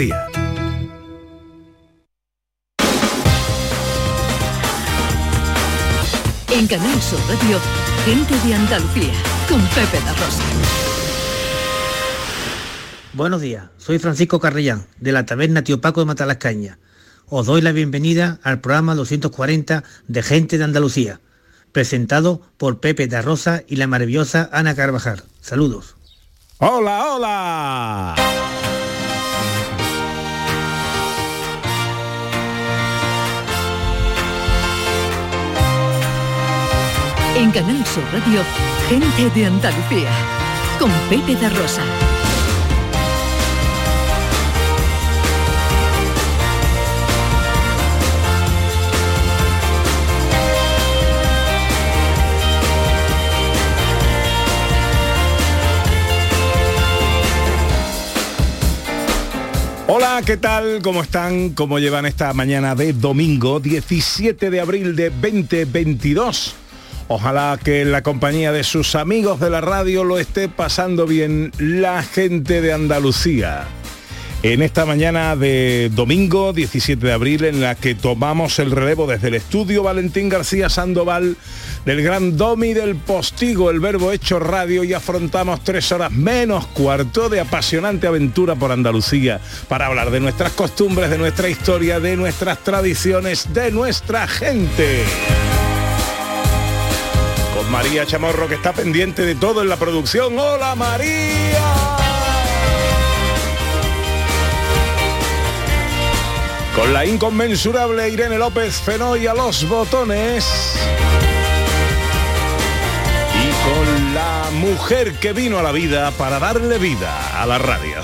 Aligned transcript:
En 0.00 0.12
Canal 6.68 7.02
Sur 7.02 7.18
Radio, 7.28 7.58
gente 8.04 8.38
de 8.46 8.54
Andalucía, 8.54 9.12
con 9.48 9.60
Pepe 9.60 9.98
La 10.04 10.12
Rosa. 10.12 10.44
Buenos 13.12 13.40
días, 13.40 13.70
soy 13.78 13.98
Francisco 13.98 14.38
Carrellán, 14.38 14.86
de 15.00 15.10
la 15.10 15.26
taberna 15.26 15.64
Tío 15.64 15.80
Paco 15.80 15.98
de 15.98 16.06
Matalascaña. 16.06 16.78
Os 17.26 17.46
doy 17.46 17.60
la 17.60 17.72
bienvenida 17.72 18.38
al 18.44 18.60
programa 18.60 18.94
240 18.94 19.82
de 20.06 20.22
Gente 20.22 20.58
de 20.58 20.64
Andalucía, 20.64 21.20
presentado 21.72 22.40
por 22.56 22.78
Pepe 22.78 23.08
da 23.08 23.20
Rosa 23.20 23.64
y 23.66 23.74
la 23.74 23.88
maravillosa 23.88 24.48
Ana 24.52 24.76
Carvajal. 24.76 25.24
Saludos. 25.40 25.96
¡Hola, 26.58 27.14
hola! 27.14 28.57
En 37.36 37.50
Canal 37.52 37.84
Sur 37.86 38.02
Radio, 38.12 38.42
gente 38.88 39.30
de 39.38 39.46
Andalucía, 39.46 40.10
con 40.78 40.90
Pepe 41.08 41.36
da 41.36 41.48
Rosa. 41.50 41.82
Hola, 59.86 60.22
¿qué 60.24 60.36
tal? 60.36 60.80
¿Cómo 60.82 61.02
están? 61.02 61.50
¿Cómo 61.50 61.78
llevan 61.78 62.04
esta 62.06 62.32
mañana 62.32 62.74
de 62.74 62.92
domingo 62.92 63.60
17 63.60 64.50
de 64.50 64.60
abril 64.60 64.96
de 64.96 65.10
2022? 65.10 66.67
Ojalá 67.08 67.58
que 67.62 67.80
en 67.80 67.90
la 67.90 68.02
compañía 68.02 68.52
de 68.52 68.64
sus 68.64 68.94
amigos 68.94 69.40
de 69.40 69.48
la 69.48 69.62
radio 69.62 70.04
lo 70.04 70.18
esté 70.18 70.48
pasando 70.50 71.06
bien 71.06 71.52
la 71.58 72.02
gente 72.02 72.60
de 72.60 72.74
Andalucía. 72.74 73.66
En 74.42 74.62
esta 74.62 74.84
mañana 74.84 75.34
de 75.34 75.90
domingo 75.92 76.52
17 76.52 77.04
de 77.04 77.12
abril 77.12 77.44
en 77.44 77.60
la 77.60 77.74
que 77.74 77.96
tomamos 77.96 78.60
el 78.60 78.70
relevo 78.70 79.06
desde 79.06 79.28
el 79.28 79.34
estudio 79.34 79.82
Valentín 79.82 80.28
García 80.28 80.68
Sandoval 80.68 81.36
del 81.84 82.02
gran 82.02 82.36
Domi 82.36 82.72
del 82.72 82.94
Postigo, 82.94 83.70
el 83.70 83.80
verbo 83.80 84.12
hecho 84.12 84.38
radio 84.38 84.84
y 84.84 84.92
afrontamos 84.92 85.64
tres 85.64 85.90
horas 85.90 86.12
menos 86.12 86.66
cuarto 86.68 87.28
de 87.28 87.40
apasionante 87.40 88.06
aventura 88.06 88.54
por 88.54 88.70
Andalucía 88.70 89.40
para 89.66 89.86
hablar 89.86 90.10
de 90.10 90.20
nuestras 90.20 90.52
costumbres, 90.52 91.10
de 91.10 91.18
nuestra 91.18 91.48
historia, 91.48 91.98
de 91.98 92.16
nuestras 92.16 92.62
tradiciones, 92.62 93.52
de 93.52 93.72
nuestra 93.72 94.28
gente. 94.28 95.04
María 97.66 98.06
Chamorro 98.06 98.48
que 98.48 98.54
está 98.54 98.72
pendiente 98.72 99.22
de 99.22 99.34
todo 99.34 99.62
en 99.62 99.68
la 99.68 99.76
producción. 99.76 100.38
¡Hola 100.38 100.74
María! 100.74 101.98
Con 106.74 106.92
la 106.92 107.04
inconmensurable 107.04 108.08
Irene 108.08 108.38
López 108.38 108.76
Fenoy 108.76 109.26
a 109.26 109.34
los 109.34 109.68
botones. 109.68 110.46
Y 113.34 113.50
con 113.68 114.14
la 114.14 114.50
mujer 114.52 115.14
que 115.14 115.32
vino 115.32 115.58
a 115.58 115.62
la 115.62 115.72
vida 115.72 116.10
para 116.12 116.38
darle 116.38 116.78
vida 116.78 117.42
a 117.42 117.46
la 117.46 117.58
radio. 117.58 117.96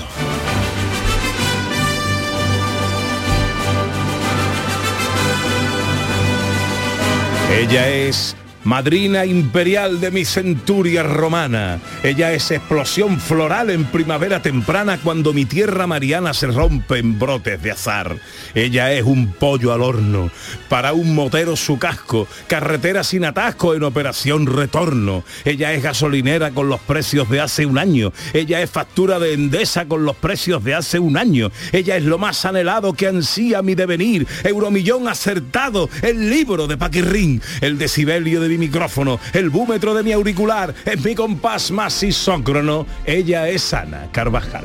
Ella 7.51 7.87
es 7.87 8.35
madrina 8.65 9.25
imperial 9.25 10.01
de 10.01 10.11
mi 10.11 10.25
centuria 10.25 11.03
romana. 11.03 11.79
Ella 12.03 12.33
es 12.33 12.51
explosión 12.51 13.19
floral 13.19 13.69
en 13.69 13.85
primavera 13.85 14.41
temprana 14.41 14.99
cuando 15.01 15.33
mi 15.33 15.45
tierra 15.45 15.87
mariana 15.87 16.33
se 16.33 16.47
rompe 16.47 16.97
en 16.97 17.17
brotes 17.17 17.61
de 17.61 17.71
azar. 17.71 18.17
Ella 18.55 18.91
es 18.91 19.03
un 19.03 19.31
pollo 19.33 19.71
al 19.71 19.81
horno, 19.81 20.31
para 20.67 20.93
un 20.93 21.13
motero 21.15 21.55
su 21.55 21.77
casco, 21.77 22.27
carretera 22.47 23.03
sin 23.03 23.23
atasco 23.23 23.75
en 23.75 23.83
operación 23.83 24.47
retorno. 24.47 25.23
Ella 25.45 25.71
es 25.73 25.83
gasolinera 25.83 26.51
con 26.51 26.67
los 26.67 26.81
precios 26.81 27.29
de 27.29 27.41
hace 27.41 27.65
un 27.65 27.77
año. 27.77 28.11
Ella 28.33 28.61
es 28.61 28.69
factura 28.69 29.19
de 29.19 29.33
Endesa 29.33 29.85
con 29.85 30.05
los 30.05 30.15
precios 30.15 30.63
de 30.63 30.73
hace 30.73 30.97
un 30.97 31.17
año. 31.17 31.51
Ella 31.71 31.97
es 31.97 32.03
lo 32.03 32.17
más 32.17 32.43
anhelado 32.45 32.93
que 32.93 33.07
ansía 33.07 33.61
mi 33.61 33.75
devenir. 33.75 34.25
Euromillón 34.43 35.07
acertado, 35.07 35.87
el 36.01 36.31
libro 36.31 36.65
de 36.65 36.77
Paquirrín, 36.77 37.41
el 37.61 37.77
decibelio 37.77 38.41
de 38.41 38.54
mi 38.57 38.67
micrófono, 38.67 39.19
el 39.33 39.49
búmetro 39.49 39.93
de 39.93 40.01
mi 40.03 40.13
auricular, 40.13 40.73
es 40.85 41.03
mi 41.03 41.13
compás 41.13 41.71
más 41.71 42.01
isócrono. 42.03 42.85
Ella 43.05 43.49
es 43.49 43.73
Ana 43.73 44.07
Carvajal. 44.11 44.63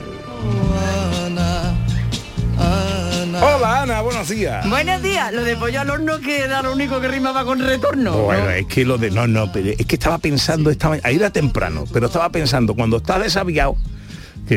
Hola 3.43 3.83
Ana, 3.83 4.01
buenos 4.03 4.29
días. 4.29 4.69
Buenos 4.69 5.03
días. 5.03 5.33
Lo 5.33 5.43
de 5.43 5.57
pollo 5.57 5.81
al 5.81 5.91
horno 5.91 6.21
que 6.21 6.41
era 6.41 6.63
lo 6.63 6.73
único 6.73 7.01
que 7.01 7.09
rimaba 7.09 7.45
con 7.45 7.59
retorno. 7.59 8.13
Bueno, 8.13 8.45
¿no? 8.45 8.51
es 8.51 8.67
que 8.67 8.85
lo 8.85 8.99
de 8.99 9.11
no, 9.11 9.27
no, 9.27 9.51
pero 9.51 9.71
es 9.71 9.87
que 9.87 9.97
estaba 9.97 10.19
pensando 10.19 10.71
esta 10.71 10.91
mañana, 10.91 11.09
ahí 11.09 11.17
era 11.17 11.31
temprano, 11.31 11.85
pero 11.93 12.07
estaba 12.07 12.31
pensando 12.31 12.75
cuando 12.75 12.99
está 12.99 13.19
desaviado. 13.19 13.77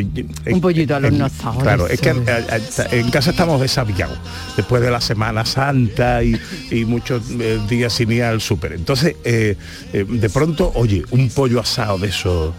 Que- 0.02 0.52
Un 0.54 0.60
pollito 0.62 0.96
al 0.96 1.06
horno 1.06 1.26
está 1.28 1.52
Claro, 1.62 1.88
es 1.88 2.02
que 2.02 2.10
a- 2.10 2.14
a- 2.14 2.96
en 2.96 3.10
casa 3.12 3.32
estamos 3.32 3.62
desaviados 3.62 4.18
después 4.58 4.82
de 4.82 4.90
la 4.92 5.00
Semana 5.02 5.46
Santa 5.46 6.24
y, 6.24 6.40
y 6.72 6.86
muchos 6.86 7.22
eh, 7.40 7.60
días 7.70 7.94
sin 7.94 8.12
ir 8.12 8.24
al 8.24 8.42
súper. 8.42 8.74
Entonces, 8.74 9.16
eh, 9.24 9.56
eh, 9.94 10.06
de 10.08 10.30
pronto, 10.30 10.72
oye, 10.76 11.04
un 11.12 11.30
pollo 11.30 11.60
asado 11.60 11.98
de 12.00 12.08
eso. 12.08 12.54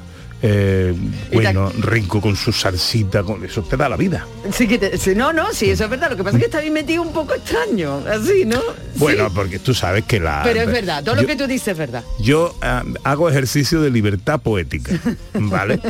Eh, 0.47 0.95
bueno, 1.33 1.73
rico 1.79 2.21
con 2.21 2.37
su 2.37 2.53
salsita, 2.53 3.23
con 3.23 3.43
eso 3.45 3.63
te 3.63 3.79
da 3.79 3.89
la 3.89 3.97
vida. 3.97 4.27
Sí 4.53 4.69
que 4.69 4.77
te- 4.79 4.99
sí, 4.99 5.15
no, 5.15 5.33
no, 5.33 5.53
sí, 5.55 5.71
eso 5.71 5.85
es 5.85 5.91
verdad. 5.91 6.11
Lo 6.11 6.17
que 6.19 6.23
pasa 6.25 6.37
es 6.37 6.41
que 6.43 6.47
está 6.47 6.61
bien 6.61 6.75
metido 6.75 7.01
un 7.03 7.13
poco 7.15 7.33
extraño, 7.33 8.03
así, 8.07 8.45
¿no? 8.45 8.61
Bueno, 8.97 9.29
Sí. 9.29 9.33
porque 9.35 9.59
tú 9.59 9.73
sabes 9.73 10.05
que 10.05 10.21
la... 10.21 10.43
pero 10.45 10.61
es 10.61 10.67
verdad, 10.67 11.03
todo 11.03 11.15
yo- 11.17 11.23
lo 11.23 11.27
que 11.29 11.37
tú 11.37 11.47
dices 11.47 11.69
es 11.69 11.79
verdad. 11.79 12.05
Yo 12.21 12.55
ah, 12.61 12.83
hago 13.05 13.31
ejercicio 13.31 13.81
de 13.81 13.91
libertad 13.91 14.39
poética, 14.39 14.93
¿vale? 15.33 15.81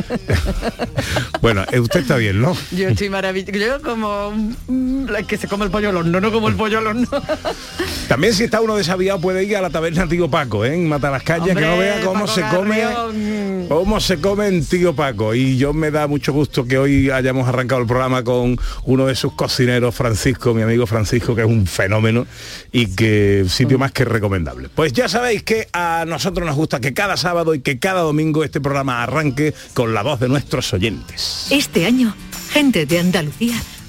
bueno, 1.41 1.63
eh, 1.71 1.79
usted 1.79 1.99
está 2.01 2.15
bien, 2.15 2.41
¿no? 2.41 2.55
Yo 2.71 2.87
estoy 2.89 3.09
maravilloso. 3.09 3.51
Yo 3.51 3.81
como 3.81 4.33
la 5.09 5.23
que 5.23 5.37
se 5.37 5.47
come 5.49 5.65
el 5.65 5.71
pollo 5.71 5.89
al 5.89 5.97
horno, 5.97 6.21
no 6.21 6.31
como 6.31 6.47
el 6.47 6.55
pollo 6.55 6.77
al 6.79 6.87
horno. 6.87 7.07
También 8.07 8.33
si 8.33 8.45
está 8.45 8.61
uno 8.61 8.75
desaviado 8.75 9.19
puede 9.19 9.43
ir 9.43 9.57
a 9.57 9.61
la 9.61 9.69
taberna 9.69 10.07
Tío 10.07 10.29
Paco, 10.29 10.63
¿eh? 10.65 10.73
en 10.75 10.87
Matalascaña, 10.87 11.53
que 11.53 11.61
no 11.61 11.77
vea 11.77 11.99
cómo 12.01 12.21
Paco 12.25 12.27
se 12.27 12.41
come. 12.43 12.83
Cómo 13.67 13.99
se 13.99 14.19
come 14.19 14.61
Tío 14.61 14.95
Paco. 14.95 15.33
Y 15.33 15.57
yo 15.57 15.73
me 15.73 15.91
da 15.91 16.07
mucho 16.07 16.33
gusto 16.33 16.65
que 16.65 16.77
hoy 16.77 17.09
hayamos 17.09 17.47
arrancado 17.47 17.81
el 17.81 17.87
programa 17.87 18.23
con 18.23 18.57
uno 18.83 19.05
de 19.05 19.15
sus 19.15 19.33
cocineros, 19.33 19.95
Francisco, 19.95 20.53
mi 20.53 20.61
amigo 20.61 20.85
Francisco, 20.85 21.35
que 21.35 21.41
es 21.41 21.47
un 21.47 21.67
fenómeno 21.67 22.25
y 22.71 22.87
que 22.87 23.45
sitio 23.49 23.77
más 23.77 23.91
que 23.91 24.05
recomendable. 24.05 24.69
Pues 24.73 24.93
ya 24.93 25.07
sabéis 25.07 25.43
que 25.43 25.67
a 25.73 26.05
nosotros 26.07 26.45
nos 26.45 26.55
gusta 26.55 26.79
que 26.79 26.93
cada 26.93 27.17
sábado 27.17 27.53
y 27.53 27.61
que 27.61 27.79
cada 27.79 28.01
domingo 28.01 28.43
este 28.43 28.61
programa 28.61 29.03
arranque 29.03 29.53
con 29.73 29.93
la 29.93 30.03
voz 30.03 30.19
de 30.19 30.29
nuestros 30.29 30.73
oyentes. 30.73 31.47
Este 31.49 31.85
año, 31.85 32.15
gente 32.51 32.85
de 32.85 32.99
Andalucía 32.99 33.55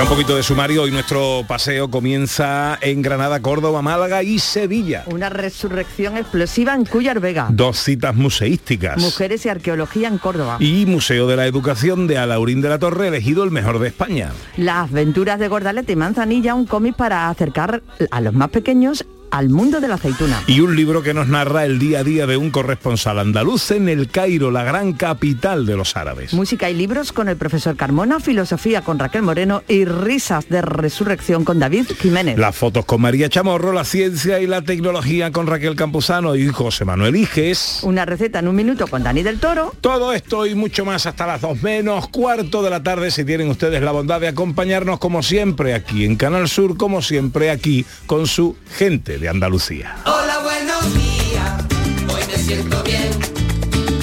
Un 0.00 0.08
poquito 0.08 0.34
de 0.34 0.42
sumario. 0.42 0.82
Hoy 0.82 0.90
nuestro 0.90 1.44
paseo 1.46 1.90
comienza 1.90 2.78
en 2.80 3.02
Granada, 3.02 3.40
Córdoba, 3.40 3.82
Málaga 3.82 4.22
y 4.22 4.38
Sevilla. 4.38 5.04
Una 5.06 5.28
resurrección 5.28 6.16
explosiva 6.16 6.74
en 6.74 6.86
Cuyar 6.86 7.20
Vega. 7.20 7.48
Dos 7.50 7.78
citas 7.78 8.14
museísticas. 8.14 8.96
Mujeres 8.98 9.44
y 9.44 9.50
arqueología 9.50 10.08
en 10.08 10.16
Córdoba. 10.16 10.56
Y 10.58 10.86
Museo 10.86 11.26
de 11.26 11.36
la 11.36 11.46
Educación 11.46 12.06
de 12.06 12.16
Alaurín 12.16 12.62
de 12.62 12.70
la 12.70 12.78
Torre, 12.78 13.08
elegido 13.08 13.44
el 13.44 13.50
mejor 13.50 13.78
de 13.78 13.88
España. 13.88 14.30
Las 14.56 14.90
aventuras 14.90 15.38
de 15.38 15.48
Gordalete 15.48 15.92
y 15.92 15.96
Manzanilla, 15.96 16.54
un 16.54 16.64
cómic 16.64 16.96
para 16.96 17.28
acercar 17.28 17.82
a 18.10 18.20
los 18.22 18.32
más 18.32 18.48
pequeños 18.48 19.04
al 19.30 19.48
mundo 19.48 19.80
de 19.80 19.88
la 19.88 19.94
aceituna. 19.94 20.42
Y 20.46 20.60
un 20.60 20.76
libro 20.76 21.02
que 21.02 21.14
nos 21.14 21.28
narra 21.28 21.64
el 21.64 21.78
día 21.78 22.00
a 22.00 22.04
día 22.04 22.26
de 22.26 22.36
un 22.36 22.50
corresponsal 22.50 23.18
andaluz 23.18 23.70
en 23.70 23.88
el 23.88 24.08
Cairo, 24.08 24.50
la 24.50 24.64
gran 24.64 24.92
capital 24.92 25.66
de 25.66 25.76
los 25.76 25.96
árabes. 25.96 26.32
Música 26.34 26.70
y 26.70 26.74
libros 26.74 27.12
con 27.12 27.28
el 27.28 27.36
profesor 27.36 27.76
Carmona, 27.76 28.20
filosofía 28.20 28.82
con 28.82 28.98
Raquel 28.98 29.22
Moreno 29.22 29.62
y 29.68 29.84
risas 29.84 30.48
de 30.48 30.62
resurrección 30.62 31.44
con 31.44 31.58
David 31.58 31.86
Jiménez. 31.98 32.38
Las 32.38 32.56
fotos 32.56 32.84
con 32.84 33.00
María 33.00 33.28
Chamorro, 33.28 33.72
la 33.72 33.84
ciencia 33.84 34.40
y 34.40 34.46
la 34.46 34.62
tecnología 34.62 35.30
con 35.30 35.46
Raquel 35.46 35.76
Campuzano 35.76 36.34
y 36.34 36.48
José 36.48 36.84
Manuel 36.84 37.16
Iges. 37.16 37.80
Una 37.82 38.04
receta 38.04 38.40
en 38.40 38.48
un 38.48 38.56
minuto 38.56 38.86
con 38.86 39.02
Dani 39.02 39.22
del 39.22 39.38
Toro. 39.38 39.72
Todo 39.80 40.12
esto 40.12 40.46
y 40.46 40.54
mucho 40.54 40.84
más 40.84 41.06
hasta 41.06 41.26
las 41.26 41.40
dos 41.40 41.62
menos 41.62 42.08
cuarto 42.08 42.62
de 42.62 42.70
la 42.70 42.82
tarde 42.82 43.10
si 43.10 43.24
tienen 43.24 43.48
ustedes 43.48 43.82
la 43.82 43.92
bondad 43.92 44.20
de 44.20 44.28
acompañarnos 44.28 44.98
como 44.98 45.22
siempre 45.22 45.74
aquí 45.74 46.04
en 46.04 46.16
Canal 46.16 46.48
Sur, 46.48 46.76
como 46.76 47.02
siempre 47.02 47.50
aquí 47.50 47.84
con 48.06 48.26
su 48.26 48.56
gente 48.76 49.19
de 49.20 49.28
Andalucía. 49.28 49.96
Hola, 50.06 50.38
buenos 50.42 50.94
días, 50.94 51.64
hoy 52.08 52.22
me 52.26 52.38
siento 52.38 52.82
bien. 52.82 53.10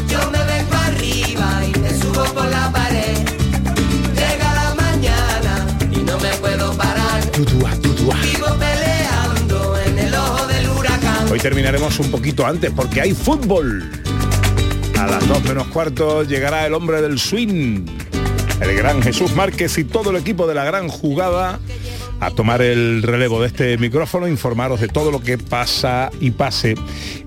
Yo 0.07 0.19
me 0.29 0.37
vengo 0.45 0.75
arriba 0.75 1.63
y 1.65 1.79
me 1.79 1.89
subo 1.89 2.23
por 2.35 2.45
la 2.45 2.71
pared. 2.71 3.17
Llega 4.13 4.53
la 4.53 4.75
mañana 4.75 5.67
y 5.91 5.97
no 5.97 6.19
me 6.19 6.29
puedo 6.35 6.71
parar. 6.77 7.19
Vivo 7.35 8.47
peleando 8.59 9.77
en 9.87 9.99
el 9.99 10.13
ojo 10.13 10.45
del 10.45 10.69
huracán. 10.69 11.31
Hoy 11.31 11.39
terminaremos 11.39 11.97
un 11.99 12.11
poquito 12.11 12.45
antes 12.45 12.71
porque 12.71 13.01
hay 13.01 13.15
fútbol. 13.15 13.89
A 14.99 15.07
las 15.07 15.27
dos 15.27 15.43
menos 15.43 15.67
cuarto 15.67 16.23
llegará 16.23 16.67
el 16.67 16.75
hombre 16.75 17.01
del 17.01 17.17
swing, 17.17 17.85
el 18.61 18.75
gran 18.75 19.01
Jesús 19.01 19.35
Márquez 19.35 19.79
y 19.79 19.83
todo 19.83 20.11
el 20.11 20.17
equipo 20.17 20.45
de 20.45 20.53
la 20.53 20.63
gran 20.63 20.87
jugada 20.89 21.59
a 22.19 22.31
tomar 22.31 22.61
el 22.61 23.03
relevo 23.03 23.41
de 23.41 23.47
este 23.47 23.77
micrófono, 23.77 24.27
informaros 24.27 24.81
de 24.81 24.87
todo 24.87 25.11
lo 25.11 25.21
que 25.21 25.37
pasa 25.37 26.09
y 26.19 26.31
pase 26.31 26.75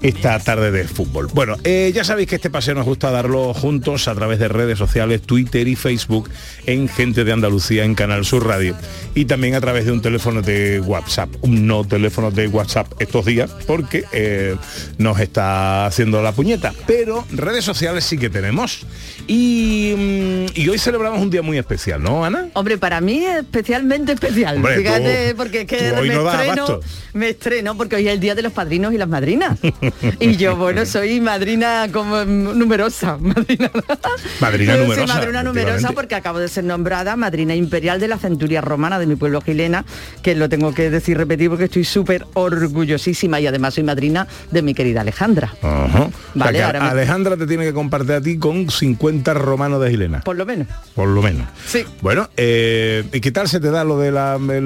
esta 0.02 0.38
tarde 0.38 0.70
de 0.70 0.88
fútbol. 0.88 1.28
Bueno, 1.32 1.56
eh, 1.64 1.92
ya 1.94 2.04
sabéis 2.04 2.28
que 2.28 2.36
este 2.36 2.50
paseo 2.50 2.74
nos 2.74 2.86
gusta 2.86 3.10
darlo 3.10 3.54
juntos 3.54 4.08
a 4.08 4.14
través 4.14 4.38
de 4.38 4.48
redes 4.48 4.78
sociales, 4.78 5.22
Twitter 5.22 5.68
y 5.68 5.76
Facebook, 5.76 6.30
en 6.66 6.88
Gente 6.88 7.24
de 7.24 7.32
Andalucía, 7.32 7.84
en 7.84 7.94
Canal 7.94 8.24
Sur 8.24 8.46
Radio, 8.46 8.74
y 9.14 9.26
también 9.26 9.54
a 9.54 9.60
través 9.60 9.86
de 9.86 9.92
un 9.92 10.02
teléfono 10.02 10.42
de 10.42 10.80
WhatsApp, 10.80 11.30
un 11.42 11.66
no 11.66 11.84
teléfono 11.84 12.30
de 12.30 12.48
WhatsApp 12.48 12.92
estos 12.98 13.24
días, 13.24 13.50
porque 13.66 14.04
eh, 14.12 14.56
nos 14.98 15.20
está 15.20 15.86
haciendo 15.86 16.22
la 16.22 16.32
puñeta, 16.32 16.72
pero 16.86 17.24
redes 17.32 17.64
sociales 17.64 18.04
sí 18.04 18.18
que 18.18 18.30
tenemos. 18.30 18.86
Y, 19.26 19.94
mm, 19.96 20.58
y 20.58 20.68
hoy 20.68 20.78
celebramos 20.78 21.20
un 21.20 21.30
día 21.30 21.42
muy 21.42 21.58
especial, 21.58 22.02
¿no, 22.02 22.24
Ana? 22.24 22.48
Hombre, 22.54 22.78
para 22.78 23.00
mí 23.00 23.24
especialmente 23.24 24.12
especial. 24.12 24.56
Hombre, 24.56 24.79
Fíjate, 24.82 25.30
tú- 25.30 25.36
porque 25.36 25.60
es 25.62 25.66
que 25.66 25.92
me, 25.92 26.08
no 26.14 26.30
estreno, 26.30 26.80
me 27.14 27.28
estreno 27.30 27.76
porque 27.76 27.96
hoy 27.96 28.08
es 28.08 28.14
el 28.14 28.20
día 28.20 28.34
de 28.34 28.42
los 28.42 28.52
padrinos 28.52 28.92
y 28.92 28.98
las 28.98 29.08
madrinas. 29.08 29.58
y 30.20 30.36
yo, 30.36 30.56
bueno, 30.56 30.84
soy 30.86 31.20
madrina 31.20 31.86
como 31.92 32.16
mm, 32.24 32.58
numerosa. 32.58 33.16
Madrina, 33.20 33.70
Madrina 34.40 34.72
Soy 34.74 34.82
numerosa, 34.82 35.14
madrina 35.14 35.42
numerosa 35.42 35.70
efectivamente. 35.70 35.94
porque 35.94 36.14
acabo 36.14 36.38
de 36.38 36.48
ser 36.48 36.64
nombrada 36.64 37.16
madrina 37.16 37.54
imperial 37.54 38.00
de 38.00 38.08
la 38.08 38.18
centuria 38.18 38.60
romana 38.60 38.98
de 38.98 39.06
mi 39.06 39.16
pueblo 39.16 39.40
Gilena, 39.40 39.84
que 40.22 40.34
lo 40.34 40.48
tengo 40.48 40.72
que 40.74 40.90
decir 40.90 41.16
repetir 41.16 41.48
porque 41.50 41.64
estoy 41.64 41.84
súper 41.84 42.26
orgullosísima 42.34 43.40
y 43.40 43.46
además 43.46 43.74
soy 43.74 43.84
madrina 43.84 44.26
de 44.50 44.62
mi 44.62 44.74
querida 44.74 45.00
Alejandra. 45.02 45.54
Ajá. 45.62 46.02
O 46.04 46.10
sea 46.10 46.10
Vale, 46.34 46.58
me- 46.58 46.64
Alejandra 46.78 47.36
te 47.36 47.46
tiene 47.46 47.64
que 47.64 47.72
compartir 47.72 48.12
a 48.12 48.20
ti 48.20 48.38
con 48.38 48.70
50 48.70 49.34
romanos 49.34 49.80
de 49.82 49.90
Gilena, 49.90 50.20
Por 50.20 50.36
lo 50.36 50.46
menos. 50.46 50.66
por 50.94 51.08
lo 51.08 51.22
menos. 51.22 51.46
Sí. 51.66 51.84
Bueno, 52.00 52.28
eh, 52.36 53.04
¿y 53.12 53.20
qué 53.20 53.30
tal 53.32 53.48
se 53.48 53.60
te 53.60 53.70
da 53.70 53.84
lo 53.84 53.98
del 53.98 54.16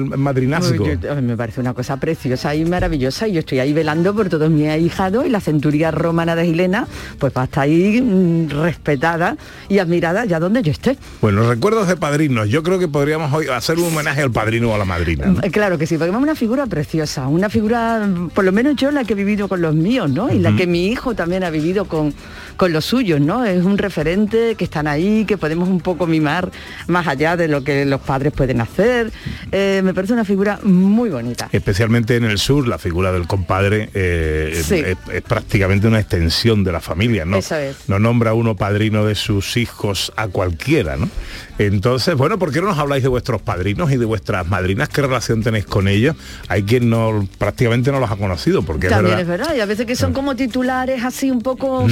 madrinazgo? 0.05 0.85
Yo- 0.85 1.21
me 1.21 1.35
parece 1.37 1.61
una 1.61 1.73
cosa 1.73 1.97
preciosa 1.97 2.53
y 2.55 2.65
maravillosa 2.65 3.27
y 3.27 3.33
yo 3.33 3.39
estoy 3.39 3.59
ahí 3.59 3.73
velando 3.73 4.13
por 4.15 4.29
todos 4.29 4.49
mis 4.49 4.67
ahijados 4.67 5.25
y 5.25 5.29
la 5.29 5.39
centuria 5.39 5.91
romana 5.91 6.35
de 6.35 6.45
Gilena 6.45 6.87
pues 7.19 7.33
va 7.35 7.41
a 7.41 7.45
estar 7.45 7.63
ahí 7.63 8.01
mm, 8.01 8.49
respetada 8.49 9.37
y 9.69 9.79
admirada 9.79 10.25
ya 10.25 10.39
donde 10.39 10.61
yo 10.61 10.71
esté. 10.71 10.97
Bueno, 11.21 11.47
recuerdos 11.49 11.87
de 11.87 11.95
padrinos. 11.97 12.49
Yo 12.49 12.63
creo 12.63 12.79
que 12.79 12.87
podríamos 12.87 13.31
hoy 13.33 13.47
hacer 13.47 13.77
un 13.77 13.85
homenaje 13.85 14.21
al 14.21 14.31
padrino 14.31 14.71
o 14.71 14.75
a 14.75 14.77
la 14.77 14.85
madrina. 14.85 15.25
¿no? 15.27 15.39
Eh, 15.43 15.51
Claro 15.51 15.77
que 15.77 15.87
sí, 15.87 15.97
porque 15.97 16.11
es 16.11 16.17
una 16.21 16.35
figura 16.35 16.65
preciosa, 16.67 17.27
una 17.27 17.49
figura, 17.49 18.05
mm, 18.05 18.29
por 18.29 18.43
lo 18.43 18.51
menos 18.51 18.75
yo 18.75 18.91
la 18.91 19.03
que 19.03 19.13
he 19.13 19.15
vivido 19.15 19.47
con 19.47 19.61
los 19.61 19.73
míos, 19.73 20.09
¿no? 20.11 20.31
Y 20.31 20.39
la 20.39 20.55
que 20.55 20.67
mi 20.67 20.87
hijo 20.87 21.15
también 21.15 21.43
ha 21.43 21.49
vivido 21.49 21.85
con, 21.85 22.13
con 22.57 22.73
los 22.73 22.85
suyos, 22.85 23.19
¿no? 23.21 23.45
Es 23.45 23.63
un 23.63 23.77
referente 23.77 24.55
que 24.55 24.63
están 24.63 24.87
ahí, 24.87 25.25
que 25.25 25.37
podemos 25.37 25.69
un 25.69 25.81
poco 25.81 26.07
mimar 26.07 26.51
más 26.87 27.07
allá 27.07 27.35
de 27.37 27.47
lo 27.47 27.63
que 27.63 27.85
los 27.85 28.01
padres 28.01 28.33
pueden 28.33 28.61
hacer. 28.61 29.11
Eh, 29.51 29.81
me 29.83 29.93
parece 29.93 30.13
una 30.13 30.25
figura 30.25 30.59
muy 30.63 31.09
bonita. 31.09 31.49
Especialmente 31.51 32.15
en 32.15 32.23
el 32.25 32.37
sur, 32.37 32.67
la 32.67 32.77
figura 32.77 33.11
del 33.11 33.27
compadre 33.27 33.89
eh, 33.93 34.61
Sí. 34.63 34.75
es, 34.75 34.97
es 35.13 35.21
prácticamente 35.21 35.87
una 35.87 35.99
extensión 35.99 36.63
de 36.63 36.71
la 36.71 36.79
familia, 36.81 37.25
¿no? 37.25 37.37
Eso 37.37 37.55
es. 37.55 37.75
No 37.87 37.99
nombra 37.99 38.33
uno 38.33 38.55
padrino 38.55 39.05
de 39.05 39.15
sus 39.15 39.57
hijos 39.57 40.11
a 40.15 40.27
cualquiera, 40.27 40.97
¿no? 40.97 41.09
Entonces, 41.57 42.15
bueno, 42.15 42.37
¿por 42.37 42.51
qué 42.51 42.59
no 42.61 42.67
nos 42.67 42.77
habláis 42.77 43.01
de 43.03 43.09
vuestros 43.09 43.41
padrinos 43.41 43.91
y 43.91 43.97
de 43.97 44.05
vuestras 44.05 44.47
madrinas? 44.47 44.89
¿Qué 44.89 45.01
relación 45.01 45.41
tenéis 45.41 45.65
con 45.65 45.87
ellos? 45.87 46.15
Hay 46.49 46.63
quien 46.63 46.89
no 46.89 47.27
prácticamente 47.37 47.91
no 47.91 47.99
los 47.99 48.11
ha 48.11 48.17
conocido, 48.17 48.61
porque 48.63 48.89
También 48.89 49.15
es 49.15 49.21
es 49.21 49.27
verdad. 49.27 49.55
y 49.55 49.61
a 49.61 49.65
veces 49.65 49.85
que 49.85 49.95
son 49.95 50.11
como 50.13 50.35
titulares 50.35 51.03
así 51.03 51.31
un 51.31 51.41
poco 51.41 51.87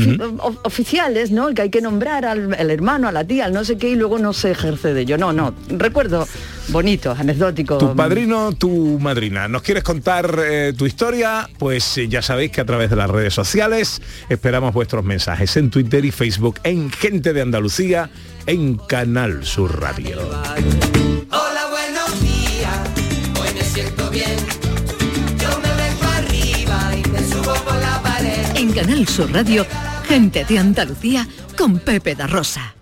oficiales, 0.63 1.31
¿no? 1.31 1.54
Que 1.54 1.63
hay 1.63 1.69
que 1.69 1.81
nombrar 1.81 2.25
al, 2.25 2.54
al 2.54 2.71
hermano, 2.71 3.07
a 3.07 3.12
la 3.12 3.24
tía, 3.24 3.45
al 3.45 3.54
no 3.54 3.63
sé 3.63 3.77
qué, 3.77 3.89
y 3.89 3.95
luego 3.95 4.19
no 4.19 4.33
se 4.33 4.51
ejerce 4.51 4.94
de 4.94 5.01
ello. 5.01 5.18
No, 5.18 5.31
no. 5.31 5.54
Recuerdo 5.69 6.27
bonitos, 6.69 7.18
anecdóticos. 7.19 7.80
Tu 7.80 7.95
padrino, 7.95 8.51
tu 8.54 9.00
madrina. 9.00 9.48
¿Nos 9.48 9.62
quieres 9.62 9.83
contar 9.83 10.39
eh, 10.45 10.74
tu 10.77 10.86
historia? 10.86 11.50
Pues 11.57 11.98
eh, 11.98 12.07
ya 12.07 12.21
sabéis 12.21 12.51
que 12.51 12.62
a 12.62 12.65
través 12.65 12.89
de 12.89 12.95
las 12.95 13.10
redes 13.10 13.33
sociales 13.33 14.01
esperamos 14.30 14.74
vuestros 14.74 15.04
mensajes 15.04 15.56
en 15.57 15.69
Twitter 15.69 16.04
y 16.06 16.12
Facebook, 16.12 16.60
en 16.63 16.89
Gente 16.92 17.33
de 17.33 17.42
Andalucía, 17.42 18.10
en 18.45 18.78
Canal 18.78 19.45
Sur 19.45 19.80
Radio. 19.80 20.19
Hola, 20.19 21.68
buenos 21.69 22.22
días, 22.22 22.80
hoy 23.40 23.54
me 23.54 23.63
siento 23.63 24.10
bien. 24.10 24.36
Yo 25.40 25.60
me 25.60 25.74
vengo 25.75 26.04
arriba 26.04 26.92
y 26.95 27.10
me 27.10 27.19
subo 27.28 27.54
por 27.63 27.75
la 27.75 28.01
pared. 28.01 28.56
En 28.56 28.72
Canal 28.74 29.07
Sur 29.07 29.31
Radio, 29.31 29.66
gente 30.07 30.45
de 30.45 30.60
Andalucía 30.60 31.28
con 31.57 31.80
Pepe 31.80 32.16
da 32.16 32.28
Rosa. 32.28 32.75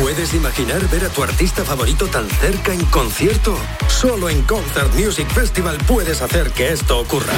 ¿Puedes 0.00 0.34
imaginar 0.34 0.86
ver 0.90 1.06
a 1.06 1.08
tu 1.08 1.22
artista 1.22 1.64
favorito 1.64 2.06
tan 2.06 2.28
cerca 2.28 2.72
en 2.72 2.84
concierto? 2.86 3.56
Solo 3.88 4.28
en 4.28 4.42
Concert 4.42 4.94
Music 4.94 5.26
Festival 5.28 5.78
puedes 5.86 6.20
hacer 6.20 6.50
que 6.50 6.72
esto 6.72 6.98
ocurra. 6.98 7.32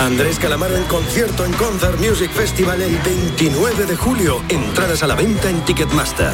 Andrés 0.00 0.38
Calamaro 0.38 0.76
en 0.76 0.84
concierto 0.84 1.44
en 1.44 1.52
Concert 1.52 2.00
Music 2.00 2.30
Festival 2.30 2.80
el 2.80 2.96
29 3.00 3.84
de 3.84 3.96
julio. 3.96 4.42
Entradas 4.48 5.02
a 5.02 5.06
la 5.06 5.14
venta 5.14 5.50
en 5.50 5.62
Ticketmaster. 5.66 6.32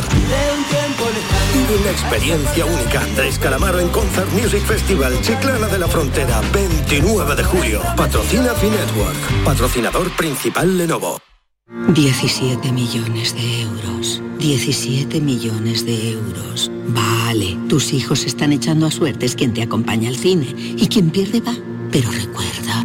Una 1.80 1.90
experiencia 1.90 2.64
única. 2.64 3.00
Andrés 3.02 3.40
Calamaro 3.40 3.80
en 3.80 3.88
Concert 3.88 4.30
Music 4.32 4.62
Festival 4.62 5.20
Chiclana 5.20 5.66
de 5.66 5.78
la 5.80 5.88
Frontera, 5.88 6.40
29 6.52 7.34
de 7.34 7.42
julio. 7.42 7.82
Patrocina 7.96 8.54
Finetwork. 8.54 9.44
Patrocinador 9.44 10.10
principal 10.12 10.78
Lenovo. 10.78 11.18
17 11.88 12.70
millones 12.70 13.34
de 13.34 13.62
euros. 13.62 14.22
17 14.38 15.20
millones 15.20 15.84
de 15.84 16.12
euros. 16.12 16.70
Vale, 16.86 17.58
tus 17.68 17.92
hijos 17.92 18.26
están 18.26 18.52
echando 18.52 18.86
a 18.86 18.92
suertes 18.92 19.34
quien 19.34 19.52
te 19.52 19.62
acompaña 19.62 20.08
al 20.08 20.16
cine 20.16 20.54
y 20.56 20.86
quien 20.86 21.10
pierde 21.10 21.40
va. 21.40 21.56
Pero 21.90 22.10
recuerda, 22.10 22.84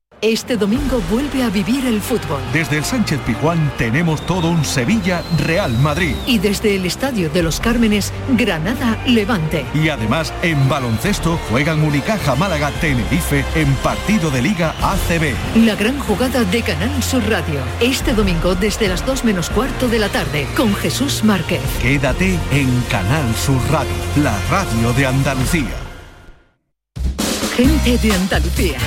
Este 0.21 0.55
domingo 0.55 1.01
vuelve 1.09 1.41
a 1.41 1.49
vivir 1.49 1.83
el 1.87 1.99
fútbol. 1.99 2.39
Desde 2.53 2.77
el 2.77 2.85
Sánchez 2.85 3.19
Pizjuán 3.25 3.73
tenemos 3.79 4.23
todo 4.27 4.51
un 4.51 4.63
Sevilla 4.63 5.23
Real 5.39 5.75
Madrid. 5.79 6.13
Y 6.27 6.37
desde 6.37 6.75
el 6.75 6.85
Estadio 6.85 7.31
de 7.31 7.41
los 7.41 7.59
Cármenes, 7.59 8.13
Granada 8.37 8.99
Levante. 9.07 9.65
Y 9.73 9.89
además 9.89 10.31
en 10.43 10.69
baloncesto 10.69 11.39
juegan 11.49 11.83
Unicaja 11.83 12.35
Málaga 12.35 12.69
Tenerife 12.81 13.43
en 13.55 13.73
partido 13.77 14.29
de 14.29 14.43
Liga 14.43 14.75
ACB. 14.83 15.33
La 15.65 15.73
gran 15.73 15.97
jugada 15.97 16.43
de 16.43 16.61
Canal 16.61 17.01
Sur 17.01 17.27
Radio. 17.27 17.59
Este 17.79 18.13
domingo 18.13 18.53
desde 18.53 18.89
las 18.89 19.03
2 19.03 19.23
menos 19.25 19.49
cuarto 19.49 19.87
de 19.87 19.97
la 19.97 20.09
tarde 20.09 20.45
con 20.55 20.75
Jesús 20.75 21.23
Márquez. 21.23 21.61
Quédate 21.81 22.37
en 22.51 22.81
Canal 22.91 23.33
Sur 23.35 23.59
Radio, 23.71 23.89
la 24.17 24.37
radio 24.51 24.93
de 24.93 25.07
Andalucía. 25.07 25.73
Gente 27.57 27.97
de 27.97 28.13
Andalucía 28.13 28.77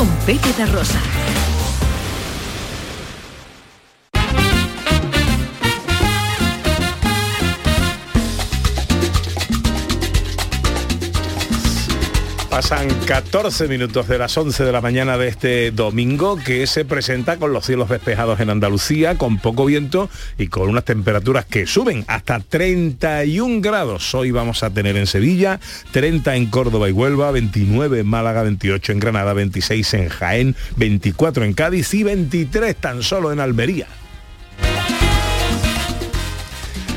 con 0.00 0.08
Pepe 0.24 0.54
da 0.56 0.64
Rosa. 0.64 1.39
Pasan 12.50 12.88
14 13.06 13.68
minutos 13.68 14.08
de 14.08 14.18
las 14.18 14.36
11 14.36 14.64
de 14.64 14.72
la 14.72 14.80
mañana 14.80 15.16
de 15.16 15.28
este 15.28 15.70
domingo 15.70 16.36
que 16.36 16.66
se 16.66 16.84
presenta 16.84 17.36
con 17.36 17.52
los 17.52 17.64
cielos 17.64 17.88
despejados 17.88 18.40
en 18.40 18.50
Andalucía, 18.50 19.16
con 19.16 19.38
poco 19.38 19.66
viento 19.66 20.10
y 20.36 20.48
con 20.48 20.68
unas 20.68 20.84
temperaturas 20.84 21.44
que 21.44 21.68
suben 21.68 22.04
hasta 22.08 22.40
31 22.40 23.60
grados. 23.60 24.12
Hoy 24.16 24.32
vamos 24.32 24.64
a 24.64 24.70
tener 24.70 24.96
en 24.96 25.06
Sevilla, 25.06 25.60
30 25.92 26.34
en 26.34 26.46
Córdoba 26.46 26.88
y 26.88 26.92
Huelva, 26.92 27.30
29 27.30 28.00
en 28.00 28.06
Málaga, 28.08 28.42
28 28.42 28.92
en 28.92 28.98
Granada, 28.98 29.32
26 29.32 29.94
en 29.94 30.08
Jaén, 30.08 30.56
24 30.76 31.44
en 31.44 31.52
Cádiz 31.52 31.94
y 31.94 32.02
23 32.02 32.74
tan 32.74 33.04
solo 33.04 33.30
en 33.30 33.38
Almería. 33.38 33.86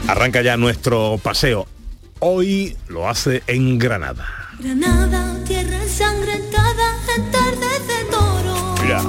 Arranca 0.07 0.41
ya 0.41 0.57
nuestro 0.57 1.19
paseo. 1.21 1.67
Hoy 2.17 2.75
lo 2.87 3.07
hace 3.07 3.43
en 3.45 3.77
Granada. 3.77 4.42
Granada, 4.59 5.43
tierra 5.45 5.81
ensangrentada 5.81 6.95
en 7.15 7.31
tardes 7.31 7.87
de 7.87 8.05
toro. 8.11 8.75
Mira. 8.83 9.01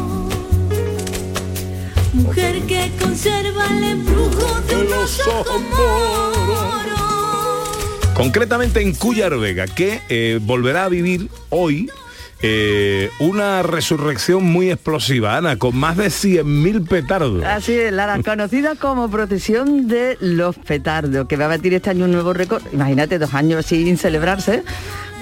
Mujer 2.14 2.62
que 2.62 2.90
conserva 3.00 3.66
el 3.76 3.84
embrujo 3.84 4.60
de 4.68 4.76
unos 4.76 5.20
ojos 5.26 5.62
moros. 5.70 6.94
Concretamente 8.14 8.80
en 8.80 8.94
Cuyar 8.94 9.36
Vega, 9.38 9.66
que 9.66 10.00
eh, 10.08 10.38
volverá 10.40 10.84
a 10.84 10.88
vivir 10.88 11.28
hoy 11.50 11.90
eh, 12.46 13.10
una 13.20 13.62
resurrección 13.62 14.44
muy 14.44 14.70
explosiva, 14.70 15.36
Ana, 15.36 15.58
con 15.58 15.76
más 15.76 15.96
de 15.96 16.06
100.000 16.06 16.86
petardos. 16.86 17.44
Así 17.44 17.72
es, 17.72 17.92
la 17.92 18.20
conocida 18.24 18.74
como 18.76 19.10
procesión 19.10 19.88
de 19.88 20.16
los 20.20 20.56
petardos, 20.56 21.26
que 21.26 21.36
va 21.36 21.46
a 21.46 21.48
batir 21.48 21.74
este 21.74 21.90
año 21.90 22.04
un 22.04 22.12
nuevo 22.12 22.32
récord. 22.32 22.62
Imagínate, 22.72 23.18
dos 23.18 23.34
años 23.34 23.66
sin 23.66 23.96
celebrarse. 23.96 24.62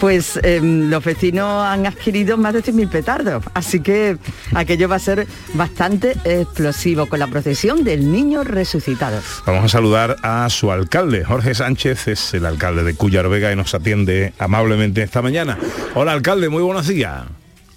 Pues 0.02 0.36
eh, 0.42 0.58
los 0.60 1.04
vecinos 1.04 1.64
han 1.64 1.86
adquirido 1.86 2.36
más 2.36 2.54
de 2.54 2.64
100.000 2.64 2.88
petardos, 2.88 3.44
así 3.54 3.78
que 3.78 4.18
aquello 4.52 4.88
va 4.88 4.96
a 4.96 4.98
ser 4.98 5.28
bastante 5.54 6.16
explosivo 6.24 7.06
con 7.06 7.20
la 7.20 7.28
procesión 7.28 7.84
del 7.84 8.10
niño 8.10 8.42
resucitado. 8.42 9.22
Vamos 9.46 9.66
a 9.66 9.68
saludar 9.68 10.16
a 10.24 10.50
su 10.50 10.72
alcalde, 10.72 11.24
Jorge 11.24 11.54
Sánchez, 11.54 12.08
es 12.08 12.34
el 12.34 12.46
alcalde 12.46 12.82
de 12.82 12.96
Cuyar 12.96 13.28
Vega 13.28 13.52
y 13.52 13.54
nos 13.54 13.76
atiende 13.76 14.32
amablemente 14.40 15.04
esta 15.04 15.22
mañana. 15.22 15.56
Hola 15.94 16.10
alcalde, 16.10 16.48
muy 16.48 16.64
buenos 16.64 16.88
días. 16.88 17.22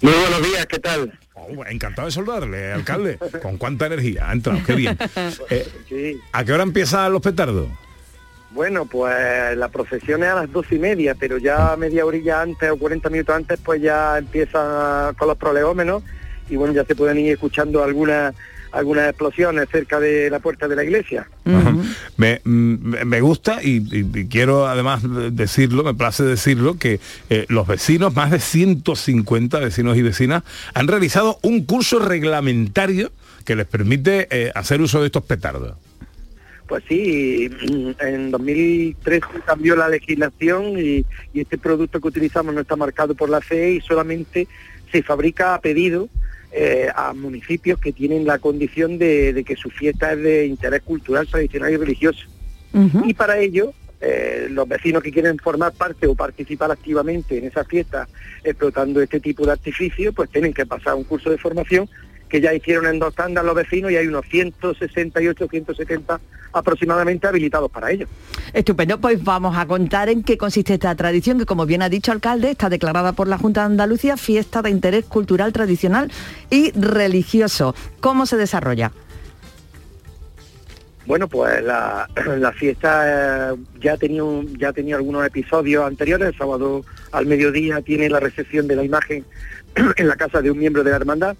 Muy 0.00 0.12
buenos 0.12 0.42
días, 0.42 0.66
¿qué 0.66 0.80
tal? 0.80 1.16
Oh, 1.34 1.64
encantado 1.66 2.06
de 2.06 2.12
saludarle, 2.12 2.72
alcalde. 2.72 3.20
Con 3.40 3.56
cuánta 3.56 3.86
energía 3.86 4.30
ha 4.30 4.32
entrado, 4.32 4.58
qué 4.66 4.74
bien. 4.74 4.98
Eh, 5.48 6.16
¿A 6.32 6.44
qué 6.44 6.52
hora 6.52 6.64
empiezan 6.64 7.12
los 7.12 7.22
petardos? 7.22 7.68
Bueno, 8.56 8.86
pues 8.86 9.54
la 9.54 9.68
procesión 9.68 10.22
es 10.22 10.30
a 10.30 10.34
las 10.36 10.50
doce 10.50 10.76
y 10.76 10.78
media, 10.78 11.14
pero 11.14 11.36
ya 11.36 11.76
media 11.76 12.06
orilla 12.06 12.40
antes 12.40 12.70
o 12.70 12.78
40 12.78 13.10
minutos 13.10 13.36
antes, 13.36 13.60
pues 13.62 13.82
ya 13.82 14.16
empiezan 14.16 15.14
con 15.14 15.28
los 15.28 15.36
prolegómenos 15.36 16.02
y 16.48 16.56
bueno, 16.56 16.72
ya 16.72 16.86
se 16.86 16.96
pueden 16.96 17.18
ir 17.18 17.32
escuchando 17.32 17.84
algunas 17.84 18.34
algunas 18.72 19.10
explosiones 19.10 19.68
cerca 19.70 20.00
de 20.00 20.30
la 20.30 20.38
puerta 20.38 20.68
de 20.68 20.74
la 20.74 20.84
iglesia. 20.84 21.28
me, 22.16 22.40
mm, 22.44 23.04
me, 23.04 23.20
gusta 23.20 23.62
y, 23.62 23.76
y, 23.76 24.10
y, 24.14 24.26
quiero 24.26 24.66
además 24.66 25.02
decirlo, 25.32 25.84
me 25.84 25.92
place 25.92 26.24
decirlo, 26.24 26.78
que 26.78 26.98
eh, 27.28 27.44
los 27.48 27.66
vecinos, 27.66 28.14
más 28.14 28.30
de 28.30 28.40
150 28.40 29.58
vecinos 29.58 29.98
y 29.98 30.02
vecinas, 30.02 30.44
han 30.72 30.88
realizado 30.88 31.38
un 31.42 31.64
curso 31.64 31.98
reglamentario 31.98 33.12
que 33.44 33.54
les 33.54 33.66
permite 33.66 34.28
eh, 34.30 34.50
hacer 34.54 34.80
uso 34.80 35.00
de 35.00 35.06
estos 35.06 35.24
petardos. 35.24 35.74
Pues 36.66 36.82
sí, 36.88 37.48
en 38.00 38.30
2013 38.30 39.26
cambió 39.46 39.76
la 39.76 39.88
legislación 39.88 40.78
y, 40.78 41.04
y, 41.32 41.40
este 41.40 41.58
producto 41.58 42.00
que 42.00 42.08
utilizamos 42.08 42.52
no 42.54 42.60
está 42.60 42.74
marcado 42.74 43.14
por 43.14 43.28
la 43.28 43.40
CE 43.40 43.74
y 43.74 43.80
solamente 43.80 44.48
se 44.90 45.02
fabrica 45.02 45.54
a 45.54 45.60
pedido 45.60 46.08
eh, 46.52 46.88
a 46.94 47.12
municipios 47.12 47.78
que 47.78 47.92
tienen 47.92 48.26
la 48.26 48.38
condición 48.38 48.98
de, 48.98 49.32
de, 49.32 49.44
que 49.44 49.56
su 49.56 49.70
fiesta 49.70 50.12
es 50.12 50.22
de 50.22 50.46
interés 50.46 50.82
cultural, 50.82 51.26
tradicional 51.26 51.72
y 51.72 51.76
religioso. 51.76 52.26
Uh 52.72 52.80
-huh. 52.80 53.10
Y 53.10 53.14
para 53.14 53.38
ello, 53.38 53.72
eh, 54.00 54.48
los 54.50 54.68
vecinos 54.68 55.02
que 55.02 55.10
quieren 55.10 55.38
formar 55.38 55.72
parte 55.72 56.06
o 56.06 56.14
participar 56.14 56.70
activamente 56.70 57.38
en 57.38 57.44
esa 57.44 57.64
fiesta 57.64 58.08
explotando 58.44 59.00
este 59.00 59.20
tipo 59.20 59.44
de 59.44 59.52
artificios, 59.52 60.14
pues 60.14 60.30
tienen 60.30 60.52
que 60.52 60.66
pasar 60.66 60.94
un 60.94 61.04
curso 61.04 61.30
de 61.30 61.38
formación 61.38 61.88
que 62.28 62.40
ya 62.40 62.54
hicieron 62.54 62.86
en 62.86 62.98
dos 62.98 63.14
tandas 63.14 63.44
los 63.44 63.54
vecinos 63.54 63.90
y 63.90 63.96
hay 63.96 64.06
unos 64.06 64.26
168, 64.26 65.46
170 65.48 66.20
aproximadamente 66.52 67.26
habilitados 67.26 67.70
para 67.70 67.90
ello. 67.90 68.06
Estupendo, 68.52 68.98
pues 69.00 69.22
vamos 69.22 69.56
a 69.56 69.66
contar 69.66 70.08
en 70.08 70.22
qué 70.22 70.38
consiste 70.38 70.74
esta 70.74 70.94
tradición 70.94 71.38
que 71.38 71.46
como 71.46 71.66
bien 71.66 71.82
ha 71.82 71.88
dicho 71.88 72.12
alcalde 72.12 72.50
está 72.50 72.68
declarada 72.68 73.12
por 73.12 73.28
la 73.28 73.38
Junta 73.38 73.60
de 73.60 73.66
Andalucía 73.66 74.16
fiesta 74.16 74.62
de 74.62 74.70
interés 74.70 75.04
cultural, 75.04 75.52
tradicional 75.52 76.10
y 76.50 76.72
religioso. 76.72 77.74
¿Cómo 78.00 78.26
se 78.26 78.36
desarrolla? 78.36 78.92
Bueno, 81.06 81.28
pues 81.28 81.62
la, 81.62 82.08
la 82.38 82.52
fiesta 82.52 83.52
eh, 83.52 83.56
ya 83.80 83.92
ha 83.92 83.96
tenido 83.96 84.42
ya 84.58 84.70
ha 84.70 84.72
tenido 84.72 84.98
algunos 84.98 85.24
episodios 85.24 85.84
anteriores. 85.84 86.28
El 86.28 86.38
sábado 86.38 86.84
al 87.12 87.26
mediodía 87.26 87.80
tiene 87.82 88.08
la 88.08 88.20
recepción 88.20 88.66
de 88.66 88.76
la 88.76 88.84
imagen 88.84 89.24
en 89.96 90.08
la 90.08 90.16
casa 90.16 90.42
de 90.42 90.50
un 90.50 90.58
miembro 90.58 90.82
de 90.82 90.90
la 90.90 90.96
hermandad 90.96 91.36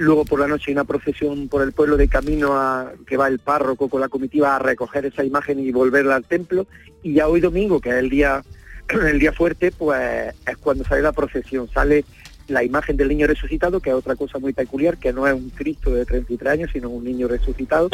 Luego 0.00 0.24
por 0.24 0.40
la 0.40 0.48
noche 0.48 0.64
hay 0.68 0.72
una 0.72 0.84
procesión 0.84 1.48
por 1.48 1.60
el 1.60 1.72
pueblo 1.72 1.98
de 1.98 2.08
camino 2.08 2.54
a 2.54 2.90
que 3.06 3.18
va 3.18 3.28
el 3.28 3.38
párroco 3.38 3.90
con 3.90 4.00
la 4.00 4.08
comitiva 4.08 4.56
a 4.56 4.58
recoger 4.58 5.04
esa 5.04 5.24
imagen 5.24 5.60
y 5.60 5.72
volverla 5.72 6.16
al 6.16 6.24
templo. 6.24 6.66
Y 7.02 7.12
ya 7.12 7.28
hoy 7.28 7.42
domingo, 7.42 7.82
que 7.82 7.90
es 7.90 7.96
el 7.96 8.08
día, 8.08 8.42
el 8.88 9.18
día 9.18 9.34
fuerte, 9.34 9.72
pues 9.72 10.34
es 10.46 10.56
cuando 10.56 10.84
sale 10.84 11.02
la 11.02 11.12
procesión. 11.12 11.68
Sale 11.68 12.06
la 12.50 12.64
imagen 12.64 12.96
del 12.96 13.08
niño 13.08 13.26
resucitado, 13.26 13.80
que 13.80 13.90
es 13.90 13.96
otra 13.96 14.16
cosa 14.16 14.38
muy 14.38 14.52
peculiar, 14.52 14.98
que 14.98 15.12
no 15.12 15.26
es 15.26 15.34
un 15.34 15.50
Cristo 15.50 15.94
de 15.94 16.04
33 16.04 16.52
años, 16.52 16.70
sino 16.72 16.88
un 16.90 17.04
niño 17.04 17.28
resucitado, 17.28 17.88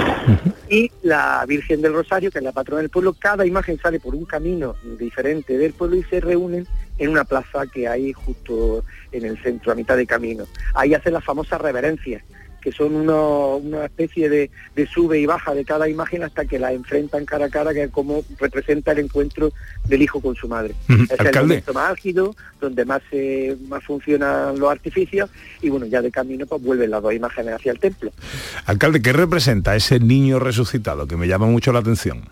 y 0.69 0.91
la 1.03 1.45
Virgen 1.47 1.83
del 1.83 1.93
Rosario, 1.93 2.31
que 2.31 2.39
es 2.39 2.45
la 2.45 2.53
patrona 2.53 2.81
del 2.81 2.91
pueblo. 2.91 3.15
Cada 3.19 3.47
imagen 3.47 3.79
sale 3.79 4.01
por 4.01 4.15
un 4.15 4.25
camino 4.25 4.75
diferente 4.99 5.57
del 5.59 5.73
pueblo 5.73 5.97
y 5.97 6.03
se 6.05 6.21
reúnen 6.21 6.67
en 6.99 7.11
una 7.11 7.25
plaza 7.25 7.67
que 7.67 7.87
hay 7.87 8.13
justo 8.13 8.85
en 9.13 9.27
el 9.27 9.41
centro, 9.43 9.73
a 9.73 9.75
mitad 9.75 9.97
de 9.97 10.07
camino. 10.07 10.47
Ahí 10.75 10.95
hacen 10.95 11.13
las 11.13 11.25
famosas 11.25 11.61
reverencias, 11.61 12.23
que 12.67 12.73
son 12.73 12.97
uno, 12.97 13.59
una 13.59 13.85
especie 13.85 14.29
de, 14.29 14.51
de, 14.75 14.87
sube 14.89 15.21
y 15.21 15.25
baja 15.25 15.55
de 15.55 15.65
cada 15.65 15.89
imagen 15.89 16.25
hasta 16.25 16.47
que 16.47 16.59
la 16.59 16.73
enfrentan 16.73 17.25
cara 17.25 17.47
a 17.47 17.49
cara, 17.49 17.73
que 17.73 17.85
es 17.85 17.91
como 17.93 18.25
representa 18.41 18.91
el 18.91 18.99
encuentro 18.99 19.53
del 19.85 20.03
hijo 20.03 20.21
con 20.21 20.35
su 20.35 20.49
madre. 20.49 20.75
Es 20.89 21.13
Alcalde. 21.13 21.29
el 21.29 21.47
momento 21.47 21.75
más 21.75 21.91
álgido, 21.91 22.35
donde 22.61 22.85
más, 22.85 23.03
eh, 23.13 23.57
más 23.69 23.85
funcionan 23.85 24.59
los 24.59 24.69
artificios, 24.69 25.31
y 25.63 25.69
bueno, 25.69 25.87
ya 25.87 26.03
de 26.03 26.11
camino 26.11 26.45
pues 26.45 26.61
vuelven 26.61 26.91
las 26.91 27.01
dos 27.01 27.15
imágenes 27.15 27.55
hacia 27.55 27.71
el 27.71 27.79
templo. 27.79 28.11
Alcalde, 28.65 29.01
¿qué 29.01 29.13
representa 29.13 29.77
ese 29.77 30.01
niño 30.01 30.41
resucitado? 30.41 31.07
Que 31.07 31.17
me 31.17 31.29
llama 31.29 31.47
mucho 31.47 31.73
la 31.73 31.79
atención. 31.79 32.23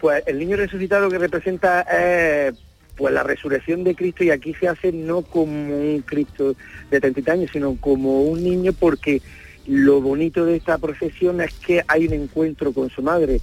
Pues 0.00 0.22
el 0.26 0.38
niño 0.38 0.56
resucitado 0.56 1.10
que 1.10 1.18
representa 1.18 1.82
es 1.82 2.54
pues 2.96 3.12
la 3.12 3.22
resurrección 3.22 3.84
de 3.84 3.94
Cristo 3.94 4.24
y 4.24 4.30
aquí 4.30 4.54
se 4.54 4.68
hace 4.68 4.92
no 4.92 5.22
como 5.22 5.76
un 5.76 6.02
Cristo 6.04 6.54
de 6.90 7.00
30 7.00 7.32
años, 7.32 7.50
sino 7.52 7.76
como 7.76 8.22
un 8.22 8.42
niño 8.42 8.72
porque 8.72 9.20
lo 9.66 10.00
bonito 10.00 10.44
de 10.44 10.56
esta 10.56 10.78
procesión 10.78 11.40
es 11.40 11.52
que 11.54 11.82
hay 11.88 12.06
un 12.06 12.14
encuentro 12.14 12.72
con 12.72 12.88
su 12.88 13.02
madre 13.02 13.40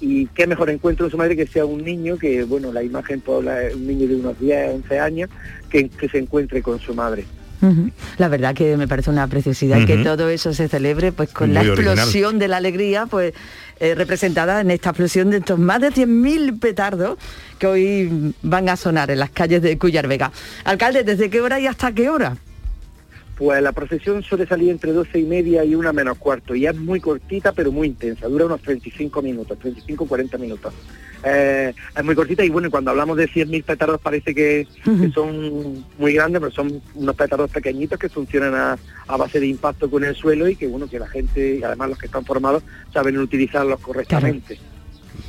y 0.00 0.26
qué 0.28 0.46
mejor 0.46 0.70
encuentro 0.70 1.04
con 1.04 1.10
su 1.10 1.16
madre 1.16 1.36
que 1.36 1.46
sea 1.46 1.64
un 1.64 1.84
niño 1.84 2.18
que, 2.18 2.44
bueno, 2.44 2.72
la 2.72 2.82
imagen 2.82 3.20
por 3.20 3.44
la, 3.44 3.60
un 3.74 3.86
niño 3.86 4.08
de 4.08 4.16
unos 4.16 4.38
10, 4.40 4.74
11 4.74 4.98
años 4.98 5.30
que 5.70 5.90
se 6.10 6.18
encuentre 6.18 6.62
con 6.62 6.78
su 6.78 6.94
madre. 6.94 7.24
Uh 7.62 7.66
-huh. 7.66 7.92
La 8.18 8.28
verdad 8.28 8.54
que 8.54 8.76
me 8.76 8.86
parece 8.88 9.10
una 9.10 9.26
preciosidad 9.26 9.78
uh 9.78 9.82
-huh. 9.82 9.86
que 9.86 9.96
todo 9.98 10.28
eso 10.28 10.52
se 10.52 10.68
celebre 10.68 11.12
pues 11.12 11.30
con 11.30 11.48
Muy 11.48 11.54
la 11.54 11.62
explosión 11.64 12.38
de 12.38 12.48
la 12.48 12.56
alegría 12.58 13.06
pues 13.06 13.32
eh, 13.80 13.94
representada 13.94 14.60
en 14.60 14.70
esta 14.70 14.90
explosión 14.90 15.30
de 15.30 15.38
estos 15.38 15.58
más 15.58 15.80
de 15.80 15.88
100.000 15.88 16.58
petardos 16.60 17.18
que 17.58 17.66
hoy 17.66 18.34
van 18.42 18.68
a 18.68 18.76
sonar 18.76 19.10
en 19.10 19.18
las 19.18 19.30
calles 19.30 19.62
de 19.62 19.76
Cuyar 19.78 20.06
Vega. 20.06 20.30
Alcalde, 20.64 21.02
¿desde 21.04 21.28
qué 21.30 21.40
hora 21.40 21.58
y 21.58 21.66
hasta 21.66 21.92
qué 21.92 22.08
hora? 22.08 22.36
Pues 23.36 23.60
la 23.62 23.72
procesión 23.72 24.22
suele 24.22 24.46
salir 24.46 24.70
entre 24.70 24.92
12 24.92 25.18
y 25.18 25.24
media 25.24 25.64
y 25.64 25.74
una 25.74 25.92
menos 25.92 26.18
cuarto 26.18 26.54
y 26.54 26.66
es 26.66 26.76
muy 26.76 27.00
cortita 27.00 27.52
pero 27.52 27.72
muy 27.72 27.88
intensa, 27.88 28.28
dura 28.28 28.46
unos 28.46 28.62
35 28.62 29.22
minutos, 29.22 29.58
35-40 29.58 30.38
minutos. 30.38 30.72
Eh, 31.24 31.74
es 31.96 32.04
muy 32.04 32.14
cortita 32.14 32.44
y 32.44 32.50
bueno, 32.50 32.70
cuando 32.70 32.90
hablamos 32.90 33.16
de 33.16 33.28
100.000 33.28 33.64
petardos 33.64 34.00
parece 34.00 34.34
que, 34.34 34.68
que 34.84 35.10
son 35.10 35.84
muy 35.98 36.12
grandes, 36.12 36.40
pero 36.40 36.52
son 36.52 36.82
unos 36.94 37.16
petardos 37.16 37.50
pequeñitos 37.50 37.98
que 37.98 38.08
funcionan 38.08 38.54
a, 38.54 38.78
a 39.08 39.16
base 39.16 39.40
de 39.40 39.46
impacto 39.46 39.90
con 39.90 40.04
el 40.04 40.14
suelo 40.14 40.48
y 40.48 40.54
que 40.54 40.68
bueno, 40.68 40.88
que 40.88 40.98
la 40.98 41.08
gente 41.08 41.56
y 41.56 41.62
además 41.62 41.90
los 41.90 41.98
que 41.98 42.06
están 42.06 42.24
formados 42.24 42.62
saben 42.92 43.18
utilizarlos 43.18 43.80
correctamente. 43.80 44.58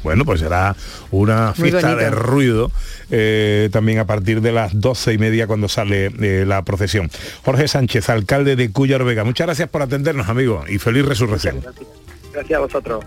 Bueno, 0.06 0.24
pues 0.24 0.40
será 0.40 0.76
una 1.10 1.56
fiesta 1.56 1.96
de 1.96 2.12
ruido 2.12 2.72
eh, 3.10 3.70
también 3.72 3.98
a 3.98 4.06
partir 4.06 4.40
de 4.40 4.52
las 4.52 4.80
doce 4.80 5.14
y 5.14 5.18
media 5.18 5.48
cuando 5.48 5.68
sale 5.68 6.12
eh, 6.22 6.46
la 6.46 6.62
procesión. 6.62 7.10
Jorge 7.44 7.68
Sánchez, 7.68 8.08
alcalde 8.10 8.56
de 8.56 8.72
Cuyar 8.72 9.04
Vega, 9.04 9.24
muchas 9.24 9.48
gracias 9.48 9.68
por 9.68 9.82
atendernos, 9.82 10.30
amigo, 10.30 10.64
y 10.70 10.78
feliz 10.78 11.06
resurrección. 11.06 11.60
Gracias 12.32 12.56
a 12.56 12.60
vosotros. 12.60 13.04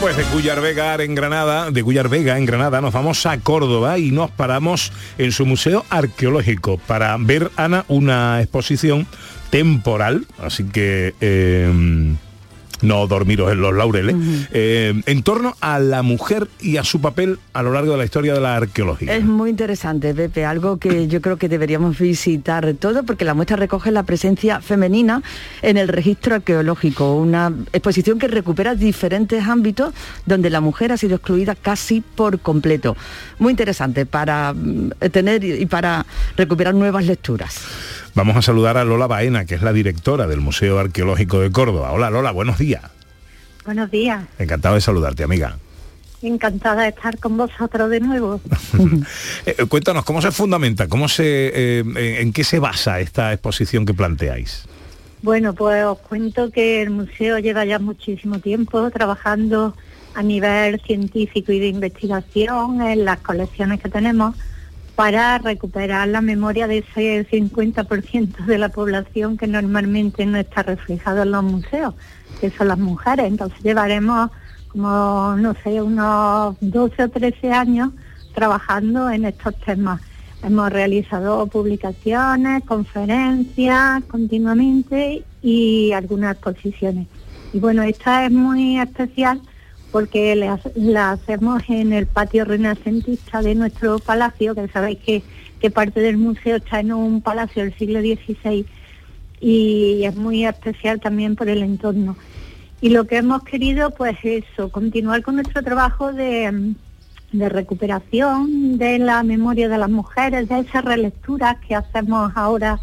Pues 0.00 0.16
de 0.16 0.24
Cuyar 0.24 0.60
Vega 0.60 0.94
en 1.02 1.14
Granada, 1.14 1.70
de 1.70 1.82
Cuyar 1.82 2.08
Vega 2.08 2.36
en 2.36 2.44
Granada, 2.44 2.80
nos 2.80 2.92
vamos 2.92 3.24
a 3.24 3.38
Córdoba 3.40 3.98
y 3.98 4.10
nos 4.10 4.30
paramos 4.30 4.92
en 5.16 5.32
su 5.32 5.46
museo 5.46 5.84
arqueológico 5.90 6.78
para 6.78 7.16
ver, 7.18 7.50
Ana, 7.56 7.84
una 7.88 8.40
exposición 8.40 9.06
temporal, 9.50 10.26
así 10.38 10.64
que 10.64 11.14
eh, 11.20 12.14
no 12.82 13.06
dormiros 13.06 13.52
en 13.52 13.60
los 13.60 13.74
laureles, 13.74 14.16
eh, 14.52 14.94
en 15.06 15.22
torno 15.22 15.56
a 15.60 15.78
la 15.78 16.02
mujer 16.02 16.48
y 16.60 16.76
a 16.76 16.84
su 16.84 17.00
papel 17.00 17.38
a 17.52 17.62
lo 17.62 17.72
largo 17.72 17.92
de 17.92 17.98
la 17.98 18.04
historia 18.04 18.34
de 18.34 18.40
la 18.40 18.56
arqueología. 18.56 19.14
Es 19.14 19.24
muy 19.24 19.50
interesante, 19.50 20.14
Pepe, 20.14 20.44
algo 20.44 20.78
que 20.78 21.08
yo 21.08 21.20
creo 21.20 21.36
que 21.36 21.48
deberíamos 21.48 21.98
visitar 21.98 22.74
todo 22.74 23.04
porque 23.04 23.24
la 23.24 23.34
muestra 23.34 23.56
recoge 23.56 23.90
la 23.90 24.02
presencia 24.02 24.60
femenina 24.60 25.22
en 25.62 25.76
el 25.76 25.88
registro 25.88 26.36
arqueológico, 26.36 27.14
una 27.16 27.52
exposición 27.72 28.18
que 28.18 28.28
recupera 28.28 28.74
diferentes 28.74 29.46
ámbitos 29.46 29.94
donde 30.26 30.50
la 30.50 30.60
mujer 30.60 30.92
ha 30.92 30.96
sido 30.96 31.16
excluida 31.16 31.54
casi 31.54 32.00
por 32.00 32.40
completo. 32.40 32.96
Muy 33.38 33.52
interesante 33.52 34.06
para 34.06 34.52
mm, 34.52 34.90
tener 35.10 35.44
y 35.44 35.66
para 35.66 36.06
recuperar 36.36 36.74
nuevas 36.74 37.04
lecturas. 37.06 37.60
Vamos 38.16 38.34
a 38.36 38.42
saludar 38.42 38.76
a 38.78 38.84
Lola 38.84 39.06
Baena, 39.06 39.44
que 39.44 39.54
es 39.54 39.62
la 39.62 39.72
directora 39.72 40.26
del 40.26 40.40
Museo 40.40 40.78
Arqueológico 40.78 41.38
de 41.40 41.52
Córdoba. 41.52 41.92
Hola 41.92 42.10
Lola, 42.10 42.32
buenos 42.32 42.58
días. 42.58 42.82
Buenos 43.64 43.90
días, 43.90 44.24
Encantado 44.38 44.74
de 44.76 44.80
saludarte, 44.80 45.22
amiga. 45.24 45.58
encantada 46.22 46.82
de 46.84 46.88
estar 46.88 47.18
con 47.18 47.36
vosotros 47.36 47.90
de 47.90 48.00
nuevo. 48.00 48.40
Eh, 49.46 49.64
cuéntanos, 49.68 50.04
¿cómo 50.04 50.20
se 50.22 50.32
fundamenta? 50.32 50.88
¿Cómo 50.88 51.08
se, 51.08 51.24
eh, 51.24 51.78
en- 51.80 51.96
¿En 51.96 52.32
qué 52.32 52.42
se 52.42 52.58
basa 52.58 52.98
esta 53.00 53.32
exposición 53.32 53.84
que 53.86 53.94
planteáis? 53.94 54.64
Bueno, 55.22 55.52
pues 55.54 55.84
os 55.84 55.98
cuento 55.98 56.50
que 56.50 56.82
el 56.82 56.90
museo 56.90 57.38
lleva 57.38 57.64
ya 57.64 57.78
muchísimo 57.78 58.38
tiempo 58.40 58.90
trabajando 58.90 59.76
a 60.14 60.22
nivel 60.22 60.80
científico 60.80 61.52
y 61.52 61.60
de 61.60 61.68
investigación 61.68 62.80
en 62.82 63.04
las 63.04 63.18
colecciones 63.20 63.80
que 63.80 63.88
tenemos 63.88 64.34
para 64.96 65.36
recuperar 65.36 66.08
la 66.08 66.22
memoria 66.22 66.66
de 66.66 66.78
ese 66.78 67.28
50% 67.30 68.46
de 68.46 68.58
la 68.58 68.70
población 68.70 69.36
que 69.36 69.46
normalmente 69.46 70.24
no 70.24 70.38
está 70.38 70.62
reflejado 70.62 71.22
en 71.22 71.32
los 71.32 71.44
museos, 71.44 71.94
que 72.40 72.50
son 72.50 72.68
las 72.68 72.78
mujeres. 72.78 73.26
Entonces 73.26 73.60
llevaremos 73.62 74.30
como, 74.68 75.36
no 75.36 75.54
sé, 75.62 75.82
unos 75.82 76.56
12 76.62 77.02
o 77.04 77.08
13 77.10 77.52
años 77.52 77.90
trabajando 78.34 79.10
en 79.10 79.26
estos 79.26 79.54
temas. 79.60 80.00
Hemos 80.42 80.72
realizado 80.72 81.46
publicaciones, 81.46 82.64
conferencias 82.64 84.02
continuamente 84.04 85.24
y 85.42 85.92
algunas 85.92 86.32
exposiciones. 86.32 87.06
Y 87.52 87.60
bueno, 87.60 87.82
esta 87.82 88.24
es 88.24 88.32
muy 88.32 88.78
especial 88.80 89.42
porque 89.96 90.36
la, 90.36 90.60
la 90.74 91.12
hacemos 91.12 91.62
en 91.70 91.94
el 91.94 92.06
patio 92.06 92.44
renacentista 92.44 93.40
de 93.40 93.54
nuestro 93.54 93.98
palacio, 93.98 94.54
que 94.54 94.68
sabéis 94.68 94.98
que, 94.98 95.22
que 95.58 95.70
parte 95.70 96.00
del 96.00 96.18
museo 96.18 96.56
está 96.56 96.80
en 96.80 96.92
un 96.92 97.22
palacio 97.22 97.62
del 97.62 97.74
siglo 97.78 98.00
XVI 98.00 98.66
y 99.40 100.04
es 100.04 100.14
muy 100.14 100.44
especial 100.44 101.00
también 101.00 101.34
por 101.34 101.48
el 101.48 101.62
entorno. 101.62 102.14
Y 102.82 102.90
lo 102.90 103.06
que 103.06 103.16
hemos 103.16 103.42
querido, 103.44 103.88
pues 103.88 104.18
eso, 104.22 104.68
continuar 104.68 105.22
con 105.22 105.36
nuestro 105.36 105.62
trabajo 105.62 106.12
de, 106.12 106.74
de 107.32 107.48
recuperación 107.48 108.76
de 108.76 108.98
la 108.98 109.22
memoria 109.22 109.70
de 109.70 109.78
las 109.78 109.88
mujeres, 109.88 110.46
de 110.50 110.58
esas 110.58 110.84
relecturas 110.84 111.56
que 111.66 111.74
hacemos 111.74 112.32
ahora 112.34 112.78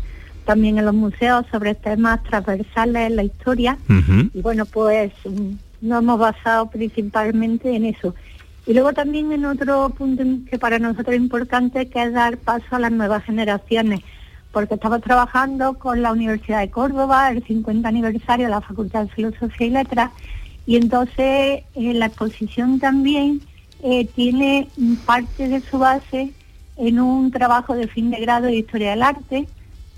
también 0.46 0.80
en 0.80 0.86
los 0.86 0.96
museos 0.96 1.46
sobre 1.52 1.76
temas 1.76 2.24
transversales 2.24 3.12
en 3.12 3.18
la 3.18 3.24
historia. 3.24 3.78
Y 4.34 4.42
bueno, 4.42 4.66
pues 4.66 5.12
nos 5.84 6.02
hemos 6.02 6.18
basado 6.18 6.70
principalmente 6.70 7.76
en 7.76 7.86
eso. 7.86 8.16
Y 8.66 8.74
luego 8.74 8.94
también 8.94 9.32
en 9.32 9.46
otro 9.46 9.90
punto 9.90 10.24
que 10.50 10.58
para 10.58 10.80
nosotros 10.80 11.16
es 11.16 11.22
importante, 11.22 11.90
que 11.90 12.02
es 12.02 12.14
dar 12.14 12.38
paso 12.38 12.66
a 12.72 12.80
las 12.80 12.92
nuevas 12.92 13.24
generaciones, 13.26 14.00
porque 14.54 14.76
estamos 14.76 15.02
trabajando 15.02 15.74
con 15.74 16.02
la 16.02 16.14
Universidad 16.14 16.62
de 16.62 16.70
Córdoba, 16.70 17.30
el 17.30 17.44
50 17.44 17.88
aniversario 17.88 18.46
de 18.46 18.52
la 18.52 18.62
Facultad 18.62 19.04
de 19.04 19.10
Filosofía 19.10 19.68
y 19.68 19.70
Letras, 19.72 20.12
y 20.66 20.78
entonces 20.78 21.64
eh, 21.76 21.94
la 21.94 22.06
exposición 22.06 22.80
también 22.80 23.42
eh, 23.82 24.06
tiene 24.06 24.70
parte 25.06 25.50
de 25.50 25.60
su 25.60 25.78
base 25.78 26.32
en 26.78 27.00
un 27.02 27.32
trabajo 27.32 27.76
de 27.76 27.88
fin 27.88 28.12
de 28.12 28.22
grado 28.22 28.46
de 28.46 28.56
Historia 28.56 28.92
del 28.92 29.04
Arte, 29.04 29.48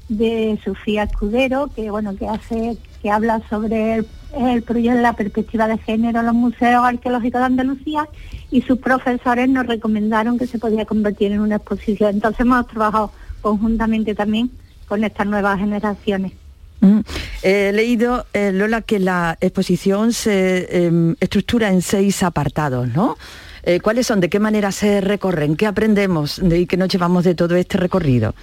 de 0.10 0.60
Sofía 0.64 1.04
Escudero, 1.04 1.70
que 1.76 1.92
bueno, 1.92 2.16
que 2.16 2.28
hace, 2.28 2.78
que 3.06 3.12
habla 3.12 3.40
sobre 3.52 3.98
el, 3.98 4.08
el 4.36 4.64
proyecto 4.64 5.00
la 5.00 5.14
perspectiva 5.14 5.68
de 5.68 5.78
género 5.78 6.22
en 6.22 6.26
los 6.26 6.34
museos 6.34 6.84
arqueológicos 6.84 7.40
de 7.40 7.46
Andalucía 7.46 8.10
y 8.50 8.64
sus 8.64 8.80
profesores 8.80 9.48
nos 9.48 9.68
recomendaron 9.68 10.40
que 10.40 10.48
se 10.48 10.58
podía 10.58 10.86
convertir 10.86 11.32
en 11.32 11.42
una 11.42 11.58
exposición. 11.58 12.16
Entonces 12.16 12.40
hemos 12.40 12.66
trabajado 12.66 13.12
conjuntamente 13.42 14.16
también 14.16 14.50
con 14.88 15.04
estas 15.04 15.28
nuevas 15.28 15.60
generaciones. 15.60 16.32
Mm. 16.80 17.02
He 17.44 17.72
leído, 17.74 18.26
eh, 18.34 18.52
Lola, 18.52 18.82
que 18.82 18.98
la 18.98 19.38
exposición 19.40 20.12
se 20.12 20.88
em, 20.88 21.16
estructura 21.20 21.70
en 21.70 21.84
seis 21.84 22.24
apartados, 22.24 22.88
¿no? 22.88 23.18
Eh, 23.62 23.82
¿Cuáles 23.82 24.08
son? 24.08 24.20
¿De 24.20 24.30
qué 24.30 24.40
manera 24.40 24.72
se 24.72 25.00
recorren? 25.00 25.56
¿Qué 25.56 25.68
aprendemos 25.68 26.42
de, 26.42 26.62
y 26.62 26.66
qué 26.66 26.76
nos 26.76 26.90
llevamos 26.90 27.24
de 27.24 27.36
todo 27.36 27.56
este 27.56 27.78
recorrido? 27.78 28.34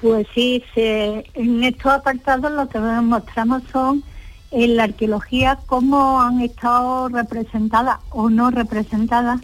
Pues 0.00 0.26
sí, 0.34 0.62
en 0.74 1.64
estos 1.64 1.92
apartados 1.92 2.52
lo 2.52 2.68
que 2.68 2.78
mostramos 2.78 3.62
son 3.72 4.04
en 4.50 4.76
la 4.76 4.84
arqueología 4.84 5.58
cómo 5.66 6.20
han 6.20 6.40
estado 6.40 7.08
representadas 7.08 7.98
o 8.10 8.30
no 8.30 8.50
representadas 8.50 9.40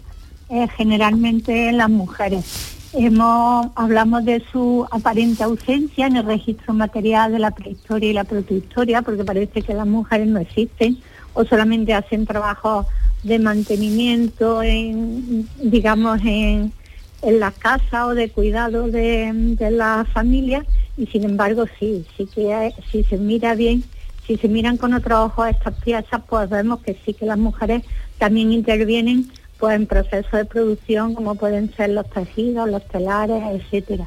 eh, 0.49 0.67
generalmente 0.77 1.71
las 1.71 1.89
mujeres. 1.89 2.77
Hemos, 2.93 3.67
hablamos 3.75 4.23
de 4.23 4.43
su 4.51 4.85
aparente 4.91 5.43
ausencia 5.43 6.05
en 6.05 6.17
el 6.17 6.25
registro 6.25 6.75
material 6.75 7.31
de 7.31 7.39
la 7.39 7.51
prehistoria 7.51 8.09
y 8.11 8.13
la 8.13 8.23
protohistoria, 8.23 9.01
porque 9.01 9.23
parece 9.23 9.63
que 9.63 9.73
las 9.73 9.87
mujeres 9.87 10.27
no 10.27 10.39
existen 10.39 10.99
o 11.33 11.43
solamente 11.43 11.95
hacen 11.95 12.27
trabajo 12.27 12.85
de 13.23 13.39
mantenimiento, 13.39 14.61
en, 14.61 15.49
digamos, 15.59 16.19
en, 16.23 16.71
en 17.23 17.39
la 17.39 17.51
casa 17.51 18.07
o 18.07 18.13
de 18.15 18.29
cuidado 18.29 18.87
de, 18.89 19.31
de 19.33 19.71
la 19.71 20.05
familia 20.13 20.65
y 20.97 21.05
sin 21.07 21.23
embargo 21.23 21.65
sí, 21.79 22.05
sí 22.17 22.27
que 22.33 22.53
hay- 22.53 22.73
si 22.91 23.03
se 23.03 23.17
mira 23.17 23.55
bien, 23.55 23.83
si 24.27 24.37
se 24.37 24.47
miran 24.47 24.77
con 24.77 24.93
otros 24.93 25.19
ojos 25.19 25.47
estas 25.49 25.73
piezas, 25.75 26.21
pues 26.29 26.49
vemos 26.49 26.81
que 26.81 26.97
sí 27.05 27.13
que 27.13 27.25
las 27.25 27.37
mujeres 27.37 27.83
también 28.17 28.51
intervienen 28.53 29.31
pues 29.57 29.75
en 29.75 29.85
procesos 29.87 30.31
de 30.31 30.45
producción 30.45 31.13
como 31.15 31.35
pueden 31.35 31.73
ser 31.75 31.89
los 31.91 32.09
tejidos, 32.09 32.69
los 32.69 32.85
telares, 32.87 33.41
etcétera. 33.51 34.05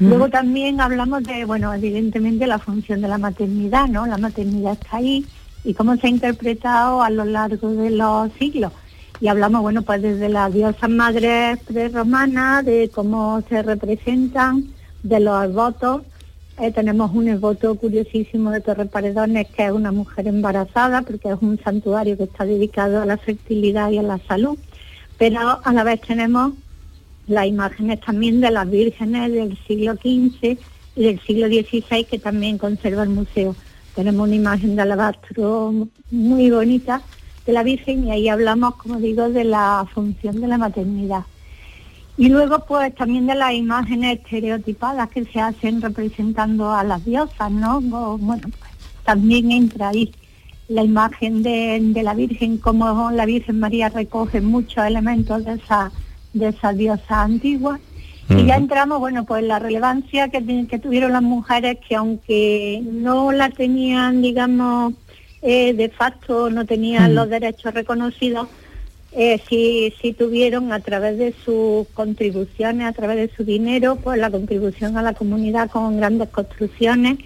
Luego 0.00 0.28
también 0.30 0.80
hablamos 0.80 1.22
de, 1.24 1.44
bueno, 1.44 1.72
evidentemente 1.74 2.46
la 2.46 2.58
función 2.58 3.02
de 3.02 3.08
la 3.08 3.18
maternidad, 3.18 3.86
¿no? 3.86 4.06
La 4.06 4.16
maternidad 4.16 4.72
está 4.72 4.96
ahí 4.96 5.26
y 5.62 5.74
cómo 5.74 5.94
se 5.96 6.06
ha 6.06 6.10
interpretado 6.10 7.02
a 7.02 7.10
lo 7.10 7.24
largo 7.26 7.70
de 7.70 7.90
los 7.90 8.32
siglos. 8.38 8.72
Y 9.20 9.28
hablamos, 9.28 9.60
bueno, 9.60 9.82
pues 9.82 10.00
desde 10.00 10.30
las 10.30 10.52
diosas 10.52 10.88
madres 10.88 11.58
prerromanas, 11.64 12.64
de 12.64 12.88
cómo 12.88 13.42
se 13.48 13.62
representan, 13.62 14.64
de 15.02 15.20
los 15.20 15.52
votos. 15.52 16.02
Eh, 16.58 16.72
tenemos 16.72 17.14
un 17.14 17.38
voto 17.38 17.74
curiosísimo 17.74 18.50
de 18.50 18.62
Torre 18.62 18.86
Paredones, 18.86 19.46
que 19.48 19.66
es 19.66 19.72
una 19.72 19.92
mujer 19.92 20.26
embarazada, 20.26 21.02
porque 21.02 21.28
es 21.28 21.36
un 21.42 21.58
santuario 21.62 22.16
que 22.16 22.24
está 22.24 22.46
dedicado 22.46 23.02
a 23.02 23.06
la 23.06 23.18
fertilidad 23.18 23.90
y 23.90 23.98
a 23.98 24.02
la 24.02 24.18
salud. 24.26 24.58
Pero 25.18 25.60
a 25.62 25.72
la 25.72 25.84
vez 25.84 26.00
tenemos 26.00 26.54
las 27.26 27.46
imágenes 27.46 28.00
también 28.00 28.40
de 28.40 28.50
las 28.50 28.70
vírgenes 28.70 29.32
del 29.32 29.56
siglo 29.66 29.94
XV 29.94 30.58
y 30.96 31.02
del 31.02 31.20
siglo 31.20 31.46
XVI 31.46 32.04
que 32.04 32.18
también 32.18 32.56
conserva 32.56 33.02
el 33.02 33.10
museo. 33.10 33.54
Tenemos 33.94 34.26
una 34.26 34.36
imagen 34.36 34.76
de 34.76 34.82
alabastro 34.82 35.88
muy 36.10 36.50
bonita 36.50 37.02
de 37.50 37.54
la 37.54 37.62
Virgen 37.64 38.06
y 38.06 38.12
ahí 38.12 38.28
hablamos, 38.28 38.76
como 38.76 39.00
digo, 39.00 39.28
de 39.28 39.44
la 39.44 39.84
función 39.92 40.40
de 40.40 40.46
la 40.46 40.56
maternidad. 40.56 41.24
Y 42.16 42.28
luego 42.28 42.64
pues 42.66 42.94
también 42.94 43.26
de 43.26 43.34
las 43.34 43.52
imágenes 43.52 44.18
estereotipadas 44.18 45.08
que 45.08 45.24
se 45.24 45.40
hacen 45.40 45.80
representando 45.80 46.70
a 46.70 46.84
las 46.84 47.04
diosas, 47.04 47.50
¿no? 47.50 47.80
Bueno, 47.80 48.42
pues, 48.42 48.70
también 49.04 49.50
entra 49.50 49.88
ahí 49.88 50.12
la 50.68 50.84
imagen 50.84 51.42
de, 51.42 51.78
de 51.80 52.02
la 52.02 52.14
Virgen, 52.14 52.58
como 52.58 53.10
la 53.10 53.26
Virgen 53.26 53.58
María 53.58 53.88
recoge 53.88 54.40
muchos 54.40 54.84
elementos 54.84 55.44
de 55.44 55.54
esa, 55.54 55.90
de 56.32 56.48
esa 56.48 56.72
diosa 56.72 57.22
antigua. 57.22 57.80
Y 58.28 58.44
ya 58.44 58.54
entramos, 58.54 59.00
bueno, 59.00 59.24
pues 59.24 59.42
la 59.42 59.58
relevancia 59.58 60.28
que, 60.28 60.66
que 60.68 60.78
tuvieron 60.78 61.12
las 61.12 61.22
mujeres, 61.22 61.78
que 61.88 61.96
aunque 61.96 62.80
no 62.84 63.32
la 63.32 63.50
tenían, 63.50 64.22
digamos, 64.22 64.94
eh, 65.42 65.72
de 65.74 65.88
facto, 65.88 66.50
no 66.50 66.64
tenían 66.66 67.12
Mm. 67.12 67.14
los 67.14 67.28
derechos 67.28 67.72
reconocidos, 67.74 68.48
eh, 69.12 69.40
sí, 69.48 69.92
sí 70.00 70.12
tuvieron 70.12 70.72
a 70.72 70.80
través 70.80 71.18
de 71.18 71.34
sus 71.44 71.88
contribuciones, 71.94 72.86
a 72.86 72.92
través 72.92 73.16
de 73.16 73.36
su 73.36 73.44
dinero, 73.44 73.96
pues 73.96 74.18
la 74.20 74.30
contribución 74.30 74.96
a 74.96 75.02
la 75.02 75.14
comunidad 75.14 75.70
con 75.70 75.96
grandes 75.96 76.28
construcciones 76.28 77.18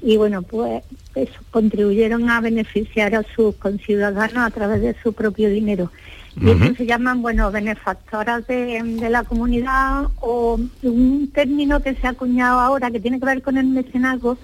y 0.00 0.16
bueno, 0.16 0.42
pues 0.42 0.82
eso, 1.14 1.40
contribuyeron 1.50 2.28
a 2.30 2.40
beneficiar 2.40 3.14
a 3.14 3.22
sus 3.34 3.54
conciudadanos 3.56 4.36
a 4.38 4.50
través 4.50 4.82
de 4.82 4.96
su 5.02 5.12
propio 5.12 5.48
dinero. 5.48 5.90
Y 6.40 6.48
eso 6.50 6.74
se 6.76 6.86
llaman, 6.86 7.20
bueno, 7.20 7.50
benefactoras 7.50 8.46
de, 8.46 8.82
de 8.82 9.10
la 9.10 9.22
comunidad 9.22 10.04
o 10.20 10.58
un 10.82 11.30
término 11.30 11.80
que 11.80 11.94
se 11.94 12.06
ha 12.06 12.10
acuñado 12.10 12.58
ahora 12.58 12.90
que 12.90 13.00
tiene 13.00 13.18
que 13.20 13.26
ver 13.26 13.42
con 13.42 13.58
el 13.58 13.66
mecenazgo, 13.66 14.38